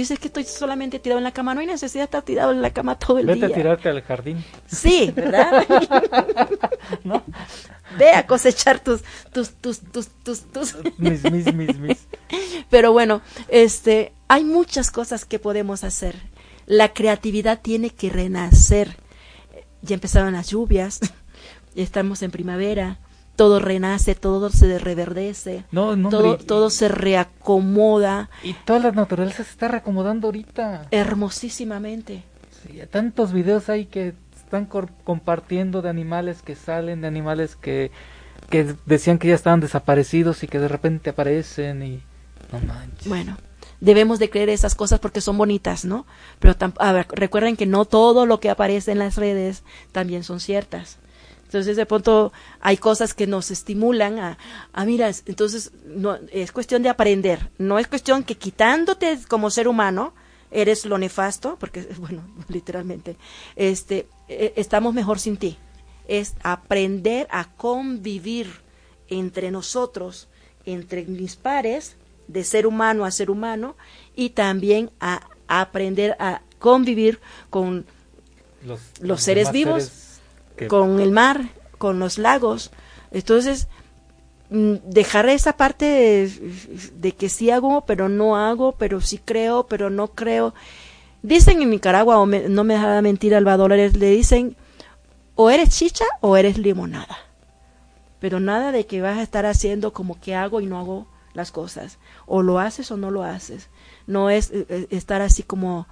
dices 0.00 0.18
que 0.18 0.28
estoy 0.28 0.44
solamente 0.44 0.98
tirado 0.98 1.18
en 1.18 1.24
la 1.24 1.32
cama, 1.32 1.54
no 1.54 1.60
hay 1.60 1.66
necesidad 1.66 2.02
de 2.02 2.06
estar 2.06 2.22
tirado 2.22 2.52
en 2.52 2.62
la 2.62 2.70
cama 2.72 2.98
todo 2.98 3.18
el 3.18 3.26
día. 3.26 3.34
Vete 3.34 3.46
a 3.46 3.54
tirarte 3.54 3.88
al 3.88 4.02
jardín. 4.02 4.44
Sí, 4.66 5.12
¿verdad? 5.14 5.64
¿No? 7.04 7.22
Ve 7.98 8.10
a 8.10 8.26
cosechar 8.26 8.80
tus, 8.80 9.02
tus, 9.32 9.50
tus, 9.50 9.80
tus, 9.80 10.08
tus, 10.08 10.40
tus. 10.52 10.76
Mis, 10.98 11.22
mis, 11.30 11.54
mis, 11.54 11.78
mis. 11.78 12.06
Pero 12.70 12.92
bueno, 12.92 13.22
este, 13.48 14.12
hay 14.28 14.44
muchas 14.44 14.90
cosas 14.90 15.24
que 15.24 15.38
podemos 15.38 15.84
hacer. 15.84 16.16
La 16.66 16.92
creatividad 16.92 17.60
tiene 17.60 17.90
que 17.90 18.10
renacer. 18.10 18.96
Ya 19.82 19.94
empezaron 19.94 20.32
las 20.32 20.48
lluvias, 20.48 21.00
estamos 21.76 22.22
en 22.22 22.30
primavera, 22.30 22.98
todo 23.36 23.58
renace, 23.58 24.14
todo 24.14 24.50
se 24.50 24.78
reverdece, 24.78 25.64
no, 25.72 25.96
no, 25.96 26.08
todo, 26.08 26.38
todo 26.38 26.70
se 26.70 26.88
reacomoda. 26.88 28.30
Y 28.42 28.54
toda 28.54 28.78
la 28.78 28.92
naturaleza 28.92 29.44
se 29.44 29.50
está 29.50 29.68
reacomodando 29.68 30.28
ahorita. 30.28 30.86
Hermosísimamente. 30.90 32.22
Sí, 32.62 32.80
tantos 32.90 33.32
videos 33.32 33.68
hay 33.68 33.86
que 33.86 34.14
están 34.36 34.66
compartiendo 34.66 35.82
de 35.82 35.88
animales 35.88 36.42
que 36.42 36.54
salen, 36.54 37.00
de 37.00 37.08
animales 37.08 37.56
que, 37.56 37.90
que 38.50 38.74
decían 38.86 39.18
que 39.18 39.28
ya 39.28 39.34
estaban 39.34 39.60
desaparecidos 39.60 40.42
y 40.44 40.48
que 40.48 40.60
de 40.60 40.68
repente 40.68 41.10
aparecen 41.10 41.82
y 41.82 42.02
no 42.52 42.60
manches. 42.60 43.08
Bueno, 43.08 43.36
debemos 43.80 44.18
de 44.18 44.30
creer 44.30 44.50
esas 44.50 44.74
cosas 44.74 45.00
porque 45.00 45.20
son 45.20 45.36
bonitas, 45.38 45.84
¿no? 45.84 46.06
Pero 46.38 46.54
recuerden 47.10 47.56
que 47.56 47.66
no 47.66 47.84
todo 47.84 48.26
lo 48.26 48.38
que 48.38 48.50
aparece 48.50 48.92
en 48.92 49.00
las 49.00 49.16
redes 49.16 49.64
también 49.92 50.22
son 50.22 50.40
ciertas. 50.40 50.98
Entonces, 51.54 51.76
de 51.76 51.86
pronto 51.86 52.32
hay 52.58 52.76
cosas 52.78 53.14
que 53.14 53.28
nos 53.28 53.52
estimulan 53.52 54.18
a, 54.18 54.38
a 54.72 54.84
mira, 54.84 55.08
entonces 55.26 55.70
no, 55.86 56.18
es 56.32 56.50
cuestión 56.50 56.82
de 56.82 56.88
aprender, 56.88 57.48
no 57.58 57.78
es 57.78 57.86
cuestión 57.86 58.24
que 58.24 58.34
quitándote 58.34 59.20
como 59.28 59.50
ser 59.50 59.68
humano, 59.68 60.14
eres 60.50 60.84
lo 60.84 60.98
nefasto, 60.98 61.56
porque, 61.60 61.82
bueno, 61.98 62.24
literalmente, 62.48 63.16
este, 63.54 64.08
e, 64.28 64.52
estamos 64.56 64.94
mejor 64.94 65.20
sin 65.20 65.36
ti. 65.36 65.56
Es 66.08 66.34
aprender 66.42 67.28
a 67.30 67.52
convivir 67.54 68.50
entre 69.08 69.52
nosotros, 69.52 70.26
entre 70.66 71.04
mis 71.04 71.36
pares, 71.36 71.94
de 72.26 72.42
ser 72.42 72.66
humano 72.66 73.04
a 73.04 73.12
ser 73.12 73.30
humano, 73.30 73.76
y 74.16 74.30
también 74.30 74.90
a, 74.98 75.28
aprender 75.46 76.16
a 76.18 76.42
convivir 76.58 77.20
con 77.48 77.86
los, 79.00 79.22
seres 79.22 79.52
vivos 79.52 80.03
con 80.68 81.00
el 81.00 81.10
mar, 81.10 81.48
con 81.78 81.98
los 81.98 82.18
lagos. 82.18 82.70
Entonces, 83.10 83.68
mm, 84.50 84.74
dejar 84.86 85.28
esa 85.28 85.56
parte 85.56 86.30
de, 86.94 87.12
que 87.12 87.28
sí 87.28 87.50
hago, 87.50 87.84
pero 87.86 88.08
no 88.08 88.36
hago, 88.36 88.72
pero 88.72 89.00
sí 89.00 89.18
creo, 89.18 89.66
pero 89.66 89.90
no 89.90 90.08
creo. 90.08 90.54
Dicen 91.22 91.62
en 91.62 91.70
Nicaragua, 91.70 92.18
o 92.18 92.26
no 92.26 92.64
me 92.64 92.74
deja 92.74 93.00
mentir 93.02 93.34
Alba 93.34 93.56
Dolores, 93.56 93.96
le 93.96 94.10
dicen 94.10 94.56
o 95.36 95.50
eres 95.50 95.70
chicha 95.70 96.04
o 96.20 96.36
eres 96.36 96.58
limonada. 96.58 97.18
Pero 98.20 98.40
nada 98.40 98.72
de 98.72 98.86
que 98.86 99.02
vas 99.02 99.18
a 99.18 99.22
estar 99.22 99.46
haciendo 99.46 99.92
como 99.92 100.20
que 100.20 100.34
hago 100.34 100.60
y 100.60 100.66
no 100.66 100.78
hago 100.78 101.06
las 101.34 101.50
cosas. 101.50 101.98
O 102.26 102.42
lo 102.42 102.58
haces 102.58 102.90
o 102.90 102.96
no 102.96 103.10
lo 103.10 103.22
haces. 103.22 103.68
No 104.06 104.30
es 104.30 104.50
eh, 104.50 104.66
eh, 104.68 104.86
estar 104.90 105.20
así 105.22 105.42
como 105.42 105.86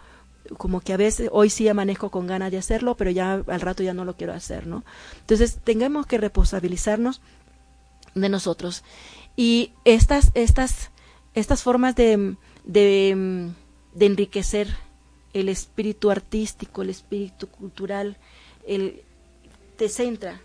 como 0.56 0.80
que 0.80 0.92
a 0.92 0.96
veces 0.96 1.28
hoy 1.32 1.50
sí 1.50 1.68
amanezco 1.68 2.10
con 2.10 2.26
ganas 2.26 2.50
de 2.50 2.58
hacerlo, 2.58 2.96
pero 2.96 3.10
ya 3.10 3.42
al 3.46 3.60
rato 3.60 3.82
ya 3.82 3.94
no 3.94 4.04
lo 4.04 4.16
quiero 4.16 4.32
hacer, 4.32 4.66
¿no? 4.66 4.84
Entonces, 5.20 5.58
tengamos 5.62 6.06
que 6.06 6.18
responsabilizarnos 6.18 7.20
de 8.14 8.28
nosotros. 8.28 8.82
Y 9.36 9.72
estas, 9.84 10.30
estas, 10.34 10.90
estas 11.34 11.62
formas 11.62 11.94
de, 11.94 12.36
de, 12.64 13.50
de 13.94 14.06
enriquecer 14.06 14.68
el 15.32 15.48
espíritu 15.48 16.10
artístico, 16.10 16.82
el 16.82 16.90
espíritu 16.90 17.48
cultural, 17.48 18.16
el, 18.66 19.02
te 19.76 19.88
centra, 19.88 20.40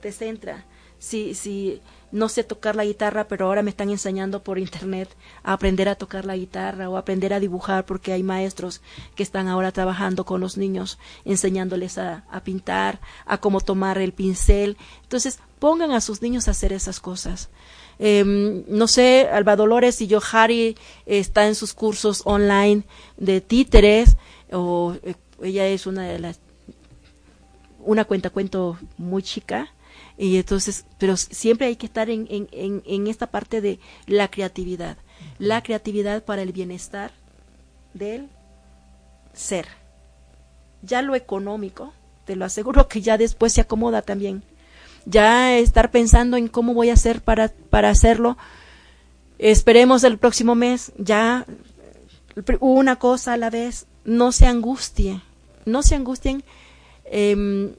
te 0.00 0.12
centra. 0.12 0.64
Si, 0.98 1.34
si, 1.34 1.80
no 2.12 2.28
sé 2.28 2.44
tocar 2.44 2.76
la 2.76 2.84
guitarra, 2.84 3.28
pero 3.28 3.46
ahora 3.46 3.62
me 3.62 3.70
están 3.70 3.90
enseñando 3.90 4.42
por 4.42 4.58
internet 4.58 5.08
a 5.42 5.52
aprender 5.52 5.88
a 5.88 5.94
tocar 5.94 6.24
la 6.24 6.36
guitarra 6.36 6.88
o 6.88 6.96
aprender 6.96 7.32
a 7.32 7.40
dibujar 7.40 7.86
porque 7.86 8.12
hay 8.12 8.22
maestros 8.22 8.80
que 9.14 9.22
están 9.22 9.48
ahora 9.48 9.72
trabajando 9.72 10.24
con 10.24 10.40
los 10.40 10.56
niños, 10.56 10.98
enseñándoles 11.24 11.98
a, 11.98 12.24
pintar, 12.44 13.00
a 13.26 13.38
cómo 13.38 13.60
tomar 13.60 13.98
el 13.98 14.12
pincel. 14.12 14.76
Entonces, 15.02 15.38
pongan 15.58 15.92
a 15.92 16.00
sus 16.00 16.22
niños 16.22 16.48
a 16.48 16.52
hacer 16.52 16.72
esas 16.72 17.00
cosas. 17.00 17.48
Em, 17.98 18.64
no 18.66 18.88
sé, 18.88 19.28
Alba 19.30 19.56
Dolores 19.56 20.00
y 20.00 20.06
yo, 20.06 20.20
Harry, 20.32 20.76
está 21.06 21.46
en 21.46 21.54
sus 21.54 21.74
cursos 21.74 22.22
online 22.24 22.84
de 23.18 23.40
títeres, 23.40 24.16
o 24.50 24.96
eh, 25.02 25.14
ella 25.42 25.66
es 25.66 25.86
una 25.86 26.04
de 26.04 26.18
las, 26.18 26.40
una 27.78 28.04
cuenta 28.04 28.30
cuento 28.30 28.78
muy 28.96 29.22
chica, 29.22 29.72
y 30.20 30.36
entonces, 30.36 30.84
pero 30.98 31.16
siempre 31.16 31.66
hay 31.66 31.76
que 31.76 31.86
estar 31.86 32.10
en, 32.10 32.28
en, 32.30 32.82
en, 32.84 33.06
esta 33.06 33.28
parte 33.28 33.62
de 33.62 33.80
la 34.06 34.28
creatividad. 34.28 34.98
La 35.38 35.62
creatividad 35.62 36.22
para 36.24 36.42
el 36.42 36.52
bienestar 36.52 37.10
del 37.94 38.28
ser. 39.32 39.66
Ya 40.82 41.00
lo 41.00 41.14
económico, 41.14 41.94
te 42.26 42.36
lo 42.36 42.44
aseguro 42.44 42.86
que 42.86 43.00
ya 43.00 43.16
después 43.16 43.54
se 43.54 43.62
acomoda 43.62 44.02
también. 44.02 44.42
Ya 45.06 45.56
estar 45.56 45.90
pensando 45.90 46.36
en 46.36 46.48
cómo 46.48 46.74
voy 46.74 46.90
a 46.90 46.94
hacer 46.94 47.22
para, 47.22 47.48
para 47.48 47.88
hacerlo. 47.88 48.36
Esperemos 49.38 50.04
el 50.04 50.18
próximo 50.18 50.54
mes, 50.54 50.92
ya 50.98 51.46
una 52.60 52.96
cosa 52.96 53.32
a 53.32 53.38
la 53.38 53.48
vez. 53.48 53.86
No 54.04 54.32
se 54.32 54.46
angustie, 54.46 55.22
no 55.64 55.82
se 55.82 55.94
angustien. 55.94 56.44
Eh, 57.06 57.72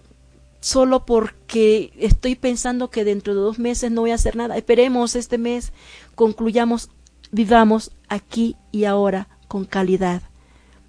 solo 0.62 1.06
porque 1.06 1.92
estoy 1.98 2.36
pensando 2.36 2.90
que 2.90 3.04
dentro 3.04 3.36
de 3.36 3.42
dos 3.42 3.60
meses 3.60 3.92
no 3.92 4.02
voy 4.02 4.12
a 4.12 4.16
hacer 4.16 4.38
nada. 4.38 4.56
Esperemos 4.56 5.16
este 5.16 5.38
mes, 5.38 5.74
concluyamos, 6.16 6.90
vivamos 7.32 7.92
aquí 8.08 8.56
y 8.72 8.86
ahora 8.86 9.28
con 9.50 9.66
calidad. 9.66 10.22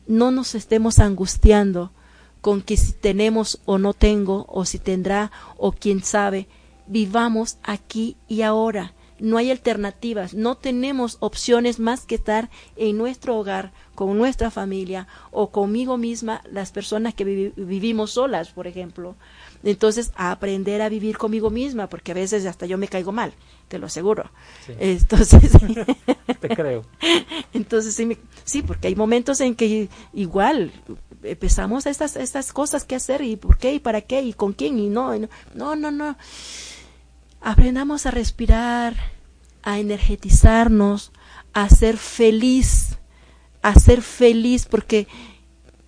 No 0.07 0.31
nos 0.31 0.55
estemos 0.55 1.01
angustiando 1.01 1.91
con 2.41 2.61
que 2.61 2.77
si 2.77 2.93
tenemos 2.93 3.61
o 3.65 3.79
no 3.79 3.95
tengo, 3.95 4.45
o 4.49 4.65
si 4.65 4.79
tendrá, 4.79 5.33
o 5.57 5.73
quién 5.73 6.03
sabe. 6.03 6.49
Vivamos 6.87 7.57
aquí 7.63 8.17
y 8.29 8.43
ahora. 8.43 8.95
No 9.19 9.39
hay 9.39 9.53
alternativas, 9.53 10.35
no 10.35 10.57
tenemos 10.57 11.17
opciones 11.21 11.79
más 11.79 12.07
que 12.07 12.17
estar 12.17 12.51
en 12.75 12.99
nuestro 12.99 13.37
hogar, 13.37 13.73
con 13.95 14.19
nuestra 14.19 14.51
familia 14.51 15.07
o 15.31 15.51
conmigo 15.51 15.97
misma, 15.97 16.43
las 16.51 16.73
personas 16.73 17.15
que 17.15 17.53
vivimos 17.55 18.11
solas, 18.11 18.51
por 18.51 18.67
ejemplo. 18.67 19.15
Entonces, 19.65 20.13
a 20.17 20.33
aprender 20.33 20.83
a 20.83 20.89
vivir 20.89 21.19
conmigo 21.19 21.51
misma, 21.51 21.89
porque 21.89 22.13
a 22.13 22.15
veces 22.15 22.47
hasta 22.47 22.67
yo 22.67 22.79
me 22.79 22.89
caigo 22.89 23.13
mal, 23.13 23.33
te 23.69 23.79
lo 23.79 23.87
aseguro. 23.87 24.31
Entonces, 24.79 25.53
te 26.41 26.49
creo. 26.49 26.85
Entonces, 27.53 27.95
sí, 27.95 28.19
sí, 28.45 28.63
porque 28.63 28.89
hay 28.89 28.97
momentos 28.97 29.41
en 29.41 29.55
que 29.55 29.89
igual 30.13 30.73
empezamos 31.23 31.87
estas, 31.87 32.17
estas 32.17 32.53
cosas 32.53 32.85
que 32.85 32.97
hacer 32.97 33.23
y 33.23 33.37
por 33.37 33.57
qué 33.59 33.75
y 33.75 33.79
para 33.79 34.01
qué 34.01 34.23
y 34.23 34.33
con 34.33 34.53
quién 34.53 34.79
y 34.79 34.89
no, 34.89 35.13
no, 35.55 35.77
no, 35.77 35.91
no. 35.91 36.17
Aprendamos 37.41 38.07
a 38.07 38.11
respirar, 38.11 38.95
a 39.63 39.79
energetizarnos, 39.79 41.13
a 41.53 41.69
ser 41.69 41.97
feliz, 41.97 42.99
a 43.63 43.75
ser 43.75 44.03
feliz, 44.03 44.67
porque 44.67 45.07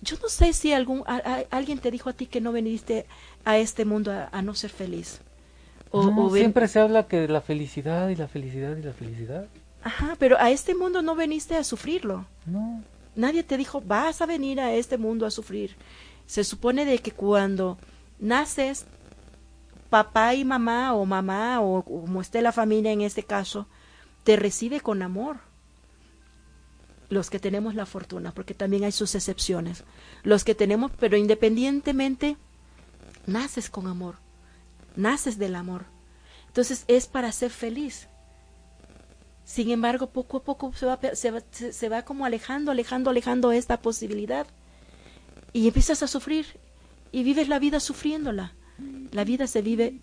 yo 0.05 0.17
no 0.21 0.29
sé 0.29 0.53
si 0.53 0.71
algún, 0.71 1.03
alguien 1.49 1.79
te 1.79 1.91
dijo 1.91 2.09
a 2.09 2.13
ti 2.13 2.27
que 2.27 2.39
no 2.39 2.53
viniste 2.53 3.05
a 3.43 3.57
este 3.57 3.83
mundo 3.83 4.11
a, 4.31 4.41
no 4.41 4.53
ser 4.53 4.69
feliz. 4.69 5.19
O, 5.91 6.29
siempre 6.33 6.67
se 6.67 6.79
habla 6.79 7.07
que 7.07 7.21
de 7.21 7.27
la 7.27 7.41
felicidad 7.41 8.09
y 8.09 8.15
la 8.15 8.27
felicidad 8.27 8.77
y 8.77 8.83
la 8.83 8.93
felicidad. 8.93 9.47
Ajá, 9.83 10.15
pero 10.19 10.37
a 10.39 10.51
este 10.51 10.75
mundo 10.75 11.01
no 11.01 11.15
viniste 11.15 11.55
a 11.55 11.63
sufrirlo. 11.63 12.25
No. 12.45 12.83
Nadie 13.15 13.43
te 13.43 13.57
dijo, 13.57 13.81
vas 13.81 14.21
a 14.21 14.25
venir 14.25 14.59
a 14.59 14.73
este 14.73 14.97
mundo 14.97 15.25
a 15.25 15.31
sufrir. 15.31 15.75
Se 16.27 16.43
supone 16.43 16.85
de 16.85 16.99
que 16.99 17.11
cuando 17.11 17.77
naces, 18.19 18.85
papá 19.89 20.33
y 20.35 20.43
mamá, 20.43 20.93
o 20.93 21.05
mamá, 21.05 21.61
o 21.61 21.81
como 21.81 22.21
esté 22.21 22.41
la 22.41 22.51
familia 22.51 22.91
en 22.91 23.01
este 23.01 23.23
caso, 23.23 23.67
te 24.23 24.35
recibe 24.35 24.81
con 24.81 25.01
amor. 25.01 25.37
Los 27.15 27.29
que 27.29 27.39
tenemos 27.39 27.75
la 27.75 27.85
fortuna, 27.85 28.33
porque 28.33 28.53
también 28.53 28.83
hay 28.83 28.91
sus 28.91 29.15
excepciones. 29.15 29.85
Los 30.23 30.43
que 30.43 30.53
tenemos, 30.53 30.91
pero 30.99 31.15
independientemente 31.15 32.35
naces 33.25 33.69
con 33.69 33.87
amor, 33.87 34.15
naces 34.97 35.37
del 35.37 35.55
amor. 35.55 35.85
Entonces 36.47 36.83
es 36.89 37.07
para 37.07 37.31
ser 37.31 37.51
feliz. 37.51 38.09
Sin 39.45 39.69
embargo, 39.71 40.07
poco 40.07 40.37
a 40.37 40.43
poco 40.43 40.73
se 40.73 40.85
va, 40.85 40.99
se 41.53 41.89
va, 41.89 42.01
como 42.01 42.25
alejando, 42.25 42.71
alejando, 42.71 43.11
alejando 43.11 43.53
esta 43.53 43.81
posibilidad. 43.81 44.45
Y 45.53 45.67
empiezas 45.67 46.03
a 46.03 46.07
sufrir. 46.07 46.45
y 47.13 47.23
vives 47.23 47.47
la 47.47 47.59
vida 47.59 47.79
sufriéndola. 47.79 48.55
La 49.11 49.23
vida 49.23 49.47
se 49.47 49.61
vive 49.61 50.01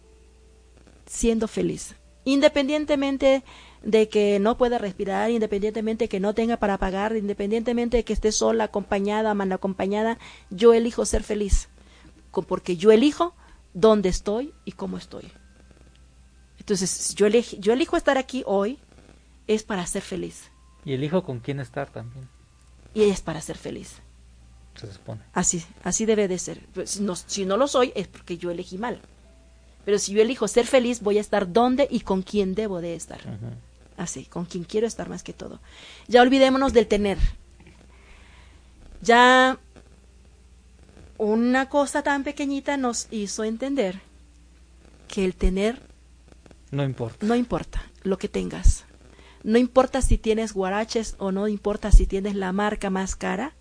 siendo 1.05 1.47
feliz, 1.47 1.95
independientemente 2.25 3.45
de 3.83 4.09
que 4.09 4.39
no 4.39 4.57
pueda 4.57 4.79
respirar, 4.79 5.31
independientemente 5.31 6.05
de 6.05 6.09
que 6.09 6.21
no 6.21 6.35
tenga 6.35 6.57
para 6.57 6.79
pagar, 6.79 7.17
independientemente 7.17 7.99
de 7.99 8.05
que 8.05 8.13
esté 8.13 8.33
sola, 8.33 8.65
acompañada, 8.65 9.35
mal 9.35 9.51
acompañada, 9.53 10.19
yo 10.51 10.73
elijo 10.73 11.05
ser 11.05 11.23
feliz, 11.23 11.69
porque 12.31 12.77
yo 12.77 12.93
elijo 12.93 13.35
dónde 13.75 14.09
estoy 14.09 14.55
y 14.65 14.73
cómo 14.73 14.99
estoy. 14.99 15.31
Entonces, 16.59 17.15
yo, 17.15 17.27
yo 17.29 17.73
elijo 17.73 17.97
estar 17.97 18.19
aquí 18.19 18.45
hoy, 18.47 18.79
es 19.49 19.65
para 19.65 19.85
ser 19.87 20.03
feliz. 20.03 20.51
Y 20.85 20.93
elijo 20.93 21.25
con 21.25 21.41
quién 21.41 21.59
estar 21.59 21.91
también. 21.91 22.29
Y 22.95 23.03
es 23.05 23.21
para 23.21 23.41
ser 23.41 23.59
feliz. 23.59 23.97
Se 24.77 24.91
supone. 24.93 25.23
Así, 25.33 25.65
así 25.83 26.07
debe 26.07 26.29
de 26.29 26.39
ser. 26.39 26.61
Pues, 26.73 27.01
si 27.27 27.45
no 27.45 27.57
lo 27.57 27.67
soy, 27.67 27.93
es 27.95 28.07
porque 28.07 28.39
yo 28.39 28.51
elegí 28.51 28.79
mal. 28.79 29.03
Pero 29.85 29.99
si 29.99 30.13
yo 30.13 30.23
elijo 30.23 30.49
ser 30.49 30.67
feliz, 30.67 31.01
voy 31.01 31.19
a 31.19 31.21
estar 31.21 31.53
donde 31.53 31.89
y 31.91 32.01
con 32.01 32.23
quién 32.23 32.55
debo 32.55 32.81
de 32.81 32.95
estar. 32.95 33.21
Así, 33.97 34.25
con 34.25 34.45
quien 34.45 34.65
quiero 34.65 34.87
estar 34.87 35.09
más 35.09 35.23
que 35.23 35.33
todo. 35.33 35.61
Ya 36.09 36.23
olvidémonos 36.23 36.73
del 36.73 36.87
tener. 36.87 37.19
Ya 39.01 39.59
una 41.19 41.69
cosa 41.69 42.03
tan 42.03 42.25
pequeñita 42.25 42.77
nos 42.77 43.09
hizo 43.11 43.45
entender 43.45 44.01
que 45.09 45.25
el 45.25 45.35
tener 45.35 45.81
no 46.73 46.85
importa. 46.85 47.27
No 47.27 47.37
importa 47.37 47.83
lo 48.03 48.19
que 48.19 48.29
tengas. 48.29 48.85
No 49.45 49.59
importa 49.59 50.01
si 50.01 50.19
tienes 50.19 50.55
guaraches 50.55 51.17
o 51.19 51.31
no 51.31 51.47
importa 51.47 51.93
si 51.93 52.07
tienes 52.07 52.35
la 52.35 52.53
marca 52.53 52.89
más 52.89 53.15
cara. 53.15 53.53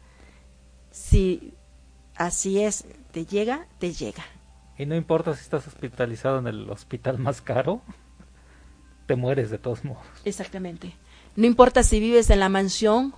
Si 0.91 1.53
así 2.15 2.61
es, 2.61 2.85
te 3.11 3.25
llega, 3.25 3.67
te 3.79 3.93
llega. 3.93 4.23
Y 4.81 4.87
no 4.87 4.95
importa 4.95 5.35
si 5.35 5.41
estás 5.41 5.67
hospitalizado 5.67 6.39
en 6.39 6.47
el 6.47 6.67
hospital 6.71 7.19
más 7.19 7.39
caro, 7.39 7.83
te 9.05 9.15
mueres 9.15 9.51
de 9.51 9.59
todos 9.59 9.85
modos. 9.85 10.01
Exactamente. 10.25 10.95
No 11.35 11.45
importa 11.45 11.83
si 11.83 11.99
vives 11.99 12.31
en 12.31 12.39
la 12.39 12.49
mansión 12.49 13.13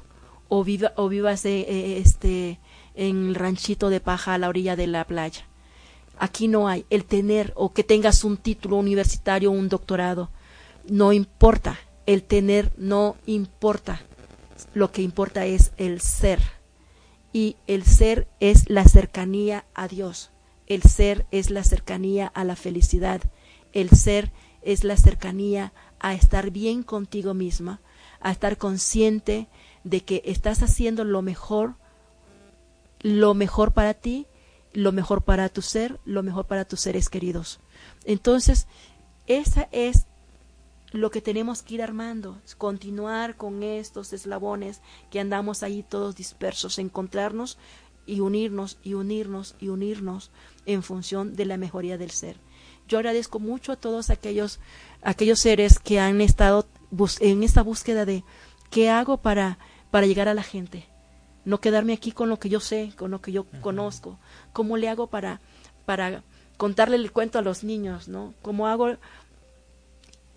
o, 0.49 0.65
viva, 0.65 0.91
o 0.97 1.07
vivas 1.07 1.45
eh, 1.45 1.61
eh, 1.61 2.01
este, 2.03 2.59
en 2.95 3.29
el 3.29 3.35
ranchito 3.35 3.89
de 3.89 4.01
paja 4.01 4.33
a 4.33 4.37
la 4.37 4.49
orilla 4.49 4.75
de 4.75 4.87
la 4.87 5.07
playa. 5.07 5.45
Aquí 6.19 6.49
no 6.49 6.67
hay 6.67 6.85
el 6.89 7.05
tener 7.05 7.53
o 7.55 7.71
que 7.71 7.85
tengas 7.85 8.25
un 8.25 8.35
título 8.35 8.75
universitario 8.75 9.49
o 9.49 9.53
un 9.53 9.69
doctorado. 9.69 10.31
No 10.89 11.13
importa. 11.13 11.79
El 12.05 12.23
tener 12.23 12.73
no 12.75 13.15
importa. 13.25 14.01
Lo 14.73 14.91
que 14.91 15.01
importa 15.01 15.45
es 15.45 15.71
el 15.77 16.01
ser. 16.01 16.41
Y 17.31 17.55
el 17.67 17.85
ser 17.85 18.27
es 18.41 18.69
la 18.69 18.83
cercanía 18.83 19.63
a 19.73 19.87
Dios. 19.87 20.32
El 20.73 20.81
ser 20.81 21.27
es 21.29 21.51
la 21.51 21.63
cercanía 21.63 22.25
a 22.25 22.43
la 22.43 22.55
felicidad. 22.55 23.21
El 23.73 23.91
ser 23.91 24.31
es 24.63 24.83
la 24.83 24.97
cercanía 24.97 25.71
a 25.99 26.15
estar 26.15 26.49
bien 26.49 26.81
contigo 26.81 27.35
misma, 27.35 27.79
a 28.19 28.31
estar 28.31 28.57
consciente 28.57 29.47
de 29.83 30.01
que 30.01 30.23
estás 30.25 30.63
haciendo 30.63 31.03
lo 31.03 31.21
mejor, 31.21 31.75
lo 33.01 33.35
mejor 33.35 33.73
para 33.73 33.93
ti, 33.93 34.25
lo 34.73 34.91
mejor 34.91 35.21
para 35.21 35.47
tu 35.47 35.61
ser, 35.61 35.99
lo 36.05 36.23
mejor 36.23 36.47
para 36.47 36.65
tus 36.65 36.79
seres 36.79 37.07
queridos. 37.07 37.59
Entonces, 38.03 38.65
esa 39.27 39.69
es 39.71 40.07
lo 40.91 41.11
que 41.11 41.21
tenemos 41.21 41.61
que 41.61 41.75
ir 41.75 41.83
armando, 41.83 42.41
continuar 42.57 43.37
con 43.37 43.61
estos 43.61 44.11
eslabones 44.11 44.81
que 45.11 45.19
andamos 45.19 45.61
ahí 45.61 45.83
todos 45.87 46.15
dispersos, 46.15 46.79
encontrarnos 46.79 47.59
y 48.05 48.21
unirnos 48.21 48.79
y 48.83 48.95
unirnos 48.95 49.55
y 49.59 49.69
unirnos 49.69 50.31
en 50.65 50.83
función 50.83 51.35
de 51.35 51.45
la 51.45 51.57
mejoría 51.57 51.97
del 51.97 52.11
ser. 52.11 52.37
Yo 52.87 52.97
agradezco 52.97 53.39
mucho 53.39 53.71
a 53.71 53.75
todos 53.75 54.09
aquellos, 54.09 54.59
aquellos 55.01 55.39
seres 55.39 55.79
que 55.79 55.99
han 55.99 56.21
estado 56.21 56.67
en 57.19 57.43
esta 57.43 57.63
búsqueda 57.63 58.05
de 58.05 58.23
qué 58.69 58.89
hago 58.89 59.17
para, 59.17 59.57
para 59.91 60.05
llegar 60.05 60.27
a 60.27 60.33
la 60.33 60.43
gente. 60.43 60.85
No 61.45 61.59
quedarme 61.59 61.93
aquí 61.93 62.11
con 62.11 62.29
lo 62.29 62.39
que 62.39 62.49
yo 62.49 62.59
sé, 62.59 62.93
con 62.97 63.11
lo 63.11 63.21
que 63.21 63.31
yo 63.31 63.45
conozco. 63.61 64.17
¿Cómo 64.53 64.77
le 64.77 64.89
hago 64.89 65.07
para, 65.07 65.41
para 65.85 66.23
contarle 66.57 66.95
el 66.95 67.11
cuento 67.11 67.39
a 67.39 67.41
los 67.41 67.63
niños, 67.63 68.07
no? 68.07 68.33
¿Cómo 68.41 68.67
hago? 68.67 68.97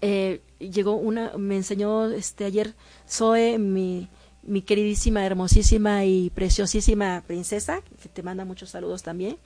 Eh, 0.01 0.43
llegó 0.59 0.97
una, 0.97 1.33
me 1.37 1.57
enseñó 1.57 2.11
este 2.11 2.45
ayer 2.45 2.75
Zoe, 3.09 3.59
mi, 3.59 4.09
mi 4.43 4.63
queridísima, 4.63 5.25
hermosísima 5.25 6.05
y 6.05 6.31
preciosísima 6.31 7.23
princesa, 7.27 7.81
que 8.03 8.09
te 8.09 8.23
manda 8.23 8.45
muchos 8.45 8.71
saludos 8.71 9.03
también. 9.03 9.39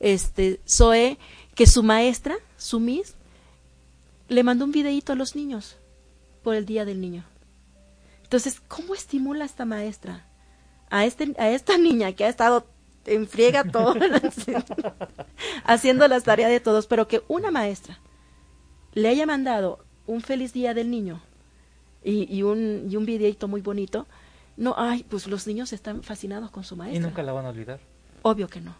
Este, 0.00 0.60
Zoe, 0.66 1.18
que 1.54 1.66
su 1.66 1.82
maestra, 1.82 2.36
su 2.56 2.80
Miss, 2.80 3.14
le 4.28 4.42
mandó 4.42 4.64
un 4.64 4.72
videíto 4.72 5.12
a 5.12 5.16
los 5.16 5.36
niños 5.36 5.76
por 6.42 6.54
el 6.54 6.66
Día 6.66 6.84
del 6.84 7.00
Niño. 7.00 7.24
Entonces, 8.22 8.60
¿cómo 8.66 8.94
estimula 8.94 9.44
esta 9.44 9.64
maestra 9.64 10.26
a, 10.88 11.04
este, 11.04 11.34
a 11.38 11.50
esta 11.50 11.78
niña 11.78 12.12
que 12.12 12.24
ha 12.24 12.28
estado 12.28 12.66
en 13.06 13.26
friega 13.26 13.64
todo, 13.64 13.94
haciendo 15.64 16.06
las 16.06 16.24
tareas 16.24 16.50
de 16.50 16.60
todos, 16.60 16.86
pero 16.86 17.08
que 17.08 17.22
una 17.28 17.50
maestra 17.50 17.98
le 18.92 19.08
haya 19.08 19.26
mandado 19.26 19.84
un 20.06 20.20
feliz 20.20 20.52
Día 20.52 20.74
del 20.74 20.90
Niño 20.90 21.20
y, 22.04 22.32
y 22.34 22.42
un, 22.42 22.88
y 22.90 22.96
un 22.96 23.06
videito 23.06 23.48
muy 23.48 23.62
bonito, 23.62 24.06
no, 24.56 24.74
ay, 24.76 25.04
pues 25.08 25.26
los 25.26 25.46
niños 25.46 25.72
están 25.72 26.02
fascinados 26.02 26.50
con 26.50 26.64
su 26.64 26.76
maestra. 26.76 26.98
Y 26.98 27.02
nunca 27.02 27.22
la 27.22 27.32
van 27.32 27.46
a 27.46 27.50
olvidar. 27.50 27.80
Obvio 28.22 28.48
que 28.48 28.60
no. 28.60 28.76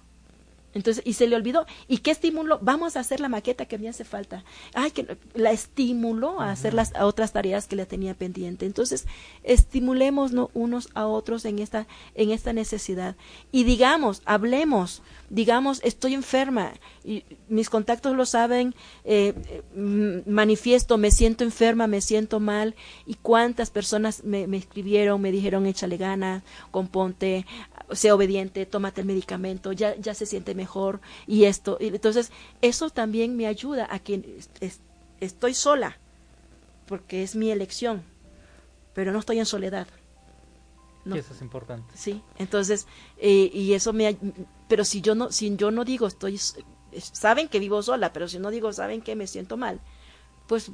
Entonces, 0.74 1.02
y 1.06 1.14
se 1.14 1.26
le 1.26 1.36
olvidó. 1.36 1.66
¿Y 1.88 1.98
qué 1.98 2.10
estímulo? 2.10 2.58
Vamos 2.62 2.96
a 2.96 3.00
hacer 3.00 3.20
la 3.20 3.28
maqueta 3.28 3.66
que 3.66 3.78
me 3.78 3.88
hace 3.88 4.04
falta. 4.04 4.44
Ay, 4.74 4.90
que 4.92 5.16
la 5.34 5.50
estimuló 5.50 6.40
a 6.40 6.50
hacer 6.50 6.74
las 6.74 6.92
otras 7.00 7.32
tareas 7.32 7.66
que 7.66 7.76
le 7.76 7.86
tenía 7.86 8.14
pendiente. 8.14 8.66
Entonces, 8.66 9.06
estimulemos 9.42 10.32
unos 10.54 10.88
a 10.94 11.06
otros 11.06 11.44
en 11.44 11.58
esta, 11.58 11.86
en 12.14 12.30
esta 12.30 12.52
necesidad. 12.52 13.16
Y 13.50 13.64
digamos, 13.64 14.22
hablemos, 14.24 15.02
digamos, 15.30 15.80
estoy 15.82 16.14
enferma. 16.14 16.72
Y 17.04 17.24
mis 17.48 17.70
contactos 17.70 18.14
lo 18.14 18.26
saben, 18.26 18.74
eh, 19.04 19.32
mm, 19.74 20.30
manifiesto, 20.30 20.98
me 20.98 21.10
siento 21.10 21.44
enferma, 21.44 21.86
me 21.86 22.00
siento 22.00 22.40
mal. 22.40 22.74
Y 23.06 23.14
cuántas 23.14 23.70
personas 23.70 24.24
me, 24.24 24.46
me 24.46 24.58
escribieron, 24.58 25.20
me 25.20 25.32
dijeron, 25.32 25.66
échale 25.66 25.96
ganas, 25.96 26.42
componte, 26.70 27.46
sea 27.92 28.14
obediente, 28.14 28.66
tómate 28.66 29.00
el 29.00 29.06
medicamento, 29.06 29.72
ya, 29.72 29.96
ya 29.96 30.14
se 30.14 30.26
siente 30.26 30.54
mejor 30.54 31.00
y 31.26 31.44
esto. 31.44 31.78
Entonces, 31.80 32.30
eso 32.60 32.90
también 32.90 33.36
me 33.36 33.46
ayuda 33.46 33.88
a 33.90 33.98
que 34.00 34.40
estoy 35.20 35.54
sola, 35.54 35.96
porque 36.86 37.22
es 37.22 37.36
mi 37.36 37.50
elección, 37.50 38.02
pero 38.94 39.12
no 39.12 39.20
estoy 39.20 39.38
en 39.38 39.46
soledad. 39.46 39.86
No. 41.04 41.16
eso 41.16 41.32
es 41.32 41.40
importante. 41.40 41.94
Sí, 41.96 42.22
entonces, 42.36 42.86
eh, 43.16 43.50
y 43.52 43.72
eso 43.72 43.92
me, 43.92 44.16
pero 44.68 44.84
si 44.84 45.00
yo 45.00 45.14
no, 45.14 45.32
si 45.32 45.56
yo 45.56 45.70
no 45.70 45.84
digo 45.84 46.06
estoy, 46.06 46.38
saben 46.98 47.48
que 47.48 47.58
vivo 47.58 47.82
sola, 47.82 48.12
pero 48.12 48.28
si 48.28 48.38
no 48.38 48.50
digo 48.50 48.72
saben 48.72 49.00
que 49.00 49.16
me 49.16 49.26
siento 49.26 49.56
mal, 49.56 49.80
pues 50.46 50.70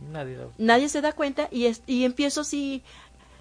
nadie, 0.00 0.38
nadie 0.58 0.88
se 0.88 1.00
da 1.00 1.12
cuenta 1.12 1.48
y, 1.52 1.66
es, 1.66 1.82
y 1.86 2.04
empiezo 2.04 2.42
si 2.42 2.82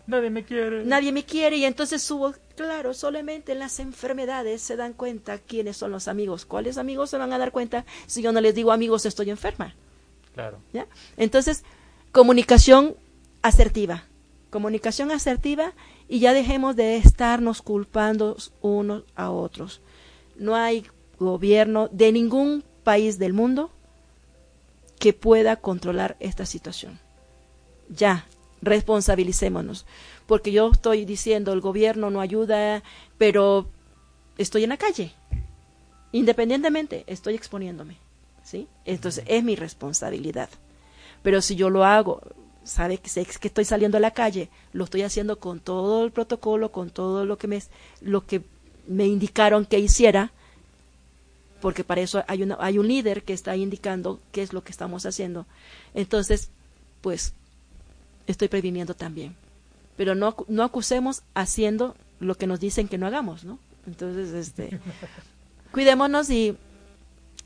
Nadie 0.08 0.30
me 0.30 0.46
quiere. 0.46 0.86
Nadie 0.86 1.12
me 1.12 1.26
quiere 1.26 1.58
y 1.58 1.66
entonces 1.66 2.02
subo, 2.02 2.34
claro, 2.56 2.94
solamente 2.94 3.52
en 3.52 3.60
las 3.60 3.80
enfermedades 3.82 4.62
se 4.62 4.78
dan 4.78 4.94
cuenta 4.94 5.38
quiénes 5.38 5.76
son 5.76 5.92
los 5.92 6.08
amigos. 6.08 6.46
¿Cuáles 6.46 6.78
amigos 6.78 7.10
se 7.10 7.18
van 7.18 7.34
a 7.34 7.38
dar 7.38 7.52
cuenta 7.52 7.86
si 8.08 8.22
yo 8.22 8.32
no 8.32 8.40
les 8.40 8.56
digo 8.56 8.72
amigos 8.72 9.06
estoy 9.06 9.30
enferma? 9.30 9.76
Claro. 10.34 10.60
¿Ya? 10.72 10.88
Entonces, 11.18 11.66
comunicación 12.14 12.96
asertiva. 13.42 14.06
Comunicación 14.58 15.12
asertiva 15.12 15.74
y 16.08 16.18
ya 16.18 16.34
dejemos 16.34 16.76
de 16.76 16.97
estarnos 16.97 17.62
culpando 17.62 18.38
unos 18.62 19.03
a 19.16 19.30
otros. 19.30 19.82
No 20.36 20.55
hay 20.55 20.84
gobierno 21.20 21.89
de 21.91 22.12
ningún 22.12 22.64
país 22.84 23.20
del 23.20 23.34
mundo 23.34 23.70
que 24.97 25.14
pueda 25.14 25.58
controlar 25.58 26.18
esta 26.20 26.47
situación. 26.47 26.99
Ya, 27.88 28.26
responsabilicémonos, 28.64 29.86
porque 30.26 30.51
yo 30.51 30.72
estoy 30.72 31.05
diciendo 31.05 31.53
el 31.53 31.62
gobierno 31.62 32.10
no 32.10 32.20
ayuda, 32.20 32.82
pero 33.20 33.70
estoy 34.39 34.64
en 34.64 34.70
la 34.70 34.78
calle, 34.78 35.14
independientemente, 36.14 37.03
estoy 37.05 37.36
exponiéndome, 37.36 37.97
¿sí? 38.41 38.68
Entonces 38.86 39.24
es 39.28 39.43
mi 39.43 39.55
responsabilidad. 39.55 40.49
Pero 41.22 41.43
si 41.43 41.55
yo 41.55 41.70
lo 41.70 41.86
hago, 41.86 42.22
sabe 42.68 42.97
que 42.97 43.09
sé 43.09 43.26
que 43.26 43.47
estoy 43.47 43.65
saliendo 43.65 43.97
a 43.97 44.01
la 44.01 44.11
calle, 44.11 44.49
lo 44.74 44.84
estoy 44.84 45.01
haciendo 45.01 45.39
con 45.39 45.59
todo 45.59 46.05
el 46.05 46.11
protocolo, 46.11 46.72
con 46.72 46.89
todo 46.89 47.26
lo 47.26 47.38
que 47.38 47.47
me 47.47 47.61
lo 48.01 48.26
que 48.26 48.41
me 48.88 49.05
indicaron 49.05 49.65
que 49.65 49.80
hiciera, 49.80 50.32
porque 51.61 51.84
para 51.84 52.01
eso 52.01 52.24
hay 52.28 52.43
una, 52.43 52.57
hay 52.59 52.78
un 52.78 52.88
líder 52.88 53.24
que 53.24 53.34
está 53.34 53.55
indicando 53.55 54.20
qué 54.32 54.41
es 54.41 54.53
lo 54.53 54.63
que 54.63 54.72
estamos 54.72 55.05
haciendo. 55.05 55.45
Entonces, 55.93 56.49
pues 57.01 57.34
estoy 58.28 58.47
previniendo 58.47 58.93
también. 58.93 59.36
Pero 59.95 60.13
no, 60.13 60.36
no 60.47 60.63
acusemos 60.63 61.24
haciendo 61.34 61.95
lo 62.20 62.36
que 62.36 62.47
nos 62.47 62.59
dicen 62.59 62.88
que 62.88 62.97
no 62.97 63.07
hagamos, 63.07 63.43
¿no? 63.43 63.59
Entonces, 63.88 64.34
este, 64.34 64.80
cuidémonos 65.72 66.30
y, 66.30 66.55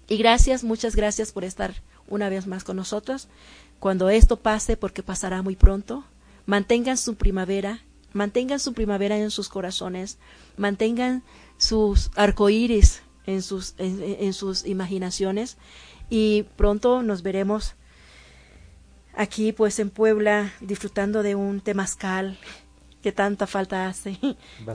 y 0.07 0.17
gracias, 0.17 0.63
muchas 0.63 0.95
gracias 0.95 1.31
por 1.31 1.43
estar 1.43 1.73
una 2.07 2.29
vez 2.29 2.47
más 2.47 2.63
con 2.63 2.75
nosotros. 2.75 3.27
Cuando 3.81 4.11
esto 4.11 4.37
pase, 4.37 4.77
porque 4.77 5.01
pasará 5.01 5.41
muy 5.41 5.55
pronto, 5.55 6.03
mantengan 6.45 6.97
su 6.97 7.15
primavera, 7.15 7.79
mantengan 8.13 8.59
su 8.59 8.73
primavera 8.73 9.17
en 9.17 9.31
sus 9.31 9.49
corazones, 9.49 10.19
mantengan 10.55 11.23
sus 11.57 12.11
arcoíris 12.15 13.01
en 13.25 13.41
sus, 13.41 13.73
en, 13.79 14.33
sus 14.33 14.67
imaginaciones 14.67 15.57
y 16.11 16.43
pronto 16.57 17.01
nos 17.01 17.23
veremos 17.23 17.73
aquí 19.15 19.51
pues 19.51 19.79
en 19.79 19.89
Puebla 19.89 20.53
disfrutando 20.61 21.23
de 21.23 21.33
un 21.33 21.59
temazcal 21.59 22.37
que 23.01 23.11
tanta 23.11 23.47
falta 23.47 23.87
hace 23.87 24.19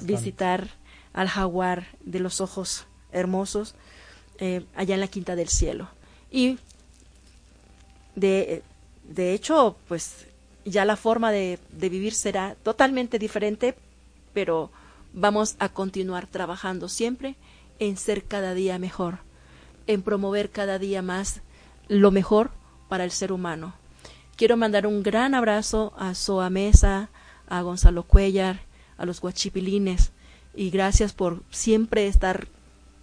visitar 0.03 0.71
al 1.13 1.29
jaguar 1.29 1.87
de 2.01 2.19
los 2.19 2.41
ojos 2.41 2.87
hermosos 3.13 3.77
eh, 4.39 4.67
allá 4.75 4.95
en 4.97 5.01
la 5.01 5.07
Quinta 5.07 5.37
del 5.37 5.49
Cielo. 5.49 5.91
Y 6.29 6.59
de, 8.17 8.65
de 9.09 9.33
hecho, 9.33 9.77
pues 9.89 10.27
ya 10.65 10.85
la 10.85 10.97
forma 10.97 11.31
de, 11.31 11.59
vivir 11.73 12.13
será 12.13 12.57
totalmente 12.63 13.19
diferente, 13.19 13.77
pero 14.35 14.71
vamos 15.13 15.57
a 15.59 15.69
continuar 15.69 16.27
trabajando 16.27 16.89
siempre 16.89 17.37
en 17.79 17.97
ser 17.97 18.25
cada 18.25 18.55
día 18.55 18.79
mejor, 18.79 19.19
en 19.87 20.03
promover 20.03 20.51
cada 20.51 20.79
día 20.79 21.03
más 21.03 21.41
lo 21.89 22.11
mejor 22.11 22.51
para 22.89 23.05
el 23.05 23.11
ser 23.11 23.33
humano. 23.33 23.75
Quiero 24.37 24.57
mandar 24.57 24.87
un 24.87 25.03
gran 25.03 25.35
abrazo 25.35 25.95
a 25.97 26.15
Soa 26.15 26.51
Mesa, 26.51 27.09
a 27.49 27.63
Gonzalo 27.63 28.03
Cuellar, 28.03 28.61
a 28.99 29.07
los 29.07 29.21
guachipilines, 29.21 30.13
y 30.55 30.71
gracias 30.71 31.13
por 31.13 31.43
siempre 31.51 32.07
estar 32.09 32.49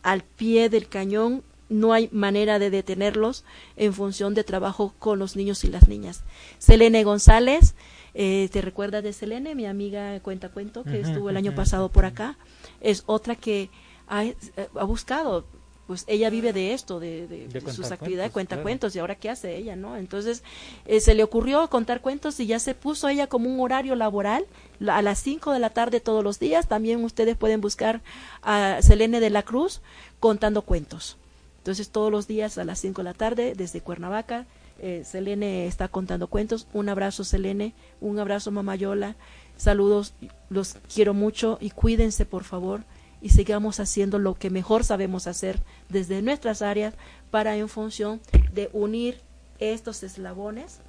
al 0.02 0.24
pie 0.24 0.70
del 0.70 0.90
cañón. 0.90 1.44
No 1.74 1.94
hay 1.94 2.10
manera 2.12 2.60
de 2.60 2.70
detenerlos 2.70 3.44
en 3.76 3.94
función 3.94 4.34
de 4.34 4.44
trabajo 4.44 4.94
con 5.00 5.20
los 5.20 5.36
niños 5.36 5.64
y 5.64 5.68
las 5.68 5.88
niñas. 5.88 6.24
Selene 6.60 7.04
González, 7.04 7.76
eh, 8.14 8.50
¿te 8.52 8.62
recuerdas 8.62 9.04
de 9.04 9.14
Selene, 9.14 9.56
mi 9.56 9.66
amiga 9.66 10.20
Cuenta 10.22 10.50
Cuento, 10.50 10.84
que 10.84 11.00
estuvo 11.00 11.30
el 11.30 11.38
año 11.38 11.56
pasado 11.56 11.90
por 11.90 12.06
acá? 12.06 12.38
Es 12.80 13.04
otra 13.06 13.36
que 13.36 13.70
ha, 14.08 14.26
eh, 14.26 14.36
ha 14.76 14.84
buscado 14.84 15.46
pues 15.88 16.06
ella 16.08 16.30
vive 16.30 16.54
de 16.54 16.74
esto, 16.74 17.00
de, 17.00 17.50
sus 17.74 17.92
actividades, 17.92 18.32
cuenta 18.32 18.62
cuentos, 18.62 18.96
y 18.96 19.00
ahora 19.00 19.16
qué 19.16 19.30
hace 19.30 19.58
ella, 19.58 19.76
¿no? 19.76 19.98
Entonces 19.98 20.44
eh, 20.86 21.02
se 21.02 21.14
le 21.14 21.24
ocurrió 21.24 21.70
contar 21.70 22.02
cuentos 22.02 22.40
y 22.40 22.46
ya 22.46 22.60
se 22.60 22.74
puso 22.74 23.10
ella 23.10 23.28
como 23.28 23.50
un 23.50 23.60
horario 23.60 23.96
laboral 23.96 24.46
a 24.88 25.02
las 25.02 25.20
5 25.20 25.52
de 25.52 25.60
la 25.60 25.72
tarde 25.72 26.00
todos 26.00 26.24
los 26.24 26.40
días. 26.40 26.68
También 26.68 27.04
ustedes 27.04 27.36
pueden 27.36 27.60
buscar 27.60 28.02
a 28.42 28.80
Selene 28.82 29.20
de 29.20 29.30
la 29.30 29.44
Cruz 29.44 29.82
contando 30.20 30.62
cuentos. 30.62 31.18
Entonces 31.64 31.92
todos 31.92 32.12
los 32.12 32.28
días 32.28 32.58
a 32.58 32.66
las 32.66 32.80
5 32.80 33.00
de 33.00 33.04
la 33.06 33.14
tarde 33.14 33.54
desde 33.56 33.80
Cuernavaca, 33.80 34.46
eh, 34.80 35.04
Selene 35.06 35.66
está 35.66 35.88
contando 35.88 36.28
cuentos. 36.28 36.68
Un 36.74 36.90
abrazo 36.90 37.24
Selene, 37.24 37.74
un 38.02 38.20
abrazo 38.20 38.52
Mamayola, 38.52 39.16
saludos, 39.56 40.14
los 40.50 40.76
quiero 40.94 41.14
mucho 41.14 41.58
y 41.62 41.70
cuídense 41.70 42.26
por 42.26 42.44
favor 42.44 42.84
y 43.22 43.30
sigamos 43.30 43.80
haciendo 43.80 44.20
lo 44.20 44.34
que 44.34 44.50
mejor 44.50 44.84
sabemos 44.84 45.26
hacer 45.26 45.62
desde 45.88 46.22
nuestras 46.22 46.62
áreas 46.62 46.96
para 47.32 47.56
en 47.56 47.70
función 47.70 48.20
de 48.52 48.70
unir 48.74 49.22
estos 49.58 50.04
eslabones 50.04 50.82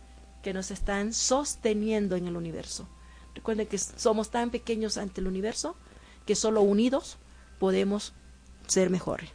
que 0.42 0.52
nos 0.52 0.72
están 0.72 1.12
sosteniendo 1.12 2.16
en 2.16 2.26
el 2.26 2.36
universo. 2.36 2.88
Recuerden 3.32 3.68
que 3.68 3.78
somos 3.78 4.32
tan 4.32 4.50
pequeños 4.50 4.96
ante 4.96 5.20
el 5.20 5.28
universo 5.28 5.76
que 6.26 6.34
solo 6.34 6.62
unidos 6.62 7.18
podemos 7.60 8.12
ser 8.66 8.90
mejores. 8.90 9.30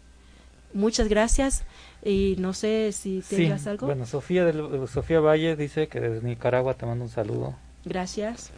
Muchas 0.73 1.07
gracias 1.07 1.63
y 2.03 2.35
no 2.37 2.53
sé 2.53 2.91
si 2.91 3.21
tengas 3.27 3.67
algo. 3.67 3.87
Bueno, 3.87 4.05
Sofía, 4.05 4.51
Sofía 4.87 5.19
Valle 5.19 5.55
dice 5.55 5.87
que 5.87 5.99
desde 5.99 6.27
Nicaragua 6.27 6.75
te 6.75 6.85
mando 6.85 7.05
un 7.05 7.09
saludo. 7.09 7.55
Gracias. 7.85 8.51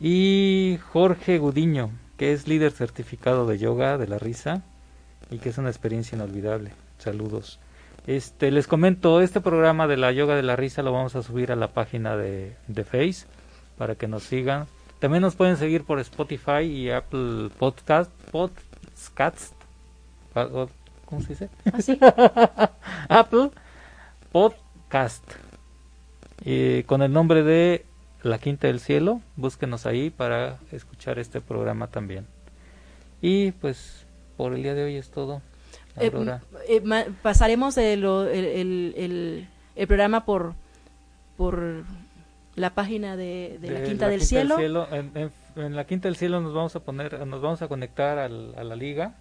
Y 0.00 0.78
Jorge 0.92 1.38
Gudiño 1.38 1.90
que 2.18 2.32
es 2.32 2.48
líder 2.48 2.72
certificado 2.72 3.46
de 3.46 3.58
yoga 3.58 3.96
de 3.96 4.08
la 4.08 4.18
risa 4.18 4.62
y 5.30 5.38
que 5.38 5.48
es 5.48 5.56
una 5.56 5.70
experiencia 5.70 6.16
inolvidable. 6.16 6.72
Saludos. 6.98 7.60
Este, 8.06 8.50
les 8.50 8.66
comento, 8.66 9.20
este 9.20 9.40
programa 9.40 9.86
de 9.86 9.96
la 9.96 10.10
yoga 10.12 10.34
de 10.34 10.42
la 10.42 10.56
risa 10.56 10.82
lo 10.82 10.92
vamos 10.92 11.14
a 11.14 11.22
subir 11.22 11.52
a 11.52 11.56
la 11.56 11.68
página 11.68 12.16
de, 12.16 12.56
de 12.66 12.84
Face 12.84 13.26
para 13.78 13.94
que 13.94 14.08
nos 14.08 14.24
sigan. 14.24 14.66
También 14.98 15.22
nos 15.22 15.36
pueden 15.36 15.56
seguir 15.56 15.84
por 15.84 16.00
Spotify 16.00 16.62
y 16.62 16.90
Apple 16.90 17.50
Podcast, 17.56 18.10
Podcasts, 18.32 19.54
¿cómo 21.08 21.22
se 21.22 21.28
dice? 21.28 21.48
¿Ah, 21.64 22.70
Apple 23.08 23.50
Podcast, 24.30 25.24
y 26.44 26.82
con 26.82 27.00
el 27.00 27.12
nombre 27.12 27.42
de 27.42 27.86
la 28.22 28.38
Quinta 28.38 28.66
del 28.66 28.78
Cielo, 28.78 29.22
búsquenos 29.36 29.86
ahí 29.86 30.10
para 30.10 30.58
escuchar 30.70 31.18
este 31.18 31.40
programa 31.40 31.86
también. 31.86 32.26
Y 33.22 33.52
pues 33.52 34.04
por 34.36 34.52
el 34.52 34.62
día 34.62 34.74
de 34.74 34.84
hoy 34.84 34.96
es 34.96 35.10
todo. 35.10 35.40
Eh, 35.96 36.12
eh, 36.68 37.10
pasaremos 37.22 37.78
el, 37.78 38.04
el, 38.04 39.48
el, 39.74 39.86
programa 39.88 40.24
por 40.24 40.54
por 41.36 41.84
la 42.54 42.70
página 42.70 43.16
de, 43.16 43.58
la 43.62 43.82
Quinta, 43.82 44.08
del, 44.08 44.20
cielo. 44.22 44.58
En, 44.92 45.32
la 45.58 45.86
Quinta 45.86 46.08
del 46.08 46.16
Cielo 46.16 46.40
nos 46.40 46.54
vamos 46.54 46.76
a 46.76 46.80
poner, 46.80 47.26
nos 47.26 47.40
vamos 47.40 47.62
a 47.62 47.68
conectar 47.68 48.18
a 48.18 48.28
la 48.28 48.76
liga 48.76 49.16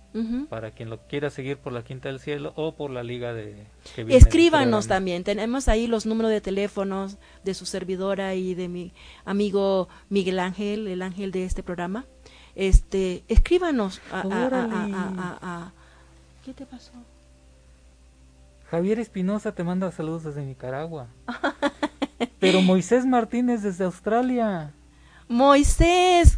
para 0.49 0.71
quien 0.71 0.89
lo 0.89 0.99
quiera 1.07 1.29
seguir 1.29 1.57
por 1.57 1.73
la 1.73 1.83
Quinta 1.83 2.09
del 2.09 2.19
Cielo 2.19 2.53
o 2.55 2.75
por 2.75 2.91
la 2.91 3.03
liga 3.03 3.33
de. 3.33 3.65
Escríbanos 3.95 4.88
también, 4.88 5.23
tenemos 5.23 5.67
ahí 5.67 5.88
los 5.88 6.05
números 6.05 6.31
de 6.31 6.41
teléfonos 6.41 7.17
de 7.43 7.53
su 7.53 7.65
servidora 7.65 8.35
y 8.35 8.53
de 8.55 8.67
mi 8.67 8.93
amigo 9.25 9.89
Miguel 10.09 10.39
Ángel, 10.39 10.88
el 10.88 11.01
ángel 11.01 11.31
de 11.31 11.45
este 11.45 11.63
programa. 11.63 12.05
Este, 12.55 13.23
escríbanos 13.27 14.01
a, 14.11 15.71
¿Qué 16.43 16.53
te 16.53 16.65
pasó? 16.65 16.93
Javier 18.69 18.99
Espinosa 18.99 19.53
te 19.53 19.63
manda 19.63 19.91
saludos 19.91 20.23
desde 20.23 20.45
Nicaragua. 20.45 21.07
Pero 22.39 22.61
Moisés 22.61 23.05
Martínez 23.05 23.63
desde 23.63 23.85
Australia. 23.85 24.73
Moisés. 25.28 26.38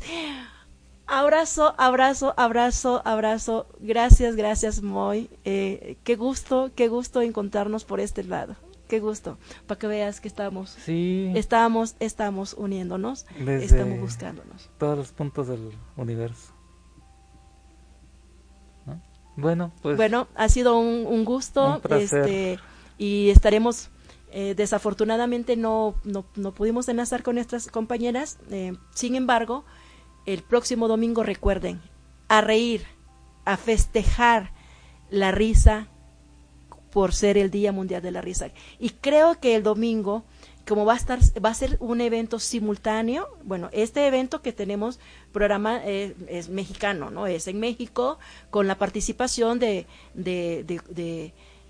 Abrazo, 1.06 1.74
abrazo, 1.78 2.34
abrazo, 2.38 3.02
abrazo. 3.04 3.68
Gracias, 3.80 4.36
gracias, 4.36 4.82
Moy. 4.84 5.30
Eh, 5.44 5.98
qué 6.04 6.16
gusto, 6.16 6.72
qué 6.76 6.88
gusto 6.88 7.22
encontrarnos 7.22 7.84
por 7.84 8.00
este 8.00 8.24
lado. 8.24 8.56
Qué 8.88 9.00
gusto. 9.00 9.38
Para 9.68 9.80
que 9.80 9.88
veas 9.88 10.20
que 10.20 10.28
estamos. 10.28 10.72
Sí. 10.72 11.32
Estamos, 11.36 11.96
estamos 12.00 12.54
uniéndonos. 12.54 13.26
estamos 13.38 14.00
buscándonos. 14.00 14.70
Todos 14.78 14.98
los 14.98 15.12
puntos 15.12 15.48
del 15.48 15.72
universo. 15.96 16.54
Bueno, 19.36 19.72
pues. 19.82 19.96
Bueno, 19.96 20.28
ha 20.36 20.50
sido 20.50 20.78
un, 20.78 21.24
gusto. 21.24 21.82
este, 21.92 22.60
y 22.98 23.30
estaremos 23.30 23.90
eh, 24.32 24.54
desafortunadamente 24.56 25.56
no, 25.56 25.96
no, 26.04 26.26
no, 26.36 26.54
pudimos 26.54 26.88
enlazar 26.88 27.24
con 27.24 27.36
nuestras 27.36 27.68
compañeras. 27.68 28.38
Eh, 28.52 28.74
sin 28.94 29.16
embargo, 29.16 29.66
el 30.26 30.44
próximo 30.44 30.88
domingo 30.88 31.24
recuerden, 31.24 31.82
a 32.28 32.42
reír, 32.42 32.86
a 33.46 33.58
festejar 33.58 34.52
la 35.10 35.32
risa 35.32 35.88
por 36.92 37.14
ser 37.14 37.38
el 37.38 37.52
Día 37.52 37.72
Mundial 37.72 38.02
de 38.02 38.12
la 38.12 38.22
Risa. 38.22 38.52
Y 38.80 38.92
creo 38.92 39.40
que 39.40 39.56
el 39.56 39.64
domingo, 39.64 40.24
como 40.68 40.86
va 40.86 40.94
a 40.94 40.98
estar, 40.98 41.20
va 41.44 41.50
a 41.50 41.54
ser 41.54 41.78
un 41.80 42.02
evento 42.02 42.40
simultáneo, 42.40 43.28
bueno, 43.44 43.70
este 43.72 44.06
evento 44.08 44.42
que 44.42 44.54
tenemos 44.54 45.00
programa 45.32 45.82
eh, 45.84 46.16
es 46.28 46.50
mexicano, 46.50 47.10
¿no? 47.12 47.28
Es 47.28 47.48
en 47.48 47.60
México 47.60 48.20
con 48.50 48.68
la 48.68 48.78
participación 48.78 49.60
de, 49.60 49.86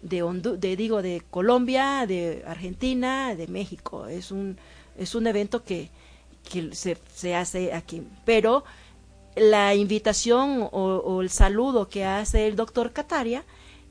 de 0.01 0.75
digo 0.75 1.01
de 1.01 1.21
Colombia, 1.29 2.05
de 2.07 2.43
Argentina, 2.47 3.35
de 3.35 3.47
México. 3.47 4.07
Es 4.07 4.31
un 4.31 4.57
es 4.97 5.15
un 5.15 5.27
evento 5.27 5.63
que, 5.63 5.89
que 6.51 6.75
se, 6.75 6.97
se 7.15 7.35
hace 7.35 7.73
aquí, 7.73 8.03
pero 8.25 8.65
la 9.35 9.73
invitación 9.73 10.67
o, 10.71 11.21
el 11.21 11.29
saludo 11.29 11.87
que 11.87 12.05
hace 12.05 12.47
el 12.47 12.55
doctor 12.55 12.91
Cataria 12.91 13.45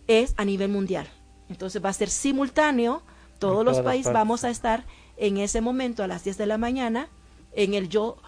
es 0.06 0.34
a 0.36 0.44
nivel 0.44 0.70
mundial. 0.70 1.08
Entonces 1.48 1.82
va 1.82 1.88
a 1.88 1.94
ser 1.94 2.10
simultáneo, 2.10 3.02
todos 3.38 3.64
los 3.64 3.80
países 3.80 4.12
vamos 4.12 4.44
a 4.44 4.50
estar 4.50 4.84
en 5.16 5.38
ese 5.38 5.60
momento 5.60 6.02
a 6.02 6.06
las 6.06 6.24
10 6.24 6.36
de 6.36 6.46
la 6.46 6.58
mañana 6.58 7.08
en 7.52 7.74
el 7.74 7.88
yo 7.88 8.18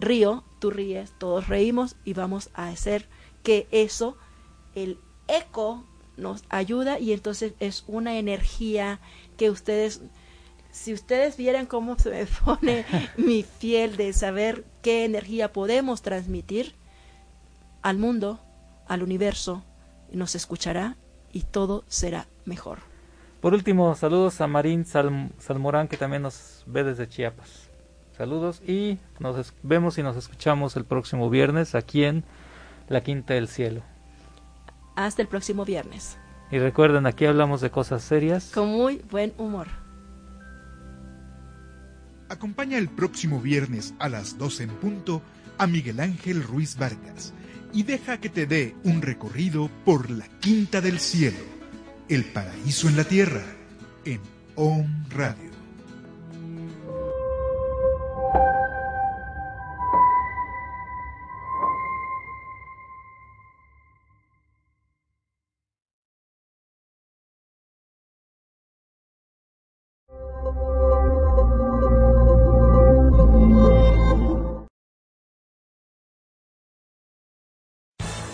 río, 0.00 0.44
tú 0.58 0.70
ríes, 0.70 1.12
todos 1.18 1.48
reímos 1.48 1.96
y 2.04 2.14
vamos 2.14 2.50
a 2.54 2.68
hacer 2.68 3.08
que 3.42 3.68
eso, 3.70 4.16
el 4.74 4.98
eco 5.28 5.84
nos 6.16 6.44
ayuda 6.48 6.98
y 6.98 7.12
entonces 7.12 7.54
es 7.60 7.84
una 7.86 8.18
energía 8.18 9.00
que 9.36 9.50
ustedes, 9.50 10.02
si 10.70 10.92
ustedes 10.92 11.36
vieran 11.36 11.66
cómo 11.66 11.98
se 11.98 12.10
me 12.10 12.26
pone 12.44 12.84
mi 13.16 13.42
fiel 13.42 13.96
de 13.96 14.12
saber 14.12 14.64
qué 14.82 15.04
energía 15.04 15.52
podemos 15.52 16.02
transmitir 16.02 16.74
al 17.82 17.98
mundo, 17.98 18.40
al 18.86 19.02
universo, 19.02 19.64
nos 20.12 20.34
escuchará 20.34 20.96
y 21.32 21.42
todo 21.42 21.84
será 21.88 22.26
mejor. 22.44 22.78
Por 23.40 23.52
último, 23.52 23.94
saludos 23.94 24.40
a 24.40 24.46
Marín 24.46 24.86
Salmorán 24.86 25.88
que 25.88 25.98
también 25.98 26.22
nos 26.22 26.64
ve 26.66 26.82
desde 26.82 27.08
Chiapas. 27.08 27.68
Saludos 28.16 28.62
y 28.66 28.98
nos 29.18 29.52
vemos 29.62 29.98
y 29.98 30.02
nos 30.02 30.16
escuchamos 30.16 30.76
el 30.76 30.84
próximo 30.84 31.28
viernes 31.28 31.74
aquí 31.74 32.04
en 32.04 32.24
La 32.88 33.02
Quinta 33.02 33.34
del 33.34 33.48
Cielo. 33.48 33.82
Hasta 34.96 35.22
el 35.22 35.28
próximo 35.28 35.64
viernes. 35.64 36.18
Y 36.50 36.58
recuerden, 36.58 37.06
aquí 37.06 37.24
hablamos 37.24 37.60
de 37.60 37.70
cosas 37.70 38.02
serias. 38.02 38.50
Con 38.52 38.68
muy 38.68 39.02
buen 39.10 39.32
humor. 39.38 39.68
Acompaña 42.28 42.78
el 42.78 42.88
próximo 42.88 43.40
viernes 43.40 43.94
a 43.98 44.08
las 44.08 44.38
12 44.38 44.64
en 44.64 44.70
punto 44.70 45.22
a 45.58 45.66
Miguel 45.66 46.00
Ángel 46.00 46.42
Ruiz 46.42 46.76
Vargas 46.76 47.32
y 47.72 47.82
deja 47.82 48.18
que 48.18 48.28
te 48.28 48.46
dé 48.46 48.74
un 48.84 49.02
recorrido 49.02 49.68
por 49.84 50.10
la 50.10 50.26
Quinta 50.40 50.80
del 50.80 50.98
Cielo 50.98 51.54
el 52.08 52.24
paraíso 52.24 52.88
en 52.88 52.96
la 52.96 53.04
tierra, 53.04 53.42
en 54.04 54.20
On 54.56 55.06
Radio. 55.10 55.53